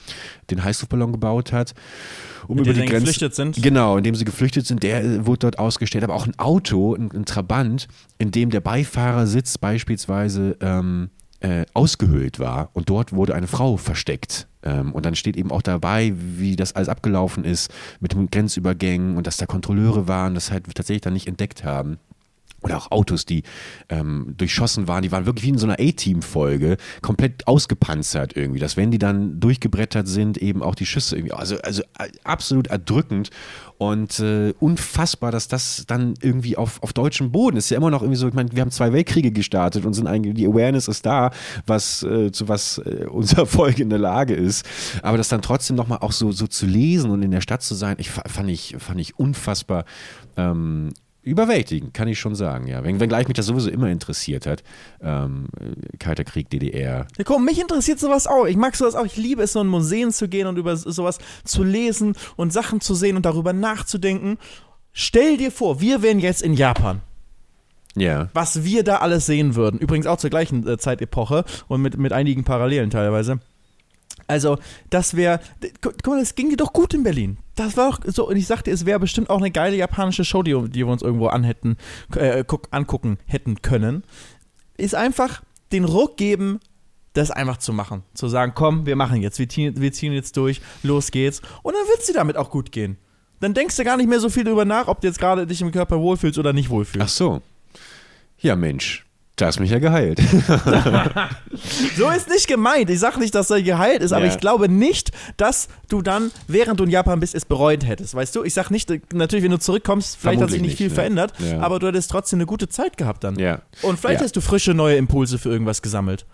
den 0.50 0.62
Heißluftballon 0.62 1.12
gebaut 1.12 1.52
hat. 1.52 1.74
Um 2.48 2.58
über 2.58 2.72
die 2.72 2.80
Grenze, 2.80 2.92
geflüchtet 2.92 3.34
sind? 3.34 3.62
Genau, 3.62 3.96
indem 3.96 4.14
sie 4.14 4.24
geflüchtet 4.24 4.66
sind, 4.66 4.82
der 4.82 5.26
wurde 5.26 5.40
dort 5.40 5.58
ausgestellt. 5.58 6.04
Aber 6.04 6.14
auch 6.14 6.26
ein 6.26 6.38
Auto, 6.38 6.94
ein, 6.94 7.10
ein 7.12 7.24
Trabant, 7.24 7.88
in 8.18 8.30
dem 8.30 8.50
der 8.50 8.60
Beifahrersitz 8.60 9.58
beispielsweise 9.58 10.56
ähm, 10.60 11.10
äh, 11.40 11.66
ausgehöhlt 11.74 12.38
war 12.38 12.70
und 12.72 12.88
dort 12.88 13.12
wurde 13.12 13.34
eine 13.34 13.48
Frau 13.48 13.76
versteckt. 13.76 14.46
Ähm, 14.62 14.92
und 14.92 15.04
dann 15.04 15.14
steht 15.14 15.36
eben 15.36 15.50
auch 15.50 15.62
dabei, 15.62 16.12
wie 16.16 16.56
das 16.56 16.74
alles 16.74 16.88
abgelaufen 16.88 17.44
ist 17.44 17.72
mit 18.00 18.12
den 18.12 18.30
Grenzübergängen 18.30 19.16
und 19.16 19.26
dass 19.26 19.36
da 19.36 19.46
Kontrolleure 19.46 20.06
waren, 20.08 20.34
das 20.34 20.50
halt 20.50 20.64
tatsächlich 20.74 21.02
dann 21.02 21.14
nicht 21.14 21.26
entdeckt 21.26 21.64
haben. 21.64 21.98
Oder 22.62 22.76
auch 22.76 22.90
Autos, 22.90 23.24
die 23.26 23.42
ähm, 23.88 24.34
durchschossen 24.36 24.88
waren, 24.88 25.02
die 25.02 25.10
waren 25.12 25.26
wirklich 25.26 25.44
wie 25.44 25.50
in 25.50 25.58
so 25.58 25.66
einer 25.66 25.78
A-Team-Folge, 25.80 26.76
komplett 27.00 27.46
ausgepanzert 27.48 28.36
irgendwie, 28.36 28.60
dass 28.60 28.76
wenn 28.76 28.90
die 28.90 28.98
dann 28.98 29.40
durchgebrettert 29.40 30.06
sind, 30.08 30.38
eben 30.38 30.62
auch 30.62 30.74
die 30.74 30.86
Schüsse 30.86 31.16
irgendwie, 31.16 31.32
also, 31.34 31.56
also 31.62 31.82
äh, 31.98 32.08
absolut 32.24 32.68
erdrückend 32.68 33.30
und 33.78 34.20
äh, 34.20 34.54
unfassbar, 34.60 35.32
dass 35.32 35.48
das 35.48 35.84
dann 35.86 36.14
irgendwie 36.20 36.56
auf, 36.56 36.82
auf 36.82 36.92
deutschem 36.92 37.32
Boden 37.32 37.56
ist. 37.56 37.70
Ja 37.70 37.76
immer 37.78 37.90
noch 37.90 38.02
irgendwie 38.02 38.16
so, 38.18 38.28
ich 38.28 38.34
meine, 38.34 38.50
wir 38.52 38.60
haben 38.60 38.70
zwei 38.70 38.92
Weltkriege 38.92 39.32
gestartet 39.32 39.84
und 39.84 39.94
sind 39.94 40.06
eigentlich, 40.06 40.34
die 40.34 40.46
Awareness 40.46 40.86
ist 40.86 41.04
da, 41.04 41.32
was, 41.66 42.02
äh, 42.04 42.30
zu 42.30 42.48
was 42.48 42.78
äh, 42.78 43.06
unser 43.10 43.46
Volk 43.46 43.80
in 43.80 43.90
der 43.90 43.98
Lage 43.98 44.34
ist. 44.34 44.64
Aber 45.02 45.16
das 45.16 45.28
dann 45.28 45.42
trotzdem 45.42 45.74
nochmal 45.76 45.98
auch 45.98 46.12
so, 46.12 46.30
so 46.30 46.46
zu 46.46 46.66
lesen 46.66 47.10
und 47.10 47.22
in 47.22 47.32
der 47.32 47.40
Stadt 47.40 47.62
zu 47.62 47.74
sein, 47.74 47.96
ich 47.98 48.10
fa- 48.10 48.22
fand 48.28 48.50
ich, 48.50 48.76
fand 48.78 49.00
ich 49.00 49.18
unfassbar 49.18 49.84
ähm, 50.36 50.92
überwältigend, 51.22 51.94
kann 51.94 52.08
ich 52.08 52.18
schon 52.18 52.34
sagen, 52.34 52.66
ja. 52.66 52.82
Wenn, 52.82 53.00
wenngleich 53.00 53.28
mich 53.28 53.36
das 53.36 53.46
sowieso 53.46 53.70
immer 53.70 53.88
interessiert 53.88 54.46
hat. 54.46 54.62
Ähm, 55.00 55.48
äh, 55.58 55.96
Kalter 55.98 56.24
Krieg, 56.24 56.50
DDR. 56.50 57.06
Ja, 57.16 57.24
guck, 57.24 57.40
mich 57.40 57.60
interessiert 57.60 58.00
sowas 58.00 58.26
auch. 58.26 58.46
Ich 58.46 58.56
mag 58.56 58.74
sowas 58.74 58.94
auch. 58.94 59.04
Ich 59.04 59.16
liebe 59.16 59.42
es, 59.42 59.52
so 59.52 59.60
in 59.60 59.68
Museen 59.68 60.10
zu 60.10 60.28
gehen 60.28 60.46
und 60.46 60.58
über 60.58 60.76
sowas 60.76 61.18
zu 61.44 61.62
lesen 61.62 62.14
und 62.36 62.52
Sachen 62.52 62.80
zu 62.80 62.94
sehen 62.94 63.16
und 63.16 63.24
darüber 63.24 63.52
nachzudenken. 63.52 64.38
Stell 64.92 65.36
dir 65.36 65.50
vor, 65.50 65.80
wir 65.80 66.02
wären 66.02 66.18
jetzt 66.18 66.42
in 66.42 66.54
Japan. 66.54 67.00
Ja. 67.94 68.28
Was 68.34 68.64
wir 68.64 68.84
da 68.84 68.96
alles 68.96 69.26
sehen 69.26 69.54
würden. 69.54 69.78
Übrigens 69.78 70.06
auch 70.06 70.18
zur 70.18 70.30
gleichen 70.30 70.66
äh, 70.66 70.78
Zeitepoche 70.78 71.44
und 71.68 71.82
mit, 71.82 71.98
mit 71.98 72.12
einigen 72.12 72.44
Parallelen 72.44 72.90
teilweise. 72.90 73.38
Also, 74.26 74.58
das 74.90 75.16
wäre. 75.16 75.40
Guck 75.80 76.06
mal, 76.06 76.20
es 76.20 76.34
ging 76.34 76.50
dir 76.50 76.56
doch 76.56 76.72
gut 76.72 76.94
in 76.94 77.02
Berlin. 77.02 77.38
Das 77.54 77.76
war 77.76 77.90
doch 77.90 78.00
so. 78.06 78.28
Und 78.28 78.36
ich 78.36 78.46
sagte, 78.46 78.70
es 78.70 78.86
wäre 78.86 78.98
bestimmt 78.98 79.30
auch 79.30 79.38
eine 79.38 79.50
geile 79.50 79.76
japanische 79.76 80.24
Show, 80.24 80.42
die, 80.42 80.52
die 80.70 80.86
wir 80.86 80.92
uns 80.92 81.02
irgendwo 81.02 81.26
anhätten, 81.26 81.76
äh, 82.16 82.44
guck, 82.46 82.68
angucken 82.70 83.18
hätten 83.26 83.60
können. 83.62 84.04
Ist 84.76 84.94
einfach 84.94 85.42
den 85.70 85.84
Ruck 85.84 86.16
geben, 86.16 86.60
das 87.12 87.30
einfach 87.30 87.58
zu 87.58 87.72
machen. 87.72 88.02
Zu 88.14 88.28
sagen, 88.28 88.52
komm, 88.54 88.86
wir 88.86 88.96
machen 88.96 89.20
jetzt, 89.20 89.38
wir 89.38 89.48
ziehen, 89.48 89.80
wir 89.80 89.92
ziehen 89.92 90.12
jetzt 90.12 90.36
durch, 90.36 90.60
los 90.82 91.10
geht's. 91.10 91.42
Und 91.62 91.74
dann 91.74 91.86
wird 91.88 92.00
es 92.00 92.06
dir 92.06 92.14
damit 92.14 92.36
auch 92.36 92.50
gut 92.50 92.72
gehen. 92.72 92.96
Dann 93.40 93.54
denkst 93.54 93.76
du 93.76 93.84
gar 93.84 93.96
nicht 93.96 94.08
mehr 94.08 94.20
so 94.20 94.28
viel 94.28 94.44
darüber 94.44 94.64
nach, 94.64 94.88
ob 94.88 95.00
du 95.00 95.08
jetzt 95.08 95.18
gerade 95.18 95.46
dich 95.46 95.60
im 95.60 95.72
Körper 95.72 95.98
wohlfühlst 95.98 96.38
oder 96.38 96.52
nicht 96.52 96.70
wohlfühlst. 96.70 97.04
Ach 97.04 97.08
so. 97.08 97.42
Ja, 98.38 98.56
Mensch. 98.56 99.04
Da 99.36 99.46
hast 99.46 99.60
mich 99.60 99.70
ja 99.70 99.78
geheilt. 99.78 100.20
So 101.96 102.08
ist 102.10 102.28
nicht 102.28 102.48
gemeint. 102.48 102.90
Ich 102.90 103.00
sage 103.00 103.18
nicht, 103.18 103.34
dass 103.34 103.50
er 103.50 103.62
geheilt 103.62 104.02
ist, 104.02 104.12
aber 104.12 104.26
Ja. 104.26 104.32
ich 104.32 104.38
glaube 104.40 104.68
nicht, 104.68 105.10
dass 105.36 105.68
du 105.88 106.02
dann, 106.02 106.30
während 106.48 106.80
du 106.80 106.84
in 106.84 106.90
Japan 106.90 107.20
bist, 107.20 107.34
es 107.34 107.44
bereut 107.44 107.86
hättest. 107.86 108.14
Weißt 108.14 108.34
du? 108.36 108.42
Ich 108.44 108.54
sage 108.54 108.72
nicht, 108.72 108.90
natürlich, 109.12 109.44
wenn 109.44 109.50
du 109.50 109.58
zurückkommst, 109.58 110.16
vielleicht 110.18 110.40
hat 110.40 110.50
sich 110.50 110.58
Vermutlich 110.58 110.62
nicht 110.62 110.76
viel 110.76 110.86
nicht, 110.86 110.92
ne? 110.92 111.28
verändert, 111.28 111.32
Ja. 111.38 111.60
aber 111.60 111.78
du 111.78 111.86
hättest 111.88 112.10
trotzdem 112.10 112.38
eine 112.38 112.46
gute 112.46 112.68
Zeit 112.68 112.96
gehabt 112.96 113.24
dann. 113.24 113.38
ja. 113.38 113.60
Und 113.82 113.98
vielleicht 113.98 114.20
Ja. 114.20 114.24
hast 114.24 114.36
du 114.36 114.40
frische 114.40 114.74
neue 114.74 114.96
Impulse 114.96 115.38
für 115.38 115.50
irgendwas 115.50 115.82
gesammelt. 115.82 116.26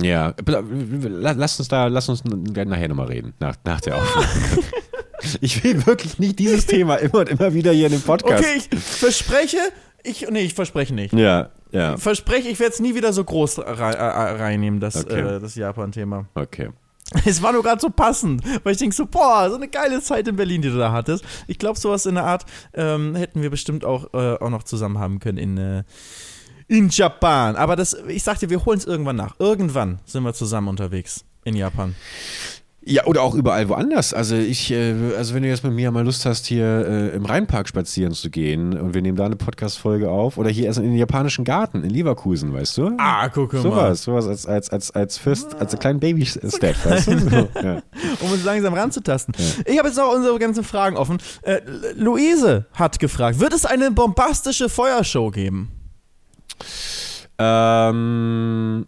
Ja. 0.00 0.34
La- 0.46 1.32
Lass 1.32 1.58
uns 1.58 1.68
da, 1.68 1.86
lass 1.86 2.08
uns 2.08 2.22
nachher 2.24 2.88
nochmal 2.88 3.06
reden, 3.06 3.34
nach, 3.40 3.56
nach 3.64 3.80
der 3.80 3.96
Aufnahme. 3.96 4.26
Ich 5.40 5.64
will 5.64 5.84
wirklich 5.86 6.18
nicht 6.18 6.38
dieses 6.38 6.66
Thema 6.66 6.96
immer 6.96 7.20
und 7.20 7.28
immer 7.30 7.52
wieder 7.52 7.72
hier 7.72 7.86
in 7.86 7.92
dem 7.92 8.02
Podcast. 8.02 8.44
Okay, 8.44 8.60
ich 8.70 8.78
verspreche, 8.78 9.56
ich, 10.04 10.26
nee, 10.30 10.42
ich 10.42 10.54
verspreche 10.54 10.94
nicht. 10.94 11.14
Ja, 11.14 11.48
ja. 11.76 11.96
Verspreche, 11.96 12.48
ich 12.48 12.58
werde 12.58 12.72
es 12.74 12.80
nie 12.80 12.94
wieder 12.94 13.12
so 13.12 13.22
groß 13.24 13.58
rei- 13.60 13.92
äh, 13.92 14.36
reinnehmen, 14.42 14.80
das, 14.80 15.04
Okay. 15.04 15.20
äh, 15.36 15.40
das 15.40 15.54
Japan-Thema. 15.54 16.26
Okay. 16.34 16.70
Es 17.24 17.40
war 17.40 17.52
nur 17.52 17.62
gerade 17.62 17.80
so 17.80 17.88
passend, 17.90 18.42
weil 18.64 18.72
ich 18.72 18.78
denke 18.78 18.94
so, 18.96 19.06
boah, 19.06 19.48
so 19.48 19.54
eine 19.54 19.68
geile 19.68 20.00
Zeit 20.02 20.26
in 20.26 20.34
Berlin, 20.34 20.60
die 20.62 20.70
du 20.70 20.76
da 20.78 20.90
hattest. 20.90 21.24
Ich 21.46 21.56
glaube, 21.58 21.78
sowas 21.78 22.04
in 22.04 22.16
der 22.16 22.24
Art 22.24 22.44
ähm, 22.74 23.14
hätten 23.14 23.42
wir 23.42 23.50
bestimmt 23.50 23.84
auch, 23.84 24.12
äh, 24.12 24.34
auch 24.40 24.50
noch 24.50 24.64
zusammen 24.64 24.98
haben 24.98 25.20
können 25.20 25.38
in, 25.38 25.56
äh, 25.56 25.84
in 26.66 26.88
Japan. 26.88 27.54
Aber 27.54 27.76
das, 27.76 27.96
ich 28.08 28.24
sagte, 28.24 28.50
wir 28.50 28.64
holen 28.64 28.78
es 28.78 28.86
irgendwann 28.86 29.14
nach. 29.14 29.36
Irgendwann 29.38 30.00
sind 30.04 30.24
wir 30.24 30.34
zusammen 30.34 30.66
unterwegs 30.66 31.24
in 31.44 31.54
Japan. 31.54 31.94
Ja, 32.88 33.04
oder 33.06 33.22
auch 33.22 33.34
überall 33.34 33.68
woanders. 33.68 34.14
Also 34.14 34.36
ich, 34.36 34.70
äh, 34.70 34.94
also 35.18 35.34
wenn 35.34 35.42
du 35.42 35.48
jetzt 35.48 35.64
mit 35.64 35.72
mir 35.72 35.90
mal 35.90 36.04
Lust 36.04 36.24
hast, 36.24 36.46
hier 36.46 36.86
äh, 36.86 37.16
im 37.16 37.24
Rheinpark 37.24 37.66
spazieren 37.66 38.12
zu 38.12 38.30
gehen 38.30 38.78
und 38.78 38.94
wir 38.94 39.02
nehmen 39.02 39.16
da 39.16 39.26
eine 39.26 39.34
Podcast-Folge 39.34 40.08
auf 40.08 40.38
oder 40.38 40.50
hier 40.50 40.66
erst 40.66 40.78
in 40.78 40.84
den 40.84 40.96
japanischen 40.96 41.44
Garten 41.44 41.82
in 41.82 41.90
Leverkusen, 41.90 42.52
weißt 42.52 42.78
du? 42.78 42.92
Ah, 42.98 43.28
guck 43.28 43.54
mal. 43.54 43.62
Sowas, 43.62 44.02
sowas 44.04 44.28
als, 44.28 44.46
als, 44.46 44.70
als, 44.70 44.90
als 44.92 45.18
First, 45.18 45.56
als 45.56 45.74
ein 45.74 45.80
kleinen 45.80 45.98
Baby-Step, 45.98 46.86
weißt 46.86 47.08
du? 47.08 47.18
So, 47.18 47.36
ja. 47.60 47.82
um 48.20 48.30
uns 48.30 48.44
langsam 48.44 48.72
ranzutasten. 48.72 49.34
Ich 49.64 49.78
habe 49.78 49.88
jetzt 49.88 49.96
noch 49.96 50.14
unsere 50.14 50.38
ganzen 50.38 50.62
Fragen 50.62 50.96
offen. 50.96 51.18
Äh, 51.42 51.62
Luise 51.96 52.66
hat 52.72 53.00
gefragt, 53.00 53.40
wird 53.40 53.52
es 53.52 53.66
eine 53.66 53.90
bombastische 53.90 54.68
Feuershow 54.68 55.32
geben? 55.32 55.72
Ähm, 57.40 58.86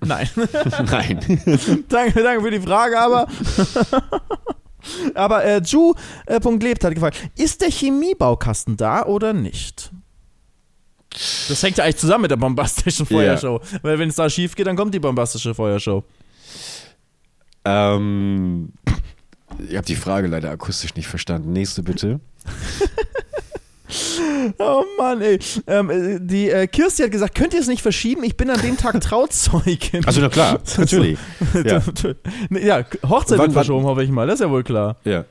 Nein. 0.00 0.28
nein. 0.90 1.20
danke, 1.88 2.22
danke 2.22 2.42
für 2.42 2.50
die 2.50 2.60
Frage, 2.60 2.98
aber. 2.98 3.28
aber 5.14 5.44
äh, 5.44 5.60
Ju.lebt 5.64 6.84
hat 6.84 6.94
gefragt: 6.94 7.18
Ist 7.36 7.60
der 7.60 7.70
Chemiebaukasten 7.70 8.76
da 8.76 9.04
oder 9.04 9.32
nicht? 9.32 9.90
Das 11.48 11.62
hängt 11.62 11.78
ja 11.78 11.84
eigentlich 11.84 11.98
zusammen 11.98 12.22
mit 12.22 12.30
der 12.30 12.36
bombastischen 12.36 13.06
Feuershow. 13.06 13.60
Weil, 13.82 13.98
wenn 14.00 14.08
es 14.08 14.16
da 14.16 14.28
schief 14.28 14.56
geht, 14.56 14.66
dann 14.66 14.76
kommt 14.76 14.92
die 14.94 14.98
bombastische 14.98 15.54
Feuershow. 15.54 16.02
ähm, 17.64 18.72
ich 19.68 19.76
habe 19.76 19.86
die 19.86 19.94
Frage 19.94 20.26
leider 20.26 20.50
akustisch 20.50 20.94
nicht 20.96 21.06
verstanden. 21.06 21.52
Nächste 21.52 21.82
bitte. 21.84 22.20
Oh 24.58 24.84
Mann, 24.98 25.20
ey. 25.22 25.38
Ähm, 25.66 25.90
äh, 25.90 26.18
die 26.20 26.50
äh, 26.50 26.66
Kirsti 26.66 27.02
hat 27.02 27.10
gesagt: 27.10 27.34
Könnt 27.34 27.54
ihr 27.54 27.60
es 27.60 27.68
nicht 27.68 27.82
verschieben? 27.82 28.24
Ich 28.24 28.36
bin 28.36 28.50
an 28.50 28.60
dem 28.60 28.76
Tag 28.76 29.00
Trauzeugin. 29.00 30.04
Also 30.06 30.20
na 30.20 30.28
klar, 30.28 30.60
natürlich. 30.76 31.18
Ja. 31.64 31.82
ja, 32.50 32.84
Hochzeit 33.08 33.38
wird 33.38 33.52
verschoben, 33.52 33.84
hoffe 33.84 34.02
ich 34.02 34.10
mal. 34.10 34.26
Das 34.26 34.34
ist 34.34 34.40
ja 34.40 34.50
wohl 34.50 34.62
klar. 34.62 34.96
Ja. 35.04 35.24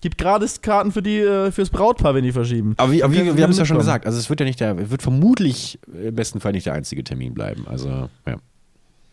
Gibt 0.00 0.18
gratis 0.18 0.60
Karten 0.60 0.92
für 0.92 1.02
die, 1.02 1.18
äh, 1.18 1.50
fürs 1.50 1.70
Brautpaar, 1.70 2.14
wenn 2.14 2.24
die 2.24 2.32
verschieben. 2.32 2.74
Aber, 2.76 2.92
wie, 2.92 3.02
aber 3.02 3.12
wir, 3.12 3.36
wir 3.36 3.42
haben 3.42 3.52
es 3.52 3.58
ja 3.58 3.64
schon 3.64 3.78
gesagt. 3.78 4.06
Also 4.06 4.18
es 4.18 4.28
wird 4.28 4.40
ja 4.40 4.46
nicht 4.46 4.60
der, 4.60 4.90
wird 4.90 5.00
vermutlich 5.00 5.78
im 5.86 6.14
besten 6.14 6.40
Fall 6.40 6.52
nicht 6.52 6.66
der 6.66 6.74
einzige 6.74 7.02
Termin 7.04 7.32
bleiben. 7.32 7.66
Also 7.66 7.88
ja. 8.26 8.36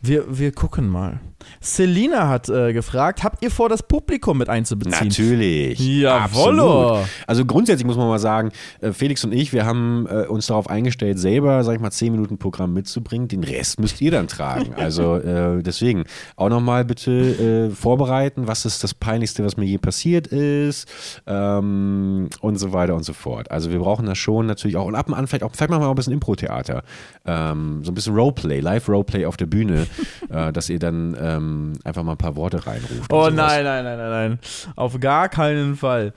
Wir, 0.02 0.26
wir 0.28 0.52
gucken 0.52 0.90
mal. 0.90 1.20
Selina 1.60 2.28
hat 2.28 2.50
äh, 2.50 2.74
gefragt, 2.74 3.24
habt 3.24 3.44
ihr 3.44 3.52
vor, 3.52 3.70
das 3.70 3.84
Publikum 3.84 4.38
mit 4.38 4.50
einzubeziehen? 4.50 5.08
Natürlich. 5.08 5.80
Jawollo. 5.80 7.04
Also 7.28 7.46
grundsätzlich 7.46 7.86
muss 7.86 7.98
man 7.98 8.08
mal 8.08 8.20
sagen, 8.20 8.52
äh, 8.80 8.92
Felix 8.92 9.24
und 9.24 9.32
ich, 9.32 9.54
wir 9.54 9.66
haben 9.66 10.08
äh, 10.10 10.26
uns 10.26 10.48
darauf 10.48 10.70
eingestellt, 10.70 11.20
selber, 11.20 11.64
sag 11.64 11.76
ich 11.76 11.82
mal, 11.82 11.92
10 11.92 12.12
Minuten 12.12 12.38
Programm 12.38 12.74
mitzubringen. 12.74 13.28
Den 13.28 13.44
Rest 13.44 13.80
müsst 13.80 14.02
ihr 14.02 14.12
dann 14.12 14.28
tragen. 14.28 14.74
Also 14.82 15.18
äh, 15.18 15.62
deswegen 15.62 16.06
auch 16.36 16.50
nochmal 16.50 16.84
bitte 16.86 17.12
äh, 17.12 17.70
vorbereiten, 17.70 18.48
was 18.48 18.66
ist 18.66 18.84
das 18.84 18.96
Peinlichste, 18.96 19.46
was 19.46 19.56
mir 19.56 19.66
je 19.66 19.78
passiert 19.78 20.28
ist 20.28 20.88
ähm, 21.28 22.30
und 22.40 22.58
so 22.58 22.74
weiter 22.74 22.96
und 22.96 23.04
so 23.04 23.14
fort. 23.14 23.52
Also 23.52 23.72
wir 23.72 23.80
brauchen 23.80 24.08
das 24.08 24.18
schon 24.18 24.48
natürlich 24.48 24.76
auch. 24.76 24.86
Und 24.86 24.96
ab 24.96 25.08
und 25.08 25.14
an 25.14 25.28
vielleicht 25.28 25.44
auch, 25.44 25.52
vielleicht 25.54 25.70
machen 25.70 25.84
wir 25.84 25.88
auch 25.88 25.92
ein 25.92 25.96
bisschen 25.96 26.14
Impro-Theater. 26.14 26.84
Ähm, 27.26 27.82
so 27.84 27.92
ein 27.92 27.94
bisschen 27.96 28.16
Roleplay, 28.16 28.60
Live-Roleplay 28.60 29.26
auf 29.26 29.38
der 29.38 29.46
Bühne, 29.46 29.86
äh, 30.30 30.52
dass 30.52 30.70
ihr 30.70 30.80
dann 30.80 31.16
ähm, 31.20 31.74
einfach 31.84 32.04
mal 32.04 32.14
ein 32.14 32.18
paar 32.18 32.36
Worte 32.36 32.66
reinruft. 32.66 33.12
Oh 33.12 33.30
nein, 33.30 33.64
nein, 33.64 33.84
nein, 33.84 33.98
nein, 33.98 34.10
nein. 34.10 34.40
Auf 34.76 35.00
gar 35.00 35.30
keinen 35.30 35.76
Fall. 35.76 36.14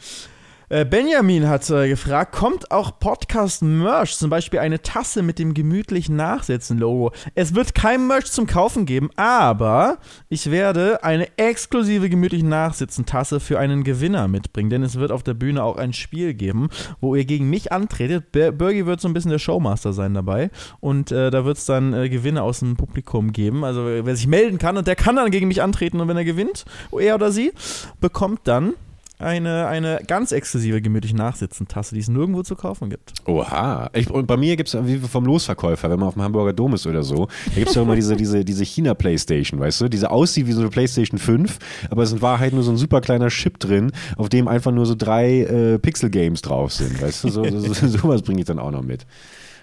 Äh, 0.71 0.87
Benjamin 0.87 1.47
hat 1.47 1.69
äh, 1.69 1.89
gefragt, 1.89 2.33
kommt 2.33 2.71
auch 2.71 2.99
Podcast-Merch, 2.99 4.17
zum 4.17 4.31
Beispiel 4.31 4.61
eine 4.61 4.81
Tasse 4.81 5.23
mit 5.23 5.39
dem 5.39 5.53
gemütlichen 5.53 6.17
Nachsitzen-Logo. 6.17 7.13
Es 7.35 7.55
wird 7.55 7.75
kein 7.75 8.07
Merch 8.07 8.33
zum 8.33 8.47
Kaufen 8.47 8.87
geben, 8.87 9.11
aber 9.17 9.99
ich 10.31 10.51
werde 10.51 11.05
eine 11.05 11.29
exklusive 11.37 12.09
gemütlichen 12.09 12.49
Nachsitzen-Tasse 12.49 13.41
für 13.41 13.59
einen 13.59 13.85
Gewinner 13.85 14.27
mitbringen, 14.27 14.71
denn 14.71 14.83
es 14.83 14.99
wird 14.99 15.13
auf 15.13 15.23
der 15.23 15.35
Bühne 15.35 15.63
auch 15.63 15.77
ein 15.77 15.93
Spiel 15.93 16.33
geben, 16.33 16.71
wo 17.01 17.15
ihr 17.15 17.27
gegen 17.27 17.51
mich 17.51 17.71
antretet. 17.71 18.33
Ber 18.33 18.51
Bergi 18.51 18.87
wird 18.87 19.03
so 19.03 19.09
ein 19.09 19.15
bisschen 19.15 19.33
der 19.33 19.39
Showmaster 19.39 19.93
sein 19.93 20.15
dabei 20.15 20.51
und 20.81 21.13
äh, 21.13 21.31
da 21.31 21.45
wird 21.45 21.59
es 21.59 21.67
dann 21.67 21.93
äh, 21.93 22.09
Gewinner 22.09 22.43
aus 22.43 22.61
dem 22.61 22.77
Publikum 22.77 23.33
geben, 23.33 23.65
also 23.65 23.85
wer 23.85 24.17
sich 24.17 24.27
melden 24.27 24.59
kann 24.59 24.79
und 24.79 24.87
der 24.87 24.97
kann 24.97 25.17
dann 25.17 25.31
gegen 25.31 25.49
mich 25.49 25.61
antreten 25.61 26.01
und 26.01 26.09
wenn 26.09 26.17
er 26.17 26.25
gewinnt, 26.25 26.65
er 26.99 27.17
oder 27.17 27.31
sie, 27.31 27.53
bekommt 28.01 28.41
dann 28.45 28.73
eine, 29.19 29.69
eine 29.69 30.01
ganz 30.07 30.33
exklusive 30.33 30.83
gemütliche 30.83 31.17
Nachsitzen-Tasse, 31.17 31.95
die 31.95 32.01
es 32.01 32.09
nirgendwo 32.09 32.43
zu 32.43 32.57
kaufen 32.57 32.91
gibt. 32.91 33.13
Oha. 33.27 33.91
Ich, 33.95 34.11
und 34.11 34.27
bei 34.27 34.37
mir 34.37 34.57
gibt 34.57 34.75
es 34.75 34.87
wie 34.87 34.99
vom 34.99 35.25
Losverkäufer, 35.25 35.89
wenn 35.89 36.01
man 36.01 36.09
auf 36.09 36.15
dem 36.15 36.23
Hamburger 36.23 36.53
Dom 36.53 36.75
ist 36.75 36.87
oder 36.87 37.03
so, 37.03 37.29
da 37.47 37.55
gibt 37.55 37.69
es 37.69 37.75
ja 37.75 37.83
immer 37.83 37.95
diese, 37.95 38.17
diese, 38.17 38.45
diese 38.45 38.65
China-Playstation, 38.65 39.61
weißt 39.61 39.83
du? 39.83 39.89
Diese 39.89 40.11
aussieht 40.11 40.47
wie 40.47 40.53
so 40.53 40.61
eine 40.61 40.71
Playstation 40.71 41.19
5, 41.19 41.59
aber 41.91 42.03
es 42.03 42.11
ist 42.11 42.17
in 42.17 42.23
Wahrheit 42.23 42.53
nur 42.53 42.63
so 42.63 42.73
ein 42.73 42.77
super 42.77 43.01
kleiner 43.01 43.29
Chip 43.29 43.59
drin, 43.61 43.93
auf 44.17 44.29
dem 44.29 44.49
einfach 44.49 44.73
nur 44.73 44.87
so 44.87 44.95
drei 44.97 45.43
äh, 45.43 45.79
Pixel-Games 45.79 46.43
drauf 46.43 46.73
sind, 46.73 47.01
weißt 47.01 47.25
du? 47.25 47.29
So, 47.29 47.45
so, 47.45 47.73
so, 47.73 47.87
sowas 47.89 48.23
bringe 48.23 48.41
ich 48.41 48.47
dann 48.47 48.59
auch 48.59 48.73
noch 48.73 48.83
mit. 48.83 49.07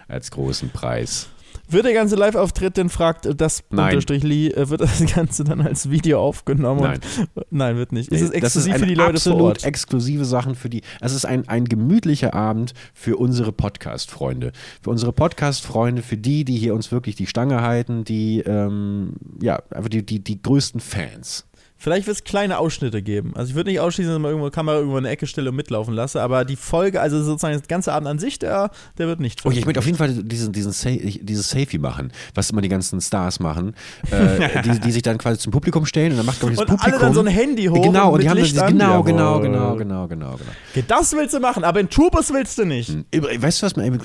Als 0.08 0.32
großen 0.32 0.70
Preis. 0.70 1.30
Wird 1.72 1.86
der 1.86 1.94
ganze 1.94 2.16
Live-Auftritt 2.16 2.76
denn, 2.76 2.90
fragt 2.90 3.30
das 3.40 3.64
Nein. 3.70 3.96
Unterstrich 3.96 4.24
Lee, 4.24 4.50
äh, 4.50 4.70
wird 4.70 4.82
das 4.82 5.04
Ganze 5.14 5.44
dann 5.44 5.62
als 5.62 5.90
Video 5.90 6.20
aufgenommen? 6.20 6.82
Nein. 6.82 7.00
Und, 7.34 7.46
nein, 7.50 7.78
wird 7.78 7.94
nicht. 7.94 8.12
Ist 8.12 8.22
es 8.22 8.32
exklusiv 8.32 8.74
ist 8.74 8.80
für 8.80 8.86
die 8.86 8.96
Leute 8.96 9.20
vor 9.20 9.32
absolut 9.32 9.42
Ort? 9.42 9.64
exklusive 9.64 10.26
Sachen 10.26 10.56
für 10.56 10.70
die. 10.70 10.82
Es 11.00 11.14
ist 11.14 11.26
ein, 11.26 11.48
ein 11.48 11.66
gemütlicher 11.66 12.34
Abend 12.34 12.74
für 12.94 13.18
unsere 13.18 13.52
Podcast-Freunde. 13.54 14.52
Für 14.82 14.90
unsere 14.90 15.14
Podcast-Freunde, 15.14 16.02
für 16.02 16.18
die, 16.18 16.44
die 16.44 16.58
hier 16.58 16.76
uns 16.76 16.92
wirklich 16.92 17.16
die 17.16 17.28
Stange 17.28 17.62
halten, 17.62 18.04
die, 18.04 18.40
ähm, 18.42 19.14
ja, 19.42 19.62
einfach 19.70 19.90
die, 19.90 20.06
die, 20.06 20.20
die 20.20 20.42
größten 20.42 20.82
Fans. 20.82 21.46
Vielleicht 21.84 22.06
wird 22.06 22.15
es 22.17 22.24
kleine 22.24 22.60
Ausschnitte 22.60 23.02
geben. 23.02 23.32
Also 23.36 23.50
ich 23.50 23.56
würde 23.56 23.72
nicht 23.72 23.80
ausschließen, 23.80 24.12
dass 24.13 24.22
man 24.22 24.30
irgendwo 24.30 24.52
Kamera 24.52 24.78
irgendwo 24.78 24.98
in 25.00 25.06
eine 25.06 25.12
Ecke 25.13 25.26
stelle 25.26 25.50
und 25.50 25.56
mitlaufen 25.56 25.96
lasse, 25.96 26.22
aber 26.22 26.46
die 26.46 26.56
Folge, 26.56 27.02
also 27.02 27.24
sozusagen 27.24 27.58
das 27.58 27.67
ganze 27.67 27.91
Abend 27.91 28.08
an 28.08 28.20
sich, 28.20 28.38
der, 28.38 28.70
der 29.00 29.08
wird 29.08 29.20
nicht. 29.20 29.44
Oh, 29.46 29.50
ich 29.50 29.65
möchte 29.65 29.80
auf 29.80 29.86
jeden 29.88 29.98
Fall 29.98 30.13
diesen, 30.13 30.52
diesen 30.54 30.72
Sa 30.74 30.91
dieses 30.91 31.50
Selfie 31.50 31.80
machen, 31.80 32.12
was 32.36 32.52
immer 32.52 32.62
die 32.62 32.70
ganzen 32.70 33.02
Stars 33.02 33.39
machen, 33.39 33.74
äh, 34.12 34.62
die, 34.63 34.80
die 34.80 34.91
sich 34.91 35.02
dann 35.02 35.17
quasi 35.17 35.39
zum 35.39 35.52
Publikum 35.52 35.88
stellen 35.88 36.12
und 36.12 36.17
dann 36.17 36.26
macht, 36.28 36.39
glaube 36.39 36.54
ich, 36.54 36.60
das 36.60 36.70
und 36.70 36.78
Publikum. 36.78 36.94
alle 36.94 37.04
dann 37.04 37.13
so 37.15 37.22
ein 37.22 37.28
Handy 37.28 37.65
hoch 37.65 37.82
Genau, 37.82 38.10
und, 38.10 38.13
mit 38.17 38.24
die 38.26 38.30
haben 38.30 38.38
Licht 38.38 38.56
das, 38.56 38.63
an. 38.63 38.74
genau, 38.78 39.02
genau, 39.02 39.39
genau, 39.39 39.76
genau, 39.76 40.08
genau, 40.08 40.36
genau. 40.36 40.52
Okay, 40.72 40.84
das 40.88 41.12
willst 41.13 41.34
du 41.34 41.39
machen, 41.39 41.63
aber 41.63 41.80
in 41.80 41.89
Tourbus 41.89 42.32
willst 42.32 42.60
du 42.60 42.65
nicht. 42.65 42.91
Übr- 43.12 43.41
Weißt 43.41 43.60
du, 43.63 43.65
was 43.65 43.76
mir, 43.76 43.86
äh, 43.88 43.98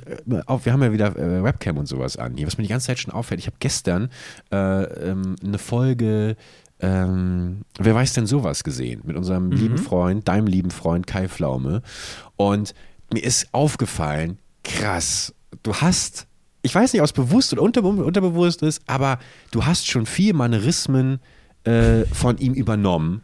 auf, 0.46 0.64
wir 0.64 0.72
haben 0.72 0.82
ja 0.82 0.92
wieder 0.92 1.14
äh, 1.14 1.44
Webcam 1.44 1.76
und 1.76 1.84
sowas 1.86 2.16
an 2.16 2.36
hier, 2.38 2.46
was 2.46 2.56
mir 2.56 2.62
die 2.62 2.70
ganze 2.70 2.86
Zeit 2.86 2.98
schon 3.00 3.12
auffällt. 3.12 3.38
Ich 3.40 3.46
habe 3.46 3.56
gestern 3.60 4.08
äh, 4.50 4.56
ähm, 5.10 5.36
eine 5.44 5.58
Folge, 5.58 6.36
ähm, 6.80 7.62
wer 7.78 7.94
weiß 7.94 8.12
denn 8.12 8.26
sowas 8.26 8.62
gesehen, 8.64 9.02
mit 9.04 9.16
unserem 9.16 9.50
lieben 9.50 9.78
Freund, 9.78 10.28
deinem 10.28 10.46
lieben 10.46 10.70
Freund 10.70 11.06
Kai 11.06 11.28
Pflaume. 11.28 11.82
Und 12.36 12.74
mir 13.12 13.22
ist 13.22 13.48
aufgefallen, 13.52 14.38
krass, 14.62 15.34
du 15.62 15.74
hast, 15.74 16.26
ich 16.62 16.74
weiß 16.74 16.92
nicht, 16.92 17.00
ob 17.00 17.06
es 17.06 17.12
bewusst 17.12 17.52
oder 17.52 17.62
unterbe 17.62 17.88
unterbewusst 17.88 18.62
ist, 18.62 18.82
aber 18.86 19.18
du 19.52 19.64
hast 19.64 19.86
schon 19.86 20.06
viel 20.06 20.34
Manierismen 20.34 21.20
äh, 21.64 22.04
von 22.06 22.36
ihm 22.38 22.52
übernommen. 22.52 23.22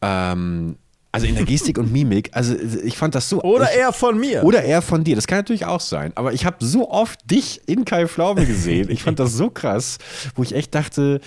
Ähm, 0.00 0.76
also 1.12 1.26
in 1.26 1.34
der 1.34 1.44
Gestik 1.46 1.78
und 1.78 1.92
Mimik. 1.92 2.30
Also 2.32 2.54
ich 2.54 2.96
fand 2.96 3.14
das 3.14 3.28
so. 3.28 3.42
Oder 3.42 3.70
ich, 3.72 3.78
er 3.78 3.92
von 3.92 4.18
mir. 4.18 4.44
oder 4.44 4.62
er 4.62 4.82
von 4.82 5.04
dir, 5.04 5.16
das 5.16 5.26
kann 5.26 5.38
natürlich 5.38 5.64
auch 5.64 5.80
sein. 5.80 6.12
Aber 6.14 6.32
ich 6.32 6.44
habe 6.44 6.56
so 6.60 6.90
oft 6.90 7.30
dich 7.30 7.62
in 7.66 7.84
Kai 7.84 8.06
Pflaume 8.06 8.44
gesehen. 8.46 8.90
Ich 8.90 9.02
fand 9.02 9.18
das 9.18 9.32
so 9.32 9.50
krass, 9.50 9.98
wo 10.34 10.42
ich 10.42 10.54
echt 10.54 10.74
dachte, 10.74 11.20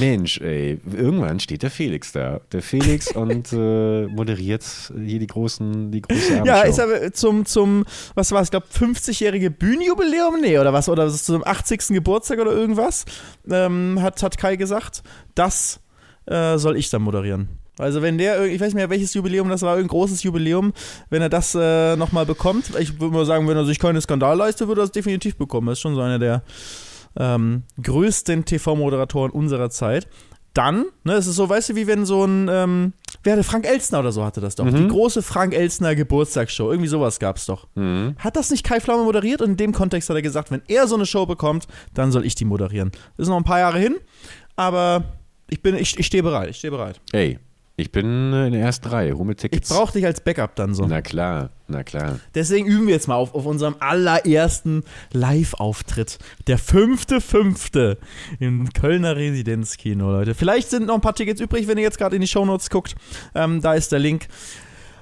Mensch, 0.00 0.40
ey, 0.40 0.80
irgendwann 0.92 1.40
steht 1.40 1.62
der 1.62 1.70
Felix 1.70 2.12
da. 2.12 2.40
Der 2.52 2.62
Felix 2.62 3.14
und 3.14 3.52
äh, 3.52 4.06
moderiert 4.06 4.64
hier 4.64 5.18
die 5.18 5.26
großen, 5.26 5.90
die 5.90 6.02
große 6.02 6.42
Ja, 6.44 6.62
ist 6.62 6.80
aber 6.80 7.12
zum, 7.12 7.46
zum, 7.46 7.84
was 8.14 8.32
war 8.32 8.42
es, 8.42 8.46
ich 8.46 8.50
glaube, 8.50 8.66
50-jährige 8.72 9.50
Bühnenjubiläum? 9.50 10.40
Nee, 10.40 10.58
oder 10.58 10.72
was? 10.72 10.88
Oder 10.88 11.08
zum 11.10 11.46
80. 11.46 11.88
Geburtstag 11.88 12.40
oder 12.40 12.52
irgendwas? 12.52 13.04
Ähm, 13.48 13.98
hat, 14.00 14.22
hat 14.22 14.38
Kai 14.38 14.56
gesagt. 14.56 15.02
Das 15.34 15.80
äh, 16.26 16.58
soll 16.58 16.76
ich 16.76 16.90
dann 16.90 17.02
moderieren. 17.02 17.48
Also 17.78 18.00
wenn 18.02 18.18
der, 18.18 18.44
ich 18.44 18.60
weiß 18.60 18.68
nicht 18.68 18.74
mehr, 18.74 18.90
welches 18.90 19.12
Jubiläum 19.14 19.48
das 19.48 19.62
war, 19.62 19.76
irgendein 19.76 19.98
großes 19.98 20.22
Jubiläum, 20.22 20.72
wenn 21.10 21.22
er 21.22 21.28
das 21.28 21.54
äh, 21.54 21.96
nochmal 21.96 22.24
bekommt, 22.24 22.70
ich 22.78 22.98
würde 23.00 23.14
mal 23.14 23.26
sagen, 23.26 23.46
wenn 23.48 23.56
er 23.56 23.64
sich 23.66 23.78
keine 23.78 24.00
Skandal 24.00 24.36
leistet, 24.36 24.68
würde 24.68 24.80
er 24.80 24.84
das 24.84 24.92
definitiv 24.92 25.36
bekommen. 25.36 25.66
Das 25.66 25.78
ist 25.78 25.82
schon 25.82 25.94
so 25.94 26.00
einer 26.00 26.18
der 26.18 26.42
ähm, 27.18 27.64
größten 27.82 28.44
TV-Moderatoren 28.44 29.30
unserer 29.30 29.70
Zeit. 29.70 30.08
Dann, 30.54 30.86
ne, 31.04 31.12
es 31.12 31.26
ist 31.26 31.36
so, 31.36 31.46
weißt 31.50 31.68
du, 31.68 31.76
wie 31.76 31.86
wenn 31.86 32.06
so 32.06 32.24
ein, 32.24 32.48
ähm, 32.50 32.94
wer 33.22 33.34
hatte, 33.34 33.44
Frank 33.44 33.66
Elstner 33.66 34.00
oder 34.00 34.10
so 34.10 34.24
hatte 34.24 34.40
das 34.40 34.54
doch. 34.54 34.64
Die 34.66 34.88
große 34.88 35.20
Frank 35.20 35.52
Elstner 35.52 35.94
Geburtstagsshow, 35.94 36.70
irgendwie 36.70 36.88
sowas 36.88 37.18
gab's 37.18 37.44
doch. 37.44 37.66
Hat 38.18 38.36
das 38.36 38.50
nicht 38.50 38.64
Kai 38.64 38.80
Pflaume 38.80 39.04
moderiert? 39.04 39.42
Und 39.42 39.50
in 39.50 39.56
dem 39.58 39.72
Kontext 39.72 40.08
hat 40.08 40.16
er 40.16 40.22
gesagt, 40.22 40.50
wenn 40.50 40.62
er 40.66 40.86
so 40.88 40.94
eine 40.94 41.04
Show 41.04 41.26
bekommt, 41.26 41.68
dann 41.92 42.10
soll 42.10 42.24
ich 42.24 42.36
die 42.36 42.46
moderieren. 42.46 42.90
Das 43.18 43.24
ist 43.24 43.28
noch 43.28 43.36
ein 43.36 43.44
paar 43.44 43.58
Jahre 43.58 43.78
hin, 43.78 43.96
aber 44.56 45.04
ich 45.50 45.60
bin, 45.60 45.76
ich, 45.76 45.98
ich 45.98 46.06
stehe 46.06 46.22
bereit, 46.22 46.48
ich 46.48 46.56
stehe 46.56 46.70
bereit. 46.70 47.02
Ey, 47.12 47.38
Ich 47.78 47.92
bin 47.92 48.32
äh, 48.32 48.46
in 48.46 48.52
der 48.54 48.62
ersten 48.62 48.88
Reihe, 48.88 49.16
hol 49.18 49.26
mir 49.26 49.32
Ich 49.32 49.38
Tickets. 49.38 49.68
brauche 49.68 49.92
dich 49.92 50.06
als 50.06 50.22
Backup 50.22 50.56
dann 50.56 50.72
so. 50.74 50.86
Na 50.86 51.02
klar, 51.02 51.50
na 51.68 51.84
klar. 51.84 52.20
Deswegen 52.34 52.66
üben 52.66 52.86
wir 52.86 52.94
jetzt 52.94 53.06
mal 53.06 53.16
auf, 53.16 53.34
auf 53.34 53.44
unserem 53.44 53.76
allerersten 53.80 54.82
Live-Auftritt. 55.12 56.18
Der 56.46 56.56
fünfte, 56.56 57.20
fünfte 57.20 57.98
im 58.40 58.72
Kölner 58.72 59.16
Residenzkino, 59.16 60.10
Leute. 60.10 60.34
Vielleicht 60.34 60.70
sind 60.70 60.86
noch 60.86 60.94
ein 60.94 61.00
paar 61.02 61.14
Tickets 61.14 61.40
übrig, 61.40 61.68
wenn 61.68 61.76
ihr 61.76 61.84
jetzt 61.84 61.98
gerade 61.98 62.16
in 62.16 62.22
die 62.22 62.28
Shownotes 62.28 62.70
guckt. 62.70 62.94
Ähm, 63.34 63.60
da 63.60 63.74
ist 63.74 63.92
der 63.92 63.98
Link. 63.98 64.26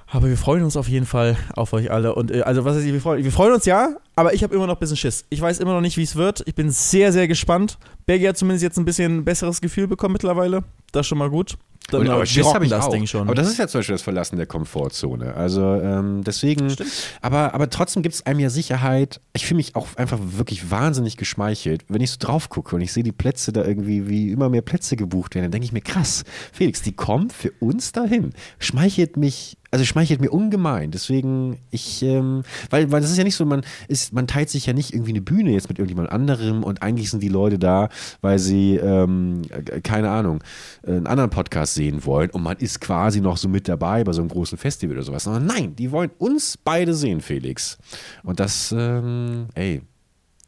Aber 0.09 0.29
wir 0.29 0.37
freuen 0.37 0.63
uns 0.65 0.77
auf 0.77 0.89
jeden 0.89 1.07
Fall 1.07 1.37
auf 1.55 1.73
euch 1.73 1.91
alle. 1.93 2.15
Und 2.15 2.31
äh, 2.33 2.43
also, 2.43 2.65
was 2.65 2.77
ist, 2.77 2.85
wir 2.87 3.01
freuen, 3.01 3.23
wir 3.25 3.33
freuen 3.33 3.53
uns 3.55 3.67
ja, 3.67 3.97
aber 4.17 4.35
ich 4.35 4.43
habe 4.43 4.55
immer 4.55 4.67
noch 4.67 4.75
ein 4.77 4.81
bisschen 4.81 4.97
Schiss. 4.97 5.25
Ich 5.31 5.41
weiß 5.41 5.61
immer 5.61 5.75
noch 5.75 5.81
nicht, 5.81 5.97
wie 5.97 6.03
es 6.03 6.17
wird. 6.17 6.43
Ich 6.47 6.55
bin 6.57 6.71
sehr, 6.71 7.13
sehr 7.13 7.29
gespannt. 7.29 7.79
Bergi 8.07 8.25
hat 8.25 8.37
zumindest 8.37 8.63
jetzt 8.65 8.79
ein 8.79 8.85
bisschen 8.85 9.19
ein 9.19 9.25
besseres 9.25 9.61
Gefühl 9.61 9.87
bekommen 9.87 10.13
mittlerweile. 10.13 10.65
Das 10.93 11.03
ist 11.03 11.07
schon 11.09 11.19
mal 11.19 11.31
gut. 11.31 11.57
Dann, 11.91 12.01
Und, 12.01 12.09
aber 12.09 12.25
Schiss 12.25 12.53
habe 12.53 12.65
ich 12.65 12.71
das 12.71 12.87
auch. 12.87 12.91
Ding 12.91 13.07
schon. 13.07 13.23
Aber 13.23 13.35
das 13.35 13.49
ist 13.49 13.59
ja 13.59 13.69
zum 13.69 13.81
Beispiel 13.81 13.95
das 13.95 14.03
Verlassen 14.03 14.37
der 14.37 14.47
Komfortzone. 14.47 15.35
Also 15.35 15.75
ähm, 15.75 16.25
deswegen, 16.25 16.71
Stimmt. 16.71 16.91
aber, 17.21 17.55
aber 17.55 17.69
trotzdem 17.69 18.03
gibt 18.03 18.15
es 18.15 18.25
einem 18.27 18.41
ja 18.41 18.49
Sicherheit. 18.49 19.21
Ich 19.35 19.47
fühle 19.47 19.57
mich 19.57 19.77
auch 19.77 19.89
einfach 19.97 20.19
wirklich 20.21 20.71
wahnsinnig 20.71 21.17
geschmeichelt, 21.17 21.85
wenn 21.89 22.01
ich 22.01 22.11
so 22.11 22.17
drauf 22.19 22.49
gucke 22.49 22.75
und 22.75 22.81
ich 22.81 22.93
sehe 22.93 23.03
die 23.03 23.13
Plätze 23.13 23.53
da 23.53 23.65
irgendwie, 23.65 24.09
wie 24.09 24.33
immer 24.33 24.49
mehr 24.49 24.63
Plätze 24.63 24.97
gebucht 24.97 25.35
werden, 25.35 25.45
dann 25.45 25.53
denke 25.53 25.67
ich 25.67 25.73
mir, 25.73 25.83
krass, 25.83 26.25
Felix, 26.53 26.81
die 26.81 26.93
kommen 26.93 27.29
für 27.29 27.53
uns 27.61 27.93
dahin. 27.93 28.33
Schmeichelt 28.59 29.17
mich, 29.19 29.59
also 29.75 29.85
schmeichelt 29.85 30.21
mir 30.21 30.31
ungemein. 30.31 30.93
Deswegen, 30.93 31.59
ich, 31.73 32.01
ähm, 32.05 32.45
weil, 32.71 32.93
weil 32.93 33.01
das 33.01 33.11
ist 33.11 33.19
ja 33.19 33.25
nicht 33.25 33.35
so, 33.35 33.45
man 33.45 33.63
ist, 33.89 34.13
man 34.13 34.29
teilt 34.29 34.49
sich 34.49 34.67
ja 34.67 34.73
nicht 34.73 34.95
irgendwie 34.95 35.11
eine 35.11 35.21
Bühne 35.21 35.51
jetzt 35.51 35.69
mit 35.69 35.81
irgendjemand 35.81 36.13
anderem 36.13 36.63
und 36.63 36.81
eigentlich 36.81 37.11
sind 37.11 37.25
die 37.25 37.29
Leute 37.29 37.59
da, 37.59 37.89
weil 38.21 38.39
sie, 38.39 38.77
ähm, 38.77 39.43
äh, 39.51 39.81
keine 39.81 40.11
Ahnung, 40.11 40.45
äh, 40.85 40.93
einen 40.93 41.09
anderen 41.09 41.31
Podcast 41.31 41.75
sehen 41.75 42.05
wollen 42.05 42.31
und 42.31 42.45
man 42.45 42.57
ist 42.59 42.81
quasi 42.81 43.21
noch 43.21 43.37
so 43.37 43.49
mit 43.49 43.67
dabei 43.67 44.05
bei 44.05 44.13
so 44.13 44.23
einem 44.23 44.29
großen 44.29 44.57
Festival 44.57 44.95
oder 44.95 45.05
sowas. 45.05 45.27
Aber 45.27 45.41
nein, 45.41 45.75
die 45.75 45.91
wollen 45.91 46.13
uns 46.19 46.57
beide 46.57 46.95
sehen, 46.95 47.21
Felix. 47.21 47.77
Und 48.23 48.39
das, 48.39 48.73
ähm, 48.79 49.49
ey, 49.57 49.83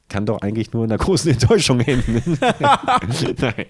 kann 0.09 0.25
doch 0.25 0.41
eigentlich 0.41 0.73
nur 0.73 0.85
in 0.85 0.91
einer 0.93 0.99
großen 0.99 1.31
Enttäuschung 1.33 1.81
enden. 1.81 2.39
Nein. 2.41 3.67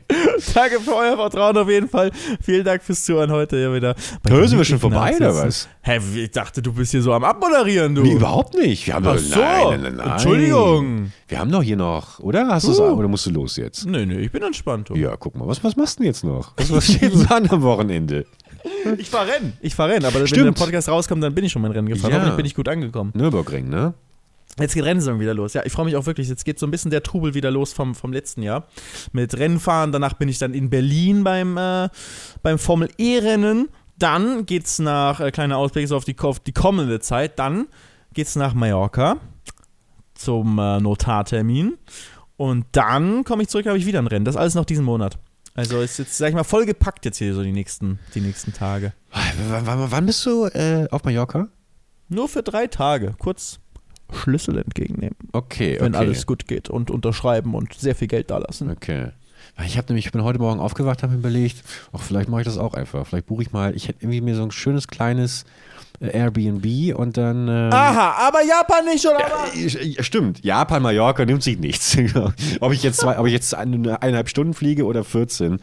Danke 0.55 0.81
für 0.81 0.95
euer 0.95 1.17
Vertrauen 1.17 1.57
auf 1.57 1.69
jeden 1.71 1.89
Fall. 1.89 2.11
Vielen 2.43 2.65
Dank 2.65 2.83
fürs 2.83 3.05
Zuhören 3.05 3.31
heute 3.31 3.57
hier 3.57 3.75
wieder. 3.75 3.95
bei 4.23 4.31
Hör, 4.31 4.41
den 4.41 4.49
sind 4.49 4.59
wir 4.59 4.65
schon 4.65 4.79
vorbei, 4.79 5.15
oder 5.17 5.35
was? 5.35 5.69
Hä, 5.83 5.99
ich 6.17 6.31
dachte, 6.33 6.61
du 6.61 6.73
bist 6.73 6.91
hier 6.91 7.01
so 7.03 7.13
am 7.15 7.25
Abmoderieren, 7.25 7.95
du. 7.95 8.03
Nee, 8.03 8.13
überhaupt 8.15 8.55
nicht. 8.55 8.87
Wir 8.87 8.95
haben 8.95 9.07
Ach 9.07 9.15
doch, 9.15 9.19
so. 9.21 9.41
nein, 9.41 9.81
nein, 9.83 9.95
nein. 9.97 10.11
Entschuldigung. 10.11 11.13
Wir 11.29 11.39
haben 11.39 11.51
doch 11.51 11.63
hier 11.63 11.77
noch, 11.77 12.21
oder? 12.21 12.47
Hast 12.49 12.69
du's, 12.69 12.79
Uh. 12.79 12.85
oder 12.85 13.09
musst 13.09 13.27
du 13.27 13.31
los 13.31 13.57
jetzt? 13.57 13.87
Nee, 13.87 14.05
nee, 14.07 14.19
ich 14.19 14.31
bin 14.31 14.43
entspannt. 14.43 14.91
Du. 14.91 14.95
Ja, 14.95 15.17
guck 15.17 15.35
mal, 15.37 15.47
was, 15.49 15.63
was 15.65 15.75
machst 15.77 15.99
du 15.99 16.03
denn 16.03 16.09
jetzt 16.13 16.23
noch? 16.25 16.53
Was, 16.57 16.71
was 16.73 16.85
steht 16.93 17.15
denn 17.15 17.27
an 17.29 17.49
am 17.49 17.63
Wochenende? 17.63 18.27
Ich 18.99 19.09
fahr 19.09 19.27
Rennen. 19.27 19.55
Ich 19.61 19.75
fahr 19.75 19.89
Rennen, 19.89 20.05
aber 20.05 20.19
wenn 20.21 20.27
Stimmt. 20.27 20.47
der 20.59 20.65
Podcast 20.65 20.89
rauskommt, 20.89 21.23
dann 21.23 21.35
bin 21.35 21.45
ich 21.45 21.53
schon 21.53 21.63
mein 21.63 21.71
Rennen 21.71 21.89
gefahren. 21.89 22.11
Ja. 22.11 22.17
Hoffentlich 22.19 22.37
bin 22.37 22.47
ich 22.47 22.55
gut 22.55 22.69
angekommen. 22.69 23.13
Nürburgring, 23.15 23.69
ne? 23.69 23.95
Jetzt 24.59 24.75
geht 24.75 24.85
Rennsaison 24.85 25.21
wieder 25.21 25.35
los. 25.35 25.53
Ja, 25.53 25.63
ich 25.67 25.73
freue 25.73 25.85
mich 25.85 25.97
auch 25.97 26.07
wirklich. 26.07 26.29
Jetzt 26.29 26.45
geht 26.45 26.59
so 26.59 26.67
ein 26.67 26.71
bisschen 26.71 26.91
der 26.91 27.03
Trubel 27.03 27.35
wieder 27.35 27.51
los 27.51 27.73
vom, 27.73 27.95
vom 27.95 28.13
letzten 28.13 28.43
Jahr. 28.43 28.67
Mit 29.13 29.37
Rennfahren. 29.39 29.93
Danach 29.93 30.15
bin 30.15 30.29
ich 30.29 30.39
dann 30.39 30.55
in 30.55 30.71
Berlin 30.71 31.25
beim, 31.25 31.57
äh, 31.59 31.89
beim 32.43 32.59
Formel 32.59 32.89
E-Rennen. 32.97 33.69
Dann 33.99 34.47
geht's 34.47 34.79
nach, 34.79 35.21
äh, 35.21 35.31
kleiner 35.31 35.59
Ausblick 35.59 35.87
so 35.89 35.97
auf 35.97 36.05
die, 36.05 36.19
auf 36.19 36.41
die 36.41 36.53
kommende 36.53 37.01
Zeit. 37.01 37.39
Dann 37.39 37.67
geht's 38.15 38.35
nach 38.37 38.55
Mallorca 38.55 39.19
zum 40.15 40.59
äh, 40.59 40.81
Notartermin. 40.81 41.77
Und 42.39 42.65
dann 42.73 43.25
komme 43.25 43.43
ich 43.43 43.49
zurück, 43.49 43.67
habe 43.67 43.79
ich 43.79 43.87
wieder 43.87 43.99
ein 43.99 44.07
Rennen. 44.07 44.25
Das 44.25 44.37
alles 44.37 44.55
noch 44.55 44.65
diesen 44.65 44.85
Monat. 44.85 45.19
Also 45.55 45.81
ist 45.81 45.99
jetzt, 45.99 46.17
sag 46.19 46.29
ich 46.29 46.35
mal, 46.35 46.45
voll 46.45 46.67
gepackt 46.67 47.07
jetzt 47.07 47.17
hier 47.19 47.35
so 47.35 47.43
die 47.43 47.53
nächsten, 47.53 47.99
die 48.15 48.21
nächsten 48.21 48.53
Tage. 48.53 48.93
W- 49.13 49.63
Wann 49.65 50.07
bist 50.07 50.25
du 50.27 50.45
äh, 50.47 50.87
auf 50.91 51.05
Mallorca? 51.05 51.49
Nur 52.09 52.29
für 52.29 52.43
drei 52.43 52.67
Tage. 52.67 53.15
Kurz 53.19 53.59
Schlüssel 54.13 54.59
entgegennehmen. 54.59 55.17
Okay, 55.33 55.75
okay. 55.75 55.85
wenn 55.85 55.95
alles 55.95 56.27
gut 56.27 56.47
geht 56.47 56.71
und 56.71 56.91
unterschreiben 56.91 57.55
und 57.55 57.75
sehr 57.75 57.95
viel 57.95 58.09
Geld 58.09 58.31
da 58.31 58.39
lassen. 58.39 58.71
Okay. 58.71 59.11
Ich 59.65 59.79
habe 59.79 59.89
nämlich, 59.89 60.07
ich 60.07 60.13
bin 60.13 60.23
heute 60.23 60.39
Morgen 60.39 60.61
aufgewacht, 60.61 61.03
habe 61.03 61.13
mir 61.13 61.19
überlegt, 61.19 61.63
ach, 61.93 62.03
vielleicht 62.03 62.29
mache 62.29 62.43
ich 62.43 62.47
das 62.47 62.59
auch 62.59 62.75
einfach. 62.75 63.07
Vielleicht 63.07 63.27
buche 63.27 63.43
ich 63.43 63.53
mal, 63.53 63.75
ich 63.75 63.89
hätte 63.89 64.03
irgendwie 64.03 64.21
mir 64.21 64.35
so 64.35 64.43
ein 64.43 64.51
schönes 64.51 64.87
kleines 64.87 65.45
äh, 66.01 66.09
Airbnb 66.09 66.95
und 66.95 67.17
dann. 67.17 67.49
ähm, 67.49 67.73
Aha, 67.73 68.27
aber 68.29 68.43
Japan 68.43 68.85
nicht, 68.85 69.07
oder 69.07 69.19
was? 69.19 69.75
Ja, 69.83 70.03
Stimmt, 70.03 70.45
Japan, 70.45 70.83
Mallorca 70.83 71.25
nimmt 71.25 71.43
sich 71.43 71.59
nichts. 71.59 71.97
ob 72.61 72.73
ich 72.73 72.83
jetzt 72.83 73.01
zwei, 73.01 73.19
ob 73.19 73.27
ich 73.27 73.33
jetzt 73.33 73.55
eine, 73.55 74.03
eineinhalb 74.03 74.29
Stunden 74.29 74.53
fliege 74.53 74.85
oder 74.85 75.05
14. 75.05 75.59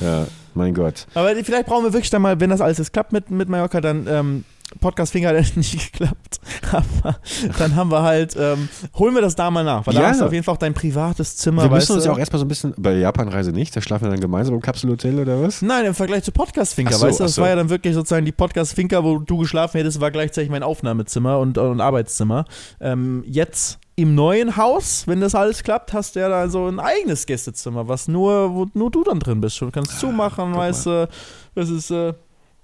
Ja, 0.00 0.26
mein 0.54 0.74
Gott. 0.74 1.06
Aber 1.14 1.34
vielleicht 1.36 1.66
brauchen 1.66 1.84
wir 1.84 1.92
wirklich 1.92 2.10
dann 2.10 2.22
mal, 2.22 2.40
wenn 2.40 2.50
das 2.50 2.60
alles 2.60 2.78
jetzt 2.78 2.92
klappt 2.92 3.12
mit, 3.12 3.30
mit 3.30 3.48
Mallorca, 3.48 3.80
dann 3.80 4.06
ähm, 4.08 4.44
Podcast 4.80 5.12
Finger 5.12 5.28
hat 5.36 5.56
nicht 5.56 5.92
geklappt. 5.92 6.40
Aber 6.72 7.16
dann 7.58 7.76
haben 7.76 7.90
wir 7.90 8.02
halt, 8.02 8.36
ähm, 8.38 8.68
holen 8.98 9.14
wir 9.14 9.22
das 9.22 9.34
da 9.34 9.50
mal 9.50 9.64
nach. 9.64 9.86
Weil 9.86 9.94
da 9.94 10.00
Ja. 10.02 10.08
hast 10.08 10.20
du 10.20 10.24
auf 10.26 10.32
jeden 10.32 10.44
Fall 10.44 10.54
auch 10.54 10.58
dein 10.58 10.74
privates 10.74 11.36
Zimmer. 11.36 11.62
Wir 11.64 11.70
müssen 11.70 11.92
uns 11.94 12.04
ja 12.04 12.12
auch 12.12 12.18
erstmal 12.18 12.38
so 12.38 12.44
ein 12.44 12.48
bisschen, 12.48 12.74
bei 12.76 12.94
Japanreise 12.96 13.52
nicht, 13.52 13.74
da 13.76 13.80
schlafen 13.80 14.04
wir 14.06 14.10
dann 14.10 14.20
gemeinsam 14.20 14.54
im 14.54 14.60
Kapselhotel 14.60 15.18
oder 15.20 15.40
was? 15.42 15.62
Nein, 15.62 15.84
im 15.86 15.94
Vergleich 15.94 16.24
zu 16.24 16.32
Podcast 16.32 16.74
Finker, 16.74 16.94
Ach 16.94 17.00
so, 17.00 17.06
weißt 17.06 17.20
du, 17.20 17.24
das 17.24 17.34
so. 17.34 17.42
war 17.42 17.48
ja 17.48 17.56
dann 17.56 17.68
wirklich 17.70 17.94
sozusagen 17.94 18.24
die 18.24 18.32
Podcast 18.32 18.74
Finker, 18.74 19.04
wo 19.04 19.18
du 19.18 19.38
geschlafen 19.38 19.78
hättest, 19.78 20.00
war 20.00 20.10
gleichzeitig 20.10 20.50
mein 20.50 20.62
Aufnahmezimmer 20.62 21.38
und, 21.38 21.58
und 21.58 21.80
Arbeitszimmer. 21.80 22.44
Ähm, 22.80 23.24
jetzt 23.26 23.78
im 23.94 24.14
neuen 24.14 24.56
Haus, 24.56 25.06
wenn 25.06 25.20
das 25.20 25.34
alles 25.34 25.62
klappt, 25.62 25.92
hast 25.92 26.16
du 26.16 26.20
ja 26.20 26.28
da 26.30 26.48
so 26.48 26.66
ein 26.66 26.80
eigenes 26.80 27.26
Gästezimmer, 27.26 27.88
was 27.88 28.08
nur, 28.08 28.54
wo 28.54 28.66
nur 28.72 28.90
du 28.90 29.04
dann 29.04 29.20
drin 29.20 29.40
bist. 29.42 29.60
Du 29.60 29.70
kannst 29.70 30.00
zumachen, 30.00 30.54
Ah, 30.54 30.56
weißt 30.56 30.86
du, 30.86 31.08
das 31.54 31.68
ist 31.68 31.90
äh, 31.90 32.14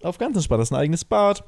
auf 0.03 0.17
ganz 0.17 0.37
entspannt, 0.37 0.61
das 0.63 0.69
ist 0.69 0.73
ein 0.73 0.81
eigenes 0.81 1.05
Bad. 1.05 1.45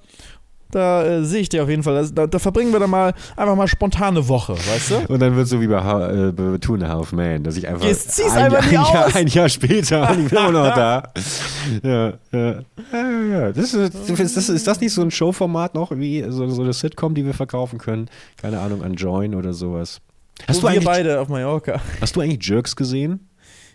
Da 0.71 1.05
äh, 1.05 1.25
sehe 1.25 1.41
ich 1.41 1.49
dir 1.49 1.62
auf 1.64 1.68
jeden 1.68 1.83
Fall. 1.83 1.95
Das, 1.95 2.14
da, 2.14 2.27
da 2.27 2.39
verbringen 2.39 2.73
wir 2.73 2.79
dann 2.81 2.91
mal 2.91 3.12
einfach 3.37 3.57
mal 3.57 3.66
spontane 3.68 4.29
Woche, 4.29 4.55
weißt 4.55 4.91
du? 4.91 5.12
Und 5.12 5.21
dann 5.21 5.35
wird 5.37 5.49
so 5.49 5.61
wie 5.61 5.66
bei, 5.66 5.83
Ha- 5.83 6.29
äh, 6.29 6.33
bei 6.33 6.59
Two 6.59 6.75
and 6.75 6.85
a 6.85 6.89
Half 6.89 7.12
Man, 7.12 7.43
dass 7.43 7.57
ich 7.57 7.66
einfach, 7.66 7.85
Jetzt 7.87 8.12
zieh's 8.12 8.33
ein, 8.33 8.45
einfach 8.45 8.62
ein, 8.62 8.68
nie 8.68 8.75
Jahr, 8.75 9.14
ein 9.16 9.27
Jahr 9.27 9.49
später 9.49 10.11
und 10.11 10.25
ich 10.25 10.29
bin 10.31 10.39
immer 10.39 10.53
noch 10.53 10.75
da. 10.75 11.03
Ja, 11.83 12.12
ja. 12.33 12.61
ja, 12.93 13.21
ja. 13.31 13.53
Das 13.53 13.75
ist, 13.75 13.95
ist, 14.18 14.37
das, 14.37 14.49
ist 14.49 14.66
das 14.66 14.81
nicht 14.81 14.93
so 14.93 15.03
ein 15.03 15.11
Showformat 15.11 15.75
noch, 15.75 15.91
wie 15.93 16.25
so, 16.29 16.49
so 16.49 16.62
eine 16.62 16.73
Sitcom, 16.73 17.14
die 17.14 17.25
wir 17.25 17.35
verkaufen 17.35 17.79
können? 17.79 18.09
Keine 18.41 18.61
Ahnung, 18.61 18.83
an 18.83 18.95
Join 18.95 19.35
oder 19.35 19.53
sowas. 19.53 20.01
Hast 20.49 20.62
du, 20.62 20.68
wir 20.68 20.81
beide 20.83 21.21
auf 21.21 21.29
Mallorca. 21.29 21.81
hast 22.01 22.16
du 22.16 22.21
eigentlich 22.21 22.47
Jerks 22.49 22.75
gesehen? 22.77 23.29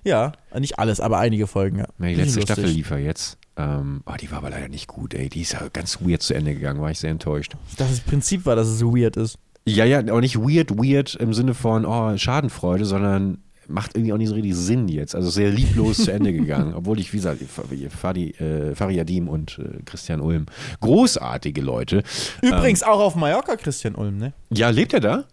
Ja, 0.03 0.33
nicht 0.59 0.77
alles, 0.79 0.99
aber 0.99 1.17
einige 1.19 1.47
Folgen, 1.47 1.79
ja. 1.79 1.85
Die 1.99 2.15
letzte. 2.15 2.41
Staffel 2.41 2.65
lief 2.65 2.89
ja 2.91 2.97
jetzt. 2.97 3.37
Ähm, 3.57 4.01
oh, 4.05 4.13
die 4.19 4.29
war 4.31 4.39
aber 4.39 4.49
leider 4.49 4.67
nicht 4.67 4.87
gut, 4.87 5.13
ey. 5.13 5.29
Die 5.29 5.41
ist 5.41 5.53
ja 5.53 5.61
ganz 5.71 6.01
weird 6.01 6.21
zu 6.21 6.33
Ende 6.33 6.53
gegangen, 6.53 6.81
war 6.81 6.91
ich 6.91 6.99
sehr 6.99 7.11
enttäuscht. 7.11 7.53
Dachte, 7.77 7.91
das 7.91 8.01
Prinzip 8.01 8.45
war, 8.45 8.55
dass 8.55 8.67
es 8.67 8.79
so 8.79 8.95
weird 8.95 9.17
ist. 9.17 9.37
Ja, 9.67 9.85
ja, 9.85 9.99
auch 10.13 10.19
nicht 10.19 10.37
weird, 10.37 10.77
weird 10.77 11.15
im 11.15 11.33
Sinne 11.33 11.53
von, 11.53 11.85
oh, 11.85 12.15
Schadenfreude, 12.17 12.85
sondern 12.85 13.39
macht 13.67 13.95
irgendwie 13.95 14.13
auch 14.13 14.17
nicht 14.17 14.29
so 14.29 14.35
richtig 14.35 14.55
Sinn 14.55 14.87
jetzt. 14.87 15.15
Also 15.15 15.29
sehr 15.29 15.49
lieblos 15.49 15.97
zu 15.97 16.11
Ende 16.11 16.33
gegangen. 16.33 16.73
Obwohl 16.75 16.99
ich, 16.99 17.13
wie 17.13 17.17
gesagt, 17.17 17.41
Fadi, 17.89 18.31
äh, 18.31 18.75
Fariadim 18.75 19.27
und 19.27 19.59
äh, 19.59 19.81
Christian 19.85 20.21
Ulm, 20.21 20.45
großartige 20.81 21.61
Leute. 21.61 22.03
Übrigens 22.41 22.83
auch 22.83 22.99
auf 22.99 23.15
Mallorca 23.15 23.55
Christian 23.55 23.95
Ulm, 23.95 24.17
ne? 24.17 24.33
Ja, 24.51 24.69
lebt 24.69 24.93
er 24.93 24.99
da? 24.99 25.23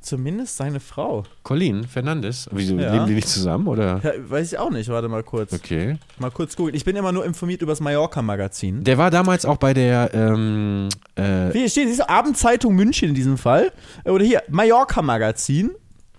Zumindest 0.00 0.56
seine 0.56 0.80
Frau. 0.80 1.24
Colin 1.42 1.84
Fernandes. 1.84 2.48
Wieso, 2.52 2.76
Ja. 2.78 2.92
leben 2.94 3.06
die 3.06 3.14
nicht 3.14 3.28
zusammen, 3.28 3.66
oder? 3.68 4.00
Ja, 4.02 4.12
weiß 4.30 4.52
ich 4.52 4.58
auch 4.58 4.70
nicht, 4.70 4.88
warte 4.88 5.08
mal 5.08 5.22
kurz. 5.22 5.52
Okay. 5.52 5.98
Mal 6.18 6.30
kurz 6.30 6.56
googeln. 6.56 6.74
Ich 6.74 6.84
bin 6.86 6.96
immer 6.96 7.12
nur 7.12 7.24
informiert 7.24 7.60
über 7.60 7.72
das 7.72 7.80
Mallorca-Magazin. 7.80 8.82
Der 8.84 8.96
war 8.96 9.10
damals 9.10 9.44
auch 9.44 9.58
bei 9.58 9.74
der, 9.74 10.10
ähm, 10.14 10.88
äh, 11.16 11.52
Hier 11.52 11.68
steht, 11.68 11.88
diese 11.88 12.08
Abendzeitung 12.08 12.74
München 12.74 13.10
in 13.10 13.14
diesem 13.14 13.36
Fall. 13.36 13.72
Äh, 14.04 14.10
Oder 14.10 14.24
hier, 14.24 14.42
Mallorca-Magazin. 14.48 15.72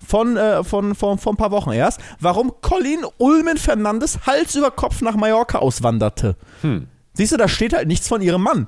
Von, 0.03 0.35
äh, 0.35 0.63
von, 0.63 0.95
von, 0.95 1.19
von 1.19 1.33
ein 1.35 1.37
paar 1.37 1.51
Wochen 1.51 1.71
erst. 1.73 1.99
Warum 2.19 2.51
Colin 2.61 3.05
Ulmen 3.19 3.57
Fernandes 3.57 4.25
Hals 4.25 4.55
über 4.55 4.71
Kopf 4.71 5.01
nach 5.01 5.15
Mallorca 5.15 5.59
auswanderte. 5.59 6.35
hm. 6.61 6.87
Siehst 7.13 7.33
du, 7.33 7.37
da 7.37 7.47
steht 7.47 7.73
halt 7.73 7.87
nichts 7.87 8.07
von 8.07 8.21
ihrem 8.21 8.41
Mann. 8.41 8.67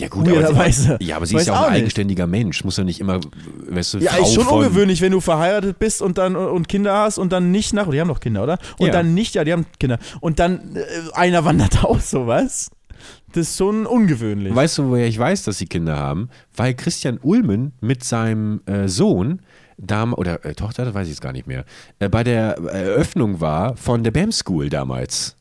Ja 0.00 0.08
gut, 0.08 0.26
aber, 0.28 0.36
Weirderweise. 0.36 0.96
ja, 1.00 1.16
aber 1.16 1.26
sie 1.26 1.36
ist 1.36 1.46
ja 1.46 1.54
auch 1.54 1.58
auch 1.58 1.62
ein 1.66 1.72
nicht. 1.72 1.80
eigenständiger 1.82 2.26
Mensch. 2.26 2.64
Muss 2.64 2.76
ja 2.76 2.84
nicht 2.84 3.00
immer, 3.00 3.20
weißt 3.68 3.94
du, 3.94 3.98
Ja, 3.98 4.12
Frau 4.12 4.22
ist 4.22 4.34
schon 4.34 4.44
von, 4.44 4.58
ungewöhnlich, 4.64 5.00
wenn 5.00 5.12
du 5.12 5.20
verheiratet 5.20 5.78
bist 5.78 6.02
und 6.02 6.18
dann 6.18 6.36
und 6.36 6.68
Kinder 6.68 6.96
hast 6.96 7.18
und 7.18 7.32
dann 7.32 7.50
nicht 7.50 7.72
nach. 7.74 7.88
Die 7.90 8.00
haben 8.00 8.08
doch 8.08 8.20
Kinder, 8.20 8.42
oder? 8.42 8.58
Und 8.78 8.86
Ja. 8.88 8.92
dann 8.92 9.14
nicht, 9.14 9.34
ja, 9.34 9.44
die 9.44 9.52
haben 9.52 9.66
Kinder. 9.78 9.98
Und 10.20 10.38
dann 10.38 10.76
äh, 10.76 10.82
einer 11.14 11.44
wandert 11.44 11.84
aus, 11.84 12.10
sowas. 12.10 12.70
Das 13.32 13.50
ist 13.50 13.58
schon 13.58 13.86
ungewöhnlich. 13.86 14.54
Weißt 14.54 14.78
du, 14.78 14.90
woher 14.90 15.06
ich 15.06 15.18
weiß, 15.18 15.44
dass 15.44 15.58
sie 15.58 15.66
Kinder 15.66 15.96
haben? 15.96 16.30
Weil 16.56 16.74
Christian 16.74 17.18
Ulmen 17.22 17.72
mit 17.80 18.02
seinem 18.02 18.60
äh, 18.66 18.88
Sohn, 18.88 19.40
Dam 19.76 20.12
oder 20.14 20.44
äh, 20.44 20.54
Tochter, 20.54 20.84
das 20.84 20.94
weiß 20.94 21.06
ich 21.06 21.12
jetzt 21.12 21.20
gar 21.20 21.32
nicht 21.32 21.46
mehr, 21.46 21.64
äh, 22.00 22.08
bei 22.08 22.24
der 22.24 22.56
Eröffnung 22.58 23.40
war 23.40 23.76
von 23.76 24.02
der 24.02 24.10
BAM 24.10 24.32
School 24.32 24.68
damals. 24.70 25.36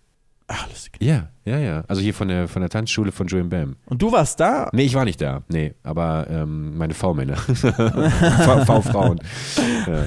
Ach, 0.48 0.68
lustig. 0.70 0.94
Ja, 1.00 1.30
ja, 1.44 1.60
ja. 1.60 1.84
Also 1.88 2.02
hier 2.02 2.14
von 2.14 2.30
der, 2.30 2.48
von 2.48 2.62
der 2.62 2.70
Tanzschule 2.70 3.12
von 3.12 3.28
Joan 3.28 3.50
Bam. 3.50 3.76
Und 3.86 4.02
du 4.02 4.12
warst 4.12 4.40
da? 4.40 4.70
Nee, 4.72 4.84
ich 4.84 4.96
war 4.96 5.04
nicht 5.04 5.22
da. 5.22 5.44
Nee, 5.50 5.74
aber 5.84 6.28
ähm, 6.30 6.78
meine 6.78 6.94
V-Männer. 6.94 7.36
V-Frauen. 7.36 9.20
ja. 9.88 10.06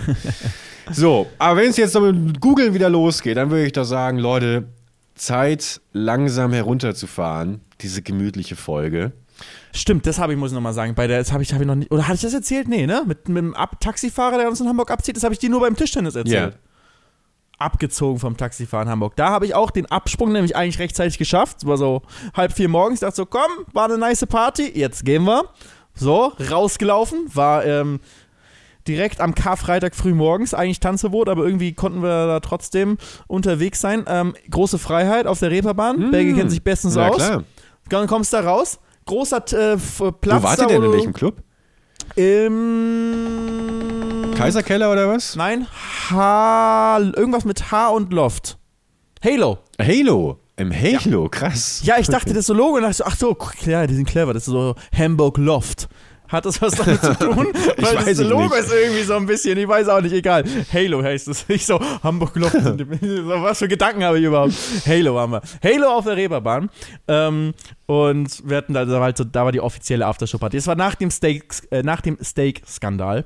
So, 0.92 1.26
aber 1.38 1.60
wenn 1.60 1.70
es 1.70 1.76
jetzt 1.76 1.98
mit 1.98 2.40
Google 2.40 2.72
wieder 2.72 2.88
losgeht, 2.88 3.36
dann 3.36 3.50
würde 3.50 3.66
ich 3.66 3.72
doch 3.72 3.84
sagen, 3.84 4.18
Leute, 4.18 4.64
Zeit, 5.14 5.80
langsam 5.92 6.52
herunterzufahren, 6.52 7.60
diese 7.82 8.00
gemütliche 8.00 8.56
Folge. 8.56 9.12
Stimmt, 9.72 10.06
das 10.06 10.18
habe 10.18 10.32
ich, 10.32 10.38
muss 10.38 10.50
ich 10.50 10.54
nochmal 10.54 10.72
sagen. 10.72 10.94
Bei 10.94 11.06
der, 11.06 11.18
das 11.18 11.32
habe 11.32 11.42
ich, 11.42 11.52
hab 11.52 11.60
ich 11.60 11.66
noch 11.66 11.74
nicht. 11.74 11.90
Oder 11.92 12.04
hatte 12.08 12.16
ich 12.16 12.22
das 12.22 12.34
erzählt? 12.34 12.66
Nee, 12.66 12.86
ne? 12.86 13.04
Mit, 13.06 13.28
mit 13.28 13.38
dem 13.38 13.54
Ab 13.54 13.78
Taxifahrer, 13.80 14.38
der 14.38 14.48
uns 14.48 14.60
in 14.60 14.68
Hamburg 14.68 14.90
abzieht, 14.90 15.16
das 15.16 15.22
habe 15.22 15.34
ich 15.34 15.38
dir 15.38 15.50
nur 15.50 15.60
beim 15.60 15.76
Tischtennis 15.76 16.14
erzählt. 16.14 16.54
Ja. 16.54 16.69
Abgezogen 17.60 18.18
vom 18.18 18.36
Taxifahren 18.36 18.88
in 18.88 18.92
Hamburg. 18.92 19.16
Da 19.16 19.30
habe 19.30 19.46
ich 19.46 19.54
auch 19.54 19.70
den 19.70 19.86
Absprung 19.86 20.32
nämlich 20.32 20.56
eigentlich 20.56 20.78
rechtzeitig 20.78 21.18
geschafft. 21.18 21.58
Es 21.58 21.66
war 21.66 21.76
so 21.76 22.02
halb 22.34 22.52
vier 22.52 22.68
morgens. 22.68 22.96
Ich 22.96 23.00
dachte 23.00 23.16
so, 23.16 23.26
komm, 23.26 23.50
war 23.72 23.84
eine 23.84 23.98
nice 23.98 24.26
Party, 24.26 24.70
jetzt 24.74 25.04
gehen 25.04 25.24
wir. 25.24 25.44
So, 25.94 26.32
rausgelaufen, 26.50 27.26
war 27.34 27.64
ähm, 27.66 28.00
direkt 28.88 29.20
am 29.20 29.34
Karfreitag 29.34 29.94
früh 29.94 30.14
morgens, 30.14 30.54
eigentlich 30.54 30.80
Tanzverbot, 30.80 31.28
aber 31.28 31.44
irgendwie 31.44 31.74
konnten 31.74 32.02
wir 32.02 32.26
da 32.26 32.40
trotzdem 32.40 32.96
unterwegs 33.26 33.80
sein. 33.80 34.04
Ähm, 34.06 34.34
große 34.50 34.78
Freiheit 34.78 35.26
auf 35.26 35.40
der 35.40 35.50
Reeperbahn. 35.50 36.08
Mm. 36.08 36.10
Belgien 36.10 36.36
kennt 36.36 36.50
sich 36.50 36.62
bestens 36.62 36.96
aus. 36.96 37.16
klar. 37.16 37.44
Dann 37.88 38.06
kommst 38.06 38.32
du 38.32 38.38
da 38.38 38.48
raus. 38.48 38.78
Großer 39.06 39.38
äh, 39.38 39.76
Platz. 40.20 40.42
Wo 40.42 40.46
wart 40.46 40.58
da, 40.58 40.62
ihr 40.62 40.68
denn? 40.68 40.82
In 40.84 40.92
welchem 40.92 41.12
Club? 41.12 41.42
Im. 42.16 43.14
Kaiserkeller 44.36 44.90
oder 44.90 45.08
was? 45.08 45.36
Nein, 45.36 45.66
H. 46.10 46.98
Irgendwas 47.16 47.44
mit 47.44 47.70
H 47.70 47.88
und 47.90 48.12
Loft. 48.12 48.58
Halo. 49.22 49.58
Halo. 49.80 50.40
Im 50.56 50.72
Halo, 50.72 51.28
krass. 51.28 51.80
Ja, 51.84 51.98
ich 51.98 52.08
dachte, 52.08 52.30
das 52.30 52.38
ist 52.40 52.46
so 52.46 52.54
Logo 52.54 52.76
und 52.76 52.82
dachte 52.82 52.96
so, 52.96 53.04
ach 53.04 53.16
so, 53.16 53.34
klar, 53.34 53.86
die 53.86 53.94
sind 53.94 54.06
clever, 54.06 54.34
das 54.34 54.42
ist 54.46 54.52
so 54.52 54.74
Hamburg 54.94 55.38
Loft. 55.38 55.88
Hat 56.30 56.46
das 56.46 56.62
was 56.62 56.74
damit 56.74 57.00
zu 57.02 57.14
tun? 57.18 57.48
Ich 57.76 57.84
Weil 57.84 57.96
weiß 57.96 58.04
das 58.04 58.18
es 58.18 58.28
Logo 58.28 58.42
nicht. 58.44 58.54
ist 58.56 58.72
irgendwie 58.72 59.02
so 59.02 59.16
ein 59.16 59.26
bisschen, 59.26 59.58
ich 59.58 59.66
weiß 59.68 59.88
auch 59.88 60.00
nicht, 60.00 60.12
egal. 60.12 60.44
Halo 60.72 61.02
heißt 61.02 61.28
es. 61.28 61.44
Ich 61.48 61.66
so, 61.66 61.80
Hamburg 62.02 62.32
so, 62.34 62.42
was 63.42 63.58
für 63.58 63.68
Gedanken 63.68 64.04
habe 64.04 64.18
ich 64.18 64.24
überhaupt? 64.24 64.52
Halo 64.86 65.18
haben 65.18 65.32
wir. 65.32 65.42
Halo 65.62 65.88
auf 65.88 66.04
der 66.04 66.16
Reeperbahn. 66.16 66.70
Ähm, 67.08 67.54
und 67.86 68.48
wir 68.48 68.58
hatten 68.58 68.74
da, 68.74 68.84
da 68.84 68.92
war, 68.92 69.02
halt 69.02 69.16
so, 69.16 69.24
da 69.24 69.44
war 69.44 69.52
die 69.52 69.60
offizielle 69.60 70.06
Aftershow-Party. 70.06 70.56
Es 70.56 70.66
war 70.66 70.76
nach 70.76 70.94
dem 70.94 71.10
äh, 71.70 71.82
nach 71.82 72.00
dem 72.00 72.18
Steak-Skandal. 72.22 73.24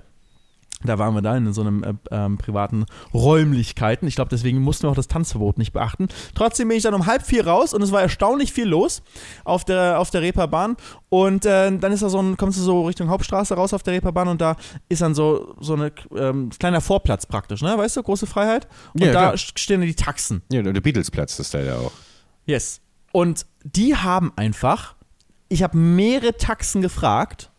Da 0.84 0.98
waren 0.98 1.14
wir 1.14 1.22
da 1.22 1.36
in 1.36 1.52
so 1.52 1.62
einem 1.62 1.82
äh, 1.82 1.94
ähm, 2.10 2.38
privaten 2.38 2.86
Räumlichkeiten. 3.12 4.06
Ich 4.06 4.16
glaube, 4.16 4.28
deswegen 4.28 4.60
mussten 4.60 4.84
wir 4.84 4.90
auch 4.90 4.94
das 4.94 5.08
Tanzverbot 5.08 5.58
nicht 5.58 5.72
beachten. 5.72 6.08
Trotzdem 6.34 6.68
bin 6.68 6.76
ich 6.76 6.82
dann 6.82 6.94
um 6.94 7.06
halb 7.06 7.22
vier 7.22 7.46
raus 7.46 7.72
und 7.74 7.82
es 7.82 7.90
war 7.92 8.02
erstaunlich 8.02 8.52
viel 8.52 8.66
los 8.68 9.02
auf 9.44 9.64
der, 9.64 9.98
auf 9.98 10.10
der 10.10 10.22
Reeperbahn. 10.22 10.76
Und 11.08 11.46
äh, 11.46 11.76
dann 11.76 11.92
ist 11.92 12.02
da 12.02 12.08
so 12.08 12.20
ein, 12.20 12.36
kommst 12.36 12.58
du 12.58 12.62
so 12.62 12.86
Richtung 12.86 13.08
Hauptstraße 13.08 13.54
raus 13.54 13.72
auf 13.72 13.82
der 13.82 13.94
Reeperbahn 13.94 14.28
und 14.28 14.40
da 14.40 14.56
ist 14.88 15.02
dann 15.02 15.14
so, 15.14 15.54
so 15.60 15.74
ein 15.74 15.90
ähm, 16.16 16.50
kleiner 16.58 16.80
Vorplatz 16.80 17.26
praktisch, 17.26 17.62
ne? 17.62 17.76
Weißt 17.76 17.96
du, 17.96 18.02
große 18.02 18.26
Freiheit. 18.26 18.68
Und 18.94 19.04
Ja, 19.04 19.12
da 19.12 19.20
klar. 19.20 19.36
stehen 19.38 19.80
die 19.80 19.94
Taxen. 19.94 20.42
Ja, 20.52 20.62
der 20.62 20.80
Beatles-Platz 20.80 21.38
ist 21.38 21.54
da 21.54 21.60
ja 21.60 21.76
auch. 21.76 21.92
Yes. 22.46 22.80
Und 23.12 23.46
die 23.62 23.96
haben 23.96 24.32
einfach, 24.36 24.96
ich 25.48 25.62
habe 25.62 25.78
mehrere 25.78 26.36
Taxen 26.36 26.82
gefragt 26.82 27.50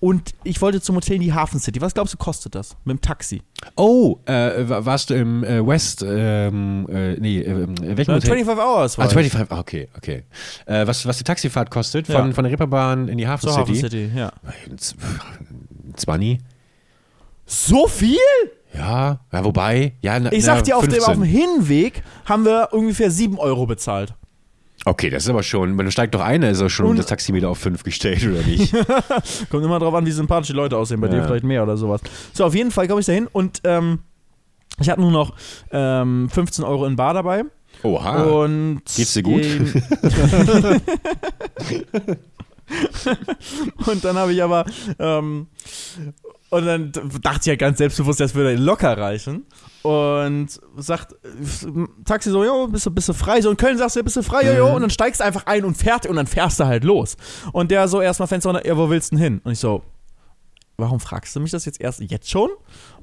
und 0.00 0.30
ich 0.44 0.60
wollte 0.62 0.80
zum 0.80 0.96
Hotel 0.96 1.16
in 1.16 1.22
die 1.22 1.32
Hafen 1.32 1.60
City. 1.60 1.80
Was 1.80 1.92
glaubst 1.94 2.14
du, 2.14 2.18
kostet 2.18 2.54
das 2.54 2.76
mit 2.84 2.96
dem 2.96 3.00
Taxi? 3.02 3.42
Oh, 3.76 4.18
äh, 4.24 4.68
wa- 4.68 4.84
warst 4.84 5.10
du 5.10 5.14
im 5.14 5.44
äh, 5.44 5.64
West, 5.66 6.02
ähm, 6.06 6.86
äh, 6.90 7.14
nee, 7.20 7.38
äh, 7.40 7.50
in 7.64 7.96
welchem 7.96 8.12
Äh, 8.12 8.16
Hotel? 8.16 8.30
25 8.44 8.58
Hours 8.64 8.96
war 8.98 9.04
Ah, 9.04 9.08
ich. 9.08 9.12
25, 9.14 9.52
ah, 9.52 9.58
okay, 9.60 9.88
okay. 9.96 10.24
Äh, 10.66 10.86
was, 10.86 11.04
was 11.06 11.18
die 11.18 11.24
Taxifahrt 11.24 11.70
kostet 11.70 12.06
von, 12.06 12.28
Ja. 12.28 12.32
von 12.32 12.44
der 12.44 12.52
Reeperbahn 12.52 13.08
in 13.08 13.18
die 13.18 13.28
Hafen 13.28 13.48
Zur 13.48 13.52
City? 13.66 13.72
Hafen 13.76 13.90
City, 13.90 14.10
ja. 14.16 14.32
20? 15.96 16.38
So 17.46 17.86
viel? 17.88 18.16
Ja, 18.72 19.18
ja, 19.32 19.44
wobei, 19.44 19.94
ja, 20.00 20.18
na, 20.20 20.32
Ich 20.32 20.44
sag 20.44 20.62
dir, 20.62 20.76
auf 20.76 20.84
dem, 20.84 20.92
15. 20.92 21.08
auf 21.10 21.14
dem 21.18 21.24
Hinweg 21.24 22.02
haben 22.24 22.44
wir 22.44 22.68
ungefähr 22.72 23.10
7 23.10 23.36
Euro 23.38 23.66
bezahlt. 23.66 24.14
Okay, 24.86 25.10
das 25.10 25.24
ist 25.24 25.28
aber 25.30 25.42
schon, 25.42 25.74
man 25.76 25.90
steigt 25.90 26.14
doch 26.14 26.20
ein, 26.22 26.42
ist 26.42 26.62
auch 26.62 26.68
schon 26.70 26.86
Und- 26.86 26.98
das 26.98 27.06
Taximeter 27.06 27.48
auf 27.50 27.58
5 27.58 27.82
gestellt, 27.84 28.24
oder 28.24 28.42
nicht? 28.42 28.72
Kommt 29.50 29.64
immer 29.64 29.78
drauf 29.78 29.92
an, 29.94 30.06
wie 30.06 30.10
sympathisch 30.10 30.48
die 30.48 30.54
Leute 30.54 30.76
aussehen. 30.78 31.00
Bei 31.00 31.08
dir 31.08 31.18
Ja. 31.18 31.26
vielleicht 31.26 31.44
mehr 31.44 31.62
oder 31.62 31.76
sowas. 31.76 32.00
So, 32.32 32.44
auf 32.46 32.54
jeden 32.54 32.70
Fall 32.70 32.88
komme 32.88 33.00
ich 33.00 33.06
da 33.06 33.12
hin 33.12 33.28
und 33.30 33.60
ähm, 33.64 33.98
ich 34.80 34.88
hatte 34.88 35.00
nur 35.02 35.10
noch 35.10 35.34
ähm, 35.70 36.30
15 36.32 36.64
Euro 36.64 36.86
in 36.86 36.96
Bar 36.96 37.12
dabei. 37.14 37.44
Oha. 37.82 38.22
Und. 38.24 38.82
Geht's 38.96 39.12
dir 39.14 39.22
gut? 39.22 39.42
und 43.86 44.04
dann 44.04 44.16
habe 44.16 44.32
ich 44.32 44.42
aber 44.42 44.64
ähm, 44.98 45.46
und 46.50 46.66
dann 46.66 46.92
dachte 47.22 47.40
ich 47.40 47.46
ja 47.46 47.54
ganz 47.54 47.78
selbstbewusst, 47.78 48.20
das 48.20 48.34
würde 48.34 48.56
locker 48.56 48.98
reichen. 48.98 49.46
Und 49.82 50.48
sagt, 50.76 51.14
Taxi 52.04 52.30
so, 52.30 52.44
jo, 52.44 52.66
bist 52.66 52.86
du, 52.86 52.90
bist 52.90 53.08
du 53.08 53.12
frei? 53.12 53.40
So 53.40 53.50
in 53.50 53.56
Köln 53.56 53.78
sagst 53.78 53.96
du, 53.96 54.02
bist 54.02 54.16
du 54.16 54.22
frei, 54.22 54.44
jo, 54.44 54.52
jo. 54.52 54.74
Und 54.74 54.82
dann 54.82 54.90
steigst 54.90 55.20
du 55.20 55.24
einfach 55.24 55.46
ein 55.46 55.64
und 55.64 55.76
fertig 55.76 56.10
und 56.10 56.16
dann 56.16 56.26
fährst 56.26 56.58
du 56.60 56.64
halt 56.66 56.84
los. 56.84 57.16
Und 57.52 57.70
der 57.70 57.86
so 57.86 58.00
erstmal 58.00 58.26
Fenster, 58.26 58.66
ja, 58.66 58.76
wo 58.76 58.90
willst 58.90 59.12
du 59.12 59.16
denn 59.16 59.24
hin? 59.24 59.40
Und 59.44 59.52
ich 59.52 59.60
so, 59.60 59.82
warum 60.76 60.98
fragst 60.98 61.36
du 61.36 61.40
mich 61.40 61.52
das 61.52 61.64
jetzt 61.64 61.80
erst 61.80 62.00
jetzt 62.00 62.28
schon? 62.28 62.50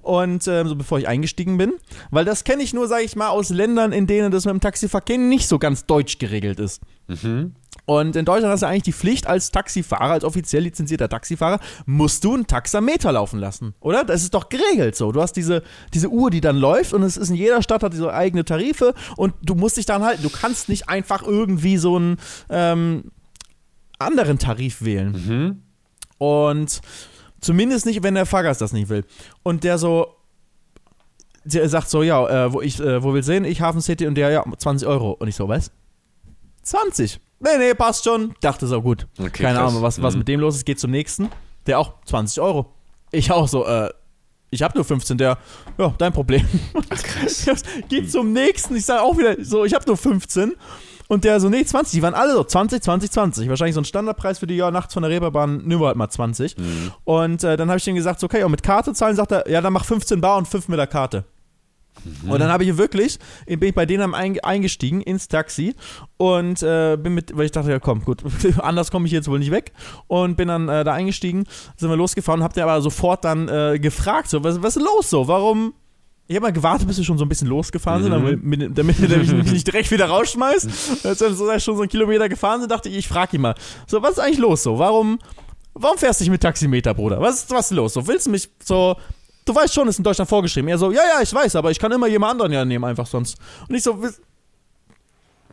Und 0.08 0.48
ähm, 0.48 0.70
so 0.70 0.78
bevor 0.78 1.00
ich 1.00 1.08
eingestiegen 1.10 1.58
bin, 1.58 1.74
weil 2.12 2.24
das 2.24 2.46
kenne 2.46 2.64
ich 2.64 2.74
nur, 2.74 2.88
sage 2.88 3.04
ich 3.04 3.18
mal, 3.18 3.28
aus 3.28 3.50
Ländern, 3.50 3.92
in 3.92 4.08
denen 4.08 4.32
das 4.32 4.46
mit 4.46 4.54
dem 4.54 4.62
Taxiverkehr 4.62 5.18
nicht 5.18 5.50
so 5.50 5.60
ganz 5.60 5.86
deutsch 5.86 6.18
geregelt 6.18 6.62
ist. 6.62 6.82
Mhm. 7.08 7.56
Und 7.84 8.16
in 8.16 8.24
Deutschland 8.24 8.54
hast 8.54 8.62
du 8.64 8.68
eigentlich 8.68 8.84
die 8.84 8.94
Pflicht, 8.94 9.28
als 9.28 9.52
Taxifahrer, 9.52 10.14
als 10.14 10.24
offiziell 10.24 10.64
lizenzierter 10.64 11.10
Taxifahrer, 11.10 11.60
musst 11.86 12.24
du 12.24 12.36
einen 12.36 12.48
Taxameter 12.48 13.12
laufen 13.12 13.38
lassen, 13.38 13.74
oder? 13.82 14.06
Das 14.06 14.24
ist 14.24 14.34
doch 14.34 14.48
geregelt 14.48 14.96
so. 14.96 15.12
Du 15.12 15.22
hast 15.22 15.34
diese, 15.34 15.62
diese 15.94 16.08
Uhr, 16.08 16.30
die 16.30 16.40
dann 16.40 16.56
läuft 16.56 16.94
und 16.94 17.04
es 17.04 17.18
ist 17.18 17.28
in 17.28 17.36
jeder 17.36 17.62
Stadt 17.62 17.84
hat 17.84 17.92
diese 17.92 18.14
eigene 18.14 18.46
Tarife 18.46 18.94
und 19.18 19.34
du 19.42 19.56
musst 19.56 19.76
dich 19.76 19.86
dann 19.86 20.04
halten. 20.04 20.24
Du 20.24 20.30
kannst 20.30 20.70
nicht 20.70 20.88
einfach 20.88 21.22
irgendwie 21.22 21.76
so 21.76 21.98
einen 21.98 22.16
ähm, 22.50 23.12
anderen 24.00 24.40
Tarif 24.40 24.82
wählen. 24.82 25.12
Mhm. 25.12 25.64
Und 26.18 26.82
zumindest 27.42 27.86
nicht, 27.86 28.04
wenn 28.04 28.16
der 28.16 28.26
Fahrgast 28.26 28.62
das 28.62 28.74
nicht 28.74 28.90
will. 28.90 29.06
Und 29.44 29.64
der 29.64 29.78
so, 29.78 30.16
der 31.44 31.68
sagt 31.70 31.90
so, 31.90 32.04
ja, 32.04 32.46
äh, 32.46 32.54
wo, 32.54 32.62
ich, 32.62 32.80
äh, 32.80 33.02
wo 33.04 33.14
willst 33.14 33.30
du 33.30 33.34
hin? 33.34 33.46
Ich 33.46 33.62
Hafen 33.62 33.82
City 33.82 34.06
und 34.08 34.16
der, 34.16 34.30
ja, 34.32 34.44
20 34.58 34.88
Euro. 34.88 35.12
Und 35.12 35.28
ich 35.28 35.36
so, 35.36 35.48
was? 35.48 35.72
20? 36.64 37.20
Nee, 37.40 37.50
nee, 37.60 37.74
passt 37.74 38.04
schon. 38.04 38.34
Dachte 38.42 38.68
so, 38.68 38.82
gut. 38.82 39.08
Okay, 39.20 39.44
Keine 39.44 39.60
krass. 39.60 39.70
Ahnung, 39.72 39.82
was, 39.84 40.02
was 40.02 40.14
Mhm. 40.16 40.20
mit 40.20 40.28
dem 40.28 40.40
los 40.40 40.56
ist. 40.56 40.66
Geht 40.66 40.80
zum 40.80 40.92
nächsten. 40.92 41.30
Der 41.68 41.80
auch 41.80 41.94
20 42.06 42.42
Euro. 42.42 42.74
Ich 43.12 43.32
auch 43.32 43.48
so, 43.48 43.66
äh, 43.66 43.90
ich 44.50 44.64
habe 44.64 44.76
nur 44.76 44.84
15. 44.86 45.18
Der, 45.18 45.38
ja, 45.78 45.94
dein 45.98 46.12
Problem. 46.14 46.46
Ach, 46.90 47.04
krass. 47.04 47.46
Geht 47.90 48.12
zum 48.12 48.34
nächsten. 48.34 48.76
Ich 48.76 48.86
sage 48.86 49.02
auch 49.02 49.18
wieder 49.18 49.36
so, 49.44 49.66
ich 49.66 49.74
habe 49.74 49.86
nur 49.86 49.98
15. 49.98 50.56
Und 51.08 51.24
der 51.24 51.40
so, 51.40 51.50
nee, 51.50 51.64
20. 51.64 51.92
Die 51.92 52.02
waren 52.02 52.14
alle 52.14 52.34
so 52.34 52.44
20, 52.44 52.82
20, 52.82 53.12
20. 53.12 53.50
Wahrscheinlich 53.50 53.76
so 53.76 53.82
ein 53.82 53.86
Standardpreis 53.86 54.40
für 54.40 54.48
die, 54.48 54.56
ja, 54.56 54.72
nachts 54.72 54.94
von 54.94 55.04
der 55.04 55.12
Reeperbahn, 55.12 55.64
nehmen 55.64 55.82
wir 55.82 55.88
halt 55.88 55.98
mal 55.98 56.10
20. 56.10 56.58
Mhm. 56.58 56.92
Und 57.06 57.44
äh, 57.44 57.58
dann 57.58 57.70
habe 57.70 57.78
ich 57.78 57.88
ihm 57.88 57.96
gesagt, 57.96 58.20
so, 58.20 58.26
okay, 58.26 58.44
und 58.44 58.52
mit 58.52 58.64
Karte 58.64 58.94
zahlen, 58.94 59.16
sagt 59.16 59.32
er, 59.32 59.50
ja, 59.50 59.62
dann 59.62 59.74
mach 59.74 59.86
15 59.86 60.20
Bar 60.22 60.38
und 60.38 60.48
5 60.48 60.68
mit 60.68 60.80
der 60.80 60.88
Karte. 60.88 61.26
Und 62.28 62.40
dann 62.40 62.52
habe 62.52 62.64
ich 62.64 62.78
wirklich, 62.78 63.20
bin 63.46 63.64
ich 63.64 63.74
bei 63.74 63.86
denen 63.86 64.14
eingestiegen 64.14 65.02
ins 65.02 65.28
Taxi 65.28 65.76
und 66.18 66.62
äh, 66.64 66.98
bin 66.98 67.14
mit, 67.14 67.36
weil 67.36 67.46
ich 67.46 67.52
dachte, 67.52 67.72
ja 67.72 67.80
komm, 67.80 68.04
gut, 68.04 68.24
anders 68.60 68.92
komme 68.92 69.08
ich 69.08 69.12
jetzt 69.12 69.28
wohl 69.28 69.40
nicht 69.40 69.52
weg. 69.52 69.74
Und 70.08 70.38
bin 70.38 70.48
dann 70.48 70.70
äh, 70.70 70.84
da 70.84 70.94
eingestiegen, 70.94 71.46
sind 71.76 71.90
wir 71.90 71.98
losgefahren, 71.98 72.44
hab 72.44 72.54
den 72.54 72.64
aber 72.64 72.82
sofort 72.82 73.26
dann 73.26 73.48
äh, 73.48 73.80
gefragt, 73.80 74.30
so, 74.30 74.44
was, 74.44 74.62
was 74.62 74.78
ist 74.78 74.84
los 74.84 75.10
so, 75.10 75.28
warum? 75.28 75.74
Ich 76.30 76.36
habe 76.36 76.44
mal 76.48 76.52
gewartet, 76.52 76.88
bis 76.88 76.98
wir 76.98 77.06
schon 77.06 77.18
so 77.18 77.24
ein 77.26 77.30
bisschen 77.30 77.48
losgefahren 77.48 78.04
sind, 78.04 78.12
damit, 78.12 78.44
mit- 78.44 78.78
damit 78.78 79.00
er 79.00 79.18
mich 79.20 79.52
nicht 79.52 79.66
direkt 79.68 79.90
wieder 79.92 80.08
rausschmeißt. 80.08 80.68
Als 81.06 81.22
wir 81.22 81.34
so, 81.34 81.48
schon 81.60 81.76
so 81.76 81.82
einen 81.84 81.90
Kilometer 81.90 82.28
gefahren 82.28 82.60
sind, 82.60 82.70
dachte 82.70 82.90
ich, 82.90 82.98
ich 82.98 83.08
frage 83.08 83.38
ihn 83.38 83.42
mal, 83.42 83.56
so, 83.88 84.02
was 84.02 84.12
ist 84.14 84.20
eigentlich 84.20 84.40
los 84.40 84.64
so, 84.64 84.78
warum, 84.78 85.20
warum 85.74 85.98
fährst 85.98 86.20
du 86.20 86.24
nicht 86.26 86.32
mit 86.32 86.42
Taximeter, 86.42 86.94
Bruder? 86.94 87.22
Was 87.22 87.44
ist, 87.44 87.52
was 87.52 87.72
ist 87.72 87.76
los? 87.78 87.94
So, 87.94 88.06
willst 88.08 88.26
du 88.28 88.32
mich 88.32 88.50
so, 88.62 88.98
du 89.46 89.56
weißt 89.56 89.74
schon, 89.74 89.88
ist 89.88 90.00
in 90.00 90.04
Deutschland 90.04 90.30
vorgeschrieben. 90.30 90.68
Er 90.68 90.78
so, 90.78 90.92
ja, 90.92 91.02
ja, 91.16 91.22
ich 91.22 91.34
weiß, 91.34 91.56
aber 91.56 91.72
ich 91.72 91.80
kann 91.80 91.92
immer 91.94 92.08
jemand 92.08 92.34
anderen 92.34 92.52
ja 92.52 92.66
nehmen, 92.66 92.84
einfach 92.84 93.08
sonst. 93.08 93.38
Und 93.70 93.76
ich 93.76 93.84
so, 93.84 94.02
"Wiss- 94.02 94.20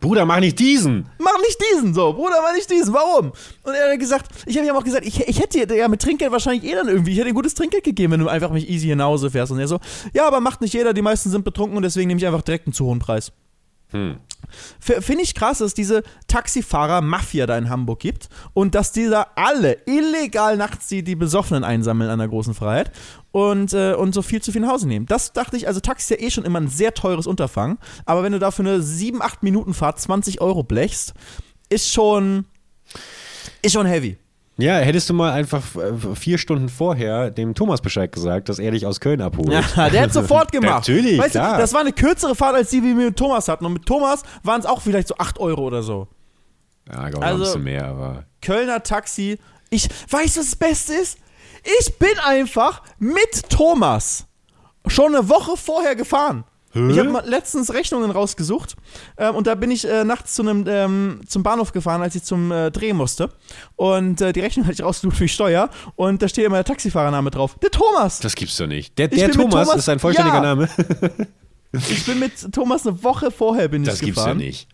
Bruder, 0.01 0.25
mach 0.25 0.39
nicht 0.39 0.59
diesen. 0.59 1.07
mach 1.19 1.37
nicht 1.39 1.59
diesen 1.71 1.93
so, 1.93 2.13
Bruder, 2.13 2.41
mach 2.41 2.53
nicht 2.53 2.69
diesen, 2.69 2.93
warum? 2.93 3.31
Und 3.63 3.73
er 3.73 3.91
hat 3.91 3.99
gesagt, 3.99 4.29
ich 4.45 4.57
habe 4.57 4.67
ihm 4.67 4.75
auch 4.75 4.83
gesagt, 4.83 5.05
ich, 5.05 5.27
ich 5.27 5.39
hätte 5.39 5.73
ja 5.75 5.87
mit 5.87 6.01
Trinkgeld 6.01 6.31
wahrscheinlich 6.31 6.63
eh 6.63 6.75
dann 6.75 6.87
irgendwie, 6.87 7.11
ich 7.11 7.17
hätte 7.17 7.29
ein 7.29 7.33
gutes 7.33 7.53
Trinkgeld 7.53 7.83
gegeben, 7.83 8.13
wenn 8.13 8.19
du 8.19 8.27
einfach 8.27 8.51
mich 8.51 8.69
easy 8.69 8.93
nach 8.95 9.17
fährst. 9.29 9.51
Und 9.51 9.59
er 9.59 9.67
so, 9.67 9.79
ja, 10.13 10.27
aber 10.27 10.39
macht 10.39 10.61
nicht 10.61 10.73
jeder, 10.73 10.93
die 10.93 11.01
meisten 11.01 11.29
sind 11.29 11.43
betrunken 11.45 11.77
und 11.77 11.83
deswegen 11.83 12.07
nehme 12.07 12.19
ich 12.19 12.27
einfach 12.27 12.41
direkt 12.41 12.67
einen 12.67 12.73
zu 12.73 12.85
hohen 12.85 12.99
Preis. 12.99 13.31
Hm. 13.91 14.17
Finde 14.79 15.23
ich 15.23 15.33
krass, 15.33 15.57
dass 15.57 15.67
es 15.67 15.73
diese 15.73 16.03
Taxifahrer-Mafia 16.27 17.45
da 17.45 17.57
in 17.57 17.69
Hamburg 17.69 17.99
gibt 17.99 18.29
und 18.53 18.75
dass 18.75 18.91
die 18.91 19.07
da 19.07 19.27
alle 19.35 19.77
illegal 19.85 20.57
nachts 20.57 20.87
die, 20.87 21.03
die 21.03 21.15
Besoffenen 21.15 21.63
einsammeln 21.63 22.09
an 22.09 22.19
der 22.19 22.27
großen 22.27 22.53
Freiheit 22.53 22.91
und, 23.31 23.73
äh, 23.73 23.93
und 23.93 24.13
so 24.13 24.21
viel 24.21 24.41
zu 24.41 24.51
viel 24.51 24.61
nach 24.61 24.71
Hause 24.71 24.87
nehmen. 24.87 25.05
Das 25.07 25.33
dachte 25.33 25.57
ich, 25.57 25.67
also 25.67 25.79
Taxi 25.79 26.13
ist 26.13 26.21
ja 26.21 26.27
eh 26.27 26.31
schon 26.31 26.45
immer 26.45 26.59
ein 26.59 26.67
sehr 26.67 26.93
teures 26.93 27.27
Unterfangen, 27.27 27.79
aber 28.05 28.23
wenn 28.23 28.33
du 28.33 28.39
da 28.39 28.51
für 28.51 28.63
eine 28.63 28.81
7, 28.81 29.21
8 29.21 29.43
Minuten 29.43 29.73
Fahrt 29.73 29.99
20 29.99 30.41
Euro 30.41 30.63
blechst, 30.63 31.13
ist 31.69 31.91
schon, 31.91 32.45
ist 33.61 33.73
schon 33.73 33.87
heavy. 33.87 34.17
Ja, 34.57 34.77
hättest 34.77 35.09
du 35.09 35.13
mal 35.13 35.31
einfach 35.33 35.61
äh, 35.75 36.15
vier 36.15 36.37
Stunden 36.37 36.69
vorher 36.69 37.29
dem 37.29 37.53
Thomas 37.55 37.81
Bescheid 37.81 38.11
gesagt, 38.11 38.47
dass 38.47 38.57
er 38.57 38.71
dich 38.71 38.85
aus 38.85 39.01
Köln 39.01 39.21
abholt. 39.21 39.49
Ja, 39.51 39.89
der 39.89 40.03
hat 40.03 40.13
sofort 40.13 40.51
gemacht. 40.51 40.87
Natürlich, 40.87 41.17
weißt 41.19 41.31
klar. 41.31 41.55
Du, 41.55 41.61
das 41.61 41.73
war 41.73 41.81
eine 41.81 41.91
kürzere 41.91 42.35
Fahrt, 42.35 42.55
als 42.55 42.69
die 42.69 42.81
wir 42.81 42.95
mit 42.95 43.17
Thomas 43.17 43.49
hatten. 43.49 43.65
Und 43.65 43.73
mit 43.73 43.85
Thomas 43.85 44.23
waren 44.43 44.59
es 44.61 44.65
auch 44.65 44.81
vielleicht 44.81 45.09
so 45.09 45.15
8 45.17 45.39
Euro 45.39 45.63
oder 45.63 45.83
so. 45.83 46.07
Ja, 46.89 47.09
glaube 47.09 47.25
Also- 47.25 47.43
ein 47.43 47.45
bisschen 47.47 47.63
mehr, 47.63 47.85
aber. 47.87 48.23
Kölner 48.41 48.81
Taxi. 48.81 49.37
Ich 49.71 49.89
weiß, 50.09 50.37
was 50.37 50.45
das 50.51 50.55
Beste 50.55 50.93
ist? 50.93 51.17
Ich 51.79 51.97
bin 51.97 52.17
einfach 52.23 52.81
mit 52.99 53.49
Thomas 53.49 54.25
schon 54.87 55.15
eine 55.15 55.27
Woche 55.27 55.57
vorher 55.57 55.95
gefahren. 55.95 56.43
Ich 56.75 56.99
habe 56.99 57.23
letztens 57.25 57.73
Rechnungen 57.73 58.11
rausgesucht 58.11 58.75
ähm, 59.17 59.35
und 59.35 59.47
da 59.47 59.55
bin 59.55 59.71
ich 59.71 59.87
äh, 59.87 60.03
nachts 60.03 60.33
zu 60.35 60.41
einem, 60.41 60.65
ähm, 60.67 61.21
zum 61.27 61.41
Bahnhof 61.41 61.71
gefahren, 61.71 62.01
als 62.01 62.15
ich 62.15 62.23
zum 62.23 62.51
äh, 62.51 62.69
Dreh 62.69 62.91
musste. 62.93 63.29
Und 63.77 64.19
äh, 64.19 64.33
die 64.33 64.41
Rechnung 64.41 64.65
hatte 64.65 64.73
ich 64.75 64.83
rausgesucht 64.83 65.15
für 65.17 65.23
die 65.23 65.29
Steuer 65.29 65.69
und 65.95 66.21
da 66.21 66.27
steht 66.27 66.45
immer 66.45 66.57
der 66.57 66.65
Taxifahrername 66.65 67.31
drauf. 67.31 67.55
Der 67.63 67.71
Thomas! 67.71 68.19
Das 68.19 68.35
gibt's 68.35 68.57
doch 68.57 68.67
nicht. 68.67 68.97
Der, 68.97 69.07
der 69.07 69.31
Thomas, 69.31 69.67
Thomas- 69.67 69.75
ist 69.79 69.89
ein 69.89 69.99
vollständiger 69.99 70.35
Ja. 70.37 70.41
Name. 70.41 70.69
Ich 71.89 72.05
bin 72.05 72.19
mit 72.19 72.53
Thomas 72.53 72.85
eine 72.87 73.03
Woche 73.03 73.31
vorher 73.31 73.67
bin 73.67 73.83
Das 73.83 73.95
ich 73.95 74.01
gibt's 74.01 74.17
ja 74.17 74.23
gefahren. 74.25 74.37
nicht. 74.37 74.67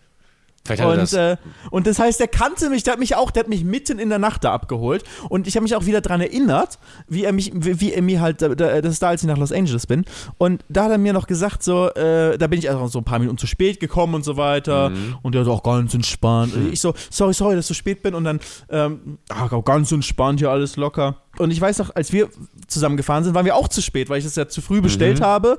Und, 0.69 0.97
das. 0.97 1.13
äh, 1.13 1.37
und 1.71 1.87
das 1.87 1.97
heißt, 1.97 2.19
der 2.19 2.27
kannte 2.27 2.69
mich, 2.69 2.83
der 2.83 2.93
hat 2.93 2.99
mich 2.99 3.15
auch, 3.15 3.31
der 3.31 3.41
hat 3.43 3.49
mich 3.49 3.63
mitten 3.63 3.97
in 3.97 4.09
der 4.09 4.19
Nacht 4.19 4.43
da 4.43 4.53
abgeholt. 4.53 5.03
Und 5.27 5.47
ich 5.47 5.55
habe 5.55 5.63
mich 5.63 5.75
auch 5.75 5.85
wieder 5.87 6.01
dran 6.01 6.21
erinnert, 6.21 6.77
wie 7.07 7.23
er 7.23 7.33
mich, 7.33 7.51
wie, 7.53 7.81
wie 7.81 7.93
er 7.93 8.01
mir 8.03 8.21
halt, 8.21 8.41
da- 8.43 8.49
da- 8.49 8.79
das 8.79 8.93
ist 8.93 9.01
da, 9.03 9.09
als 9.09 9.23
ich 9.23 9.27
nach 9.27 9.37
Los 9.39 9.51
Angeles 9.51 9.87
bin. 9.87 10.05
Und 10.37 10.63
da 10.69 10.83
hat 10.85 10.91
er 10.91 10.97
mir 10.99 11.13
noch 11.13 11.25
gesagt, 11.25 11.63
so, 11.63 11.89
äh, 11.89 12.37
da 12.37 12.45
bin 12.47 12.59
ich 12.59 12.69
also 12.69 12.87
so 12.87 12.99
ein 12.99 13.03
paar 13.03 13.17
Minuten 13.19 13.39
zu 13.39 13.47
spät 13.47 13.79
gekommen 13.79 14.13
und 14.13 14.23
so 14.23 14.37
weiter. 14.37 14.89
Mhm. 14.91 15.17
Und 15.23 15.33
der 15.33 15.41
hat 15.41 15.47
auch 15.49 15.63
ganz 15.63 15.93
entspannt. 15.95 16.53
Und 16.55 16.71
Ich 16.71 16.79
so, 16.79 16.93
sorry, 17.09 17.33
sorry, 17.33 17.55
dass 17.55 17.65
ich 17.65 17.69
so 17.69 17.73
spät 17.73 18.03
bin. 18.03 18.13
Und 18.13 18.23
dann, 18.23 18.39
ähm, 18.69 19.17
ach, 19.29 19.51
auch 19.51 19.65
ganz 19.65 19.91
entspannt 19.91 20.39
hier 20.39 20.51
alles 20.51 20.75
locker. 20.77 21.17
Und 21.39 21.49
ich 21.51 21.59
weiß 21.59 21.79
noch, 21.79 21.95
als 21.95 22.13
wir 22.13 22.29
zusammen 22.67 22.97
gefahren 22.97 23.23
sind, 23.23 23.33
waren 23.33 23.45
wir 23.45 23.55
auch 23.55 23.67
zu 23.67 23.81
spät, 23.81 24.09
weil 24.09 24.19
ich 24.19 24.25
das 24.25 24.35
ja 24.35 24.47
zu 24.47 24.61
früh 24.61 24.79
bestellt 24.81 25.19
Mhm. 25.19 25.23
habe. 25.23 25.57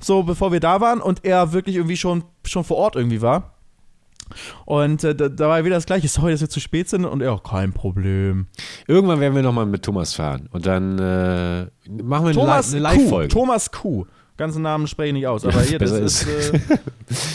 So, 0.00 0.22
bevor 0.22 0.52
wir 0.52 0.60
da 0.60 0.80
waren. 0.80 1.00
Und 1.00 1.24
er 1.24 1.52
wirklich 1.52 1.76
irgendwie 1.76 1.96
schon, 1.96 2.22
schon 2.46 2.62
vor 2.62 2.76
Ort 2.76 2.94
irgendwie 2.96 3.20
war. 3.22 3.53
Und 4.64 5.04
äh, 5.04 5.14
da, 5.14 5.28
da 5.28 5.48
war 5.48 5.64
wieder 5.64 5.76
das 5.76 5.86
Gleiche. 5.86 6.08
Sorry, 6.08 6.32
dass 6.32 6.40
wir 6.40 6.48
zu 6.48 6.60
spät 6.60 6.88
sind. 6.88 7.04
Und 7.04 7.20
er, 7.20 7.38
kein 7.38 7.72
Problem. 7.72 8.46
Irgendwann 8.86 9.20
werden 9.20 9.34
wir 9.34 9.42
nochmal 9.42 9.66
mit 9.66 9.82
Thomas 9.82 10.14
fahren. 10.14 10.48
Und 10.52 10.66
dann 10.66 10.98
äh, 10.98 11.62
machen 12.02 12.24
wir 12.24 12.30
eine, 12.30 12.34
Thomas 12.34 12.72
eine 12.74 12.82
Kuh. 12.82 12.82
Live-Folge. 12.82 13.28
Thomas 13.28 13.70
Kuh. 13.70 14.06
Ganzen 14.36 14.62
Namen 14.62 14.88
spreche 14.88 15.08
ich 15.08 15.12
nicht 15.14 15.26
aus. 15.28 15.44
Aber 15.44 15.62
hier, 15.62 15.78
das 15.78 15.92
ist. 15.92 16.22
ist. 16.26 16.54
Äh, 16.54 16.78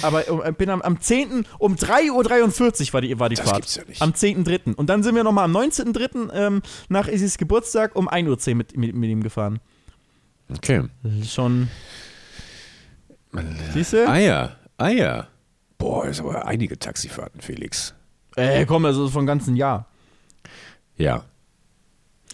aber 0.02 0.24
ich 0.50 0.56
bin 0.58 0.70
am, 0.70 0.82
am 0.82 1.00
10. 1.00 1.46
um 1.58 1.76
3.43 1.76 2.88
Uhr 2.90 2.94
war 2.94 3.02
die, 3.02 3.20
war 3.20 3.30
die 3.30 3.36
Das 3.36 3.46
Fahrt. 3.46 3.62
gibt's 3.62 3.76
ja 3.76 3.84
nicht. 3.88 4.02
Am 4.02 4.12
10.3. 4.12 4.76
Und 4.76 4.90
dann 4.90 5.02
sind 5.02 5.16
wir 5.16 5.24
nochmal 5.24 5.46
am 5.46 5.56
19.3. 5.56 6.34
Ähm, 6.34 6.62
nach 6.90 7.08
Isis 7.08 7.38
Geburtstag 7.38 7.96
um 7.96 8.10
1.10 8.10 8.50
Uhr 8.52 8.56
mit, 8.56 8.76
mit, 8.76 8.96
mit 8.96 9.10
ihm 9.10 9.24
gefahren. 9.24 9.60
Okay. 10.54 10.84
Schon. 11.26 11.70
Siehst 13.74 13.94
du? 13.94 14.10
Eier. 14.10 14.58
Eier. 14.78 15.28
Boah, 15.80 16.06
ist 16.06 16.20
aber 16.20 16.46
einige 16.46 16.78
Taxifahrten, 16.78 17.42
Felix. 17.42 17.96
Äh, 18.36 18.66
komm, 18.68 18.86
also 18.86 19.08
von 19.10 19.26
ganzen 19.26 19.56
Jahr. 19.56 19.88
Ja. 20.98 21.24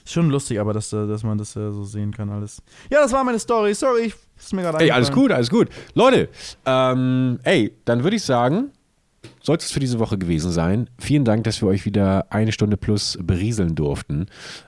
Ist 0.04 0.12
schon 0.14 0.30
lustig, 0.30 0.60
aber 0.60 0.74
dass, 0.74 0.92
äh, 0.92 1.08
dass 1.08 1.24
man 1.24 1.38
das 1.38 1.56
äh, 1.56 1.72
so 1.72 1.84
sehen 1.86 2.12
kann 2.12 2.30
alles. 2.30 2.62
Ja, 2.92 3.02
das 3.02 3.12
war 3.14 3.24
meine 3.24 3.40
Story. 3.40 3.74
Sorry, 3.74 4.08
ich- 4.08 4.16
ist 4.38 4.54
mir 4.54 4.64
gerade 4.64 4.80
Ey, 4.84 4.92
alles 4.92 5.12
gut, 5.12 5.32
alles 5.32 5.50
gut. 5.50 5.70
Leute, 5.94 6.28
ähm, 6.66 7.40
ey, 7.44 7.72
dann 7.86 8.04
würde 8.04 8.18
ich 8.18 8.24
sagen, 8.24 8.72
sollte 9.42 9.64
es 9.64 9.72
für 9.72 9.80
diese 9.80 9.98
Woche 10.00 10.18
gewesen 10.18 10.52
sein. 10.52 10.90
Vielen 11.00 11.24
Dank, 11.24 11.46
dass 11.46 11.62
wir 11.62 11.70
euch 11.70 11.86
wieder 11.86 12.26
eine 12.32 12.52
Stunde 12.52 12.76
plus 12.78 13.18
berieseln 13.22 13.76
durften. 13.76 14.26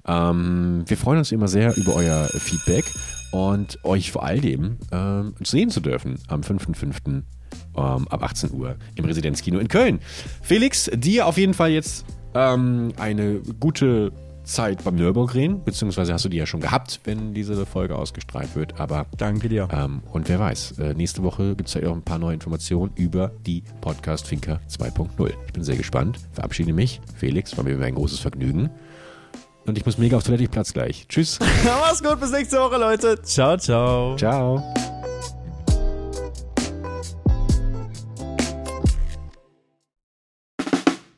Ähm, 0.08 0.84
wir 0.88 0.98
freuen 0.98 1.18
uns 1.20 1.32
immer 1.32 1.48
sehr 1.50 1.76
über 1.76 1.96
euer 1.96 2.28
Feedback 2.30 2.86
und 3.32 3.78
euch 3.84 4.12
vor 4.12 4.24
allem 4.24 4.78
ähm, 4.92 5.36
sehen 5.44 5.70
zu 5.70 5.82
dürfen 5.82 6.18
am 6.30 6.42
5.5. 6.42 7.24
Ähm, 7.78 8.08
ab 8.10 8.24
18 8.24 8.52
Uhr 8.54 8.76
im 8.96 9.06
Residenzkino 9.06 9.60
in 9.60 9.68
Köln. 9.68 10.00
Felix, 10.42 10.90
dir 10.94 11.28
auf 11.28 11.38
jeden 11.38 11.54
Fall 11.54 11.70
jetzt 11.72 12.06
ähm, 12.34 12.92
eine 12.98 13.40
gute 13.60 14.12
Zeit 14.44 14.84
beim 14.84 14.96
Nürburgring, 14.96 15.64
beziehungsweise 15.64 16.14
hast 16.14 16.24
du 16.26 16.30
die 16.30 16.38
ja 16.38 16.46
schon 16.46 16.62
gehabt, 16.62 17.02
wenn 17.04 17.34
diese 17.34 17.66
Folge 17.66 17.96
ausgestrahlt 17.98 18.56
wird, 18.56 18.80
aber 18.80 19.06
Danke 19.18 19.50
dir. 19.50 19.68
ähm, 19.72 20.02
und 20.14 20.30
wer 20.30 20.40
weiß, 20.40 20.80
äh, 20.80 20.94
nächste 20.94 21.22
Woche 21.22 21.56
gibt 21.56 21.68
es 21.68 21.74
ja 21.76 21.88
auch 21.90 21.94
ein 21.94 22.02
paar 22.02 22.18
neue 22.18 22.34
Informationen 22.34 22.92
über 22.96 23.32
die 23.46 23.64
Podcast 23.82 24.26
Finker 24.26 24.60
2.0. 24.70 25.34
Ich 25.48 25.54
bin 25.54 25.64
sehr 25.64 25.76
gespannt. 25.76 26.18
Verabschiede 26.32 26.72
mich. 26.74 27.02
Felix, 27.18 27.58
war 27.58 27.66
mir 27.66 27.80
ein 27.82 27.96
großes 27.96 28.20
Vergnügen. 28.20 28.70
Und 29.66 29.78
ich 29.78 29.86
muss 29.86 29.98
mega 29.98 30.16
auf 30.16 30.24
Toilette, 30.24 30.44
ich 30.46 30.52
platz 30.52 30.72
gleich. 30.72 31.08
Tschüss. 31.10 31.40
Mach's 31.66 32.02
gut, 32.02 32.20
bis 32.22 32.32
nächste 32.32 32.58
Woche, 32.58 32.78
Leute. 32.78 33.22
Ciao, 33.22 33.58
ciao. 33.58 34.16
Ciao. 34.16 34.97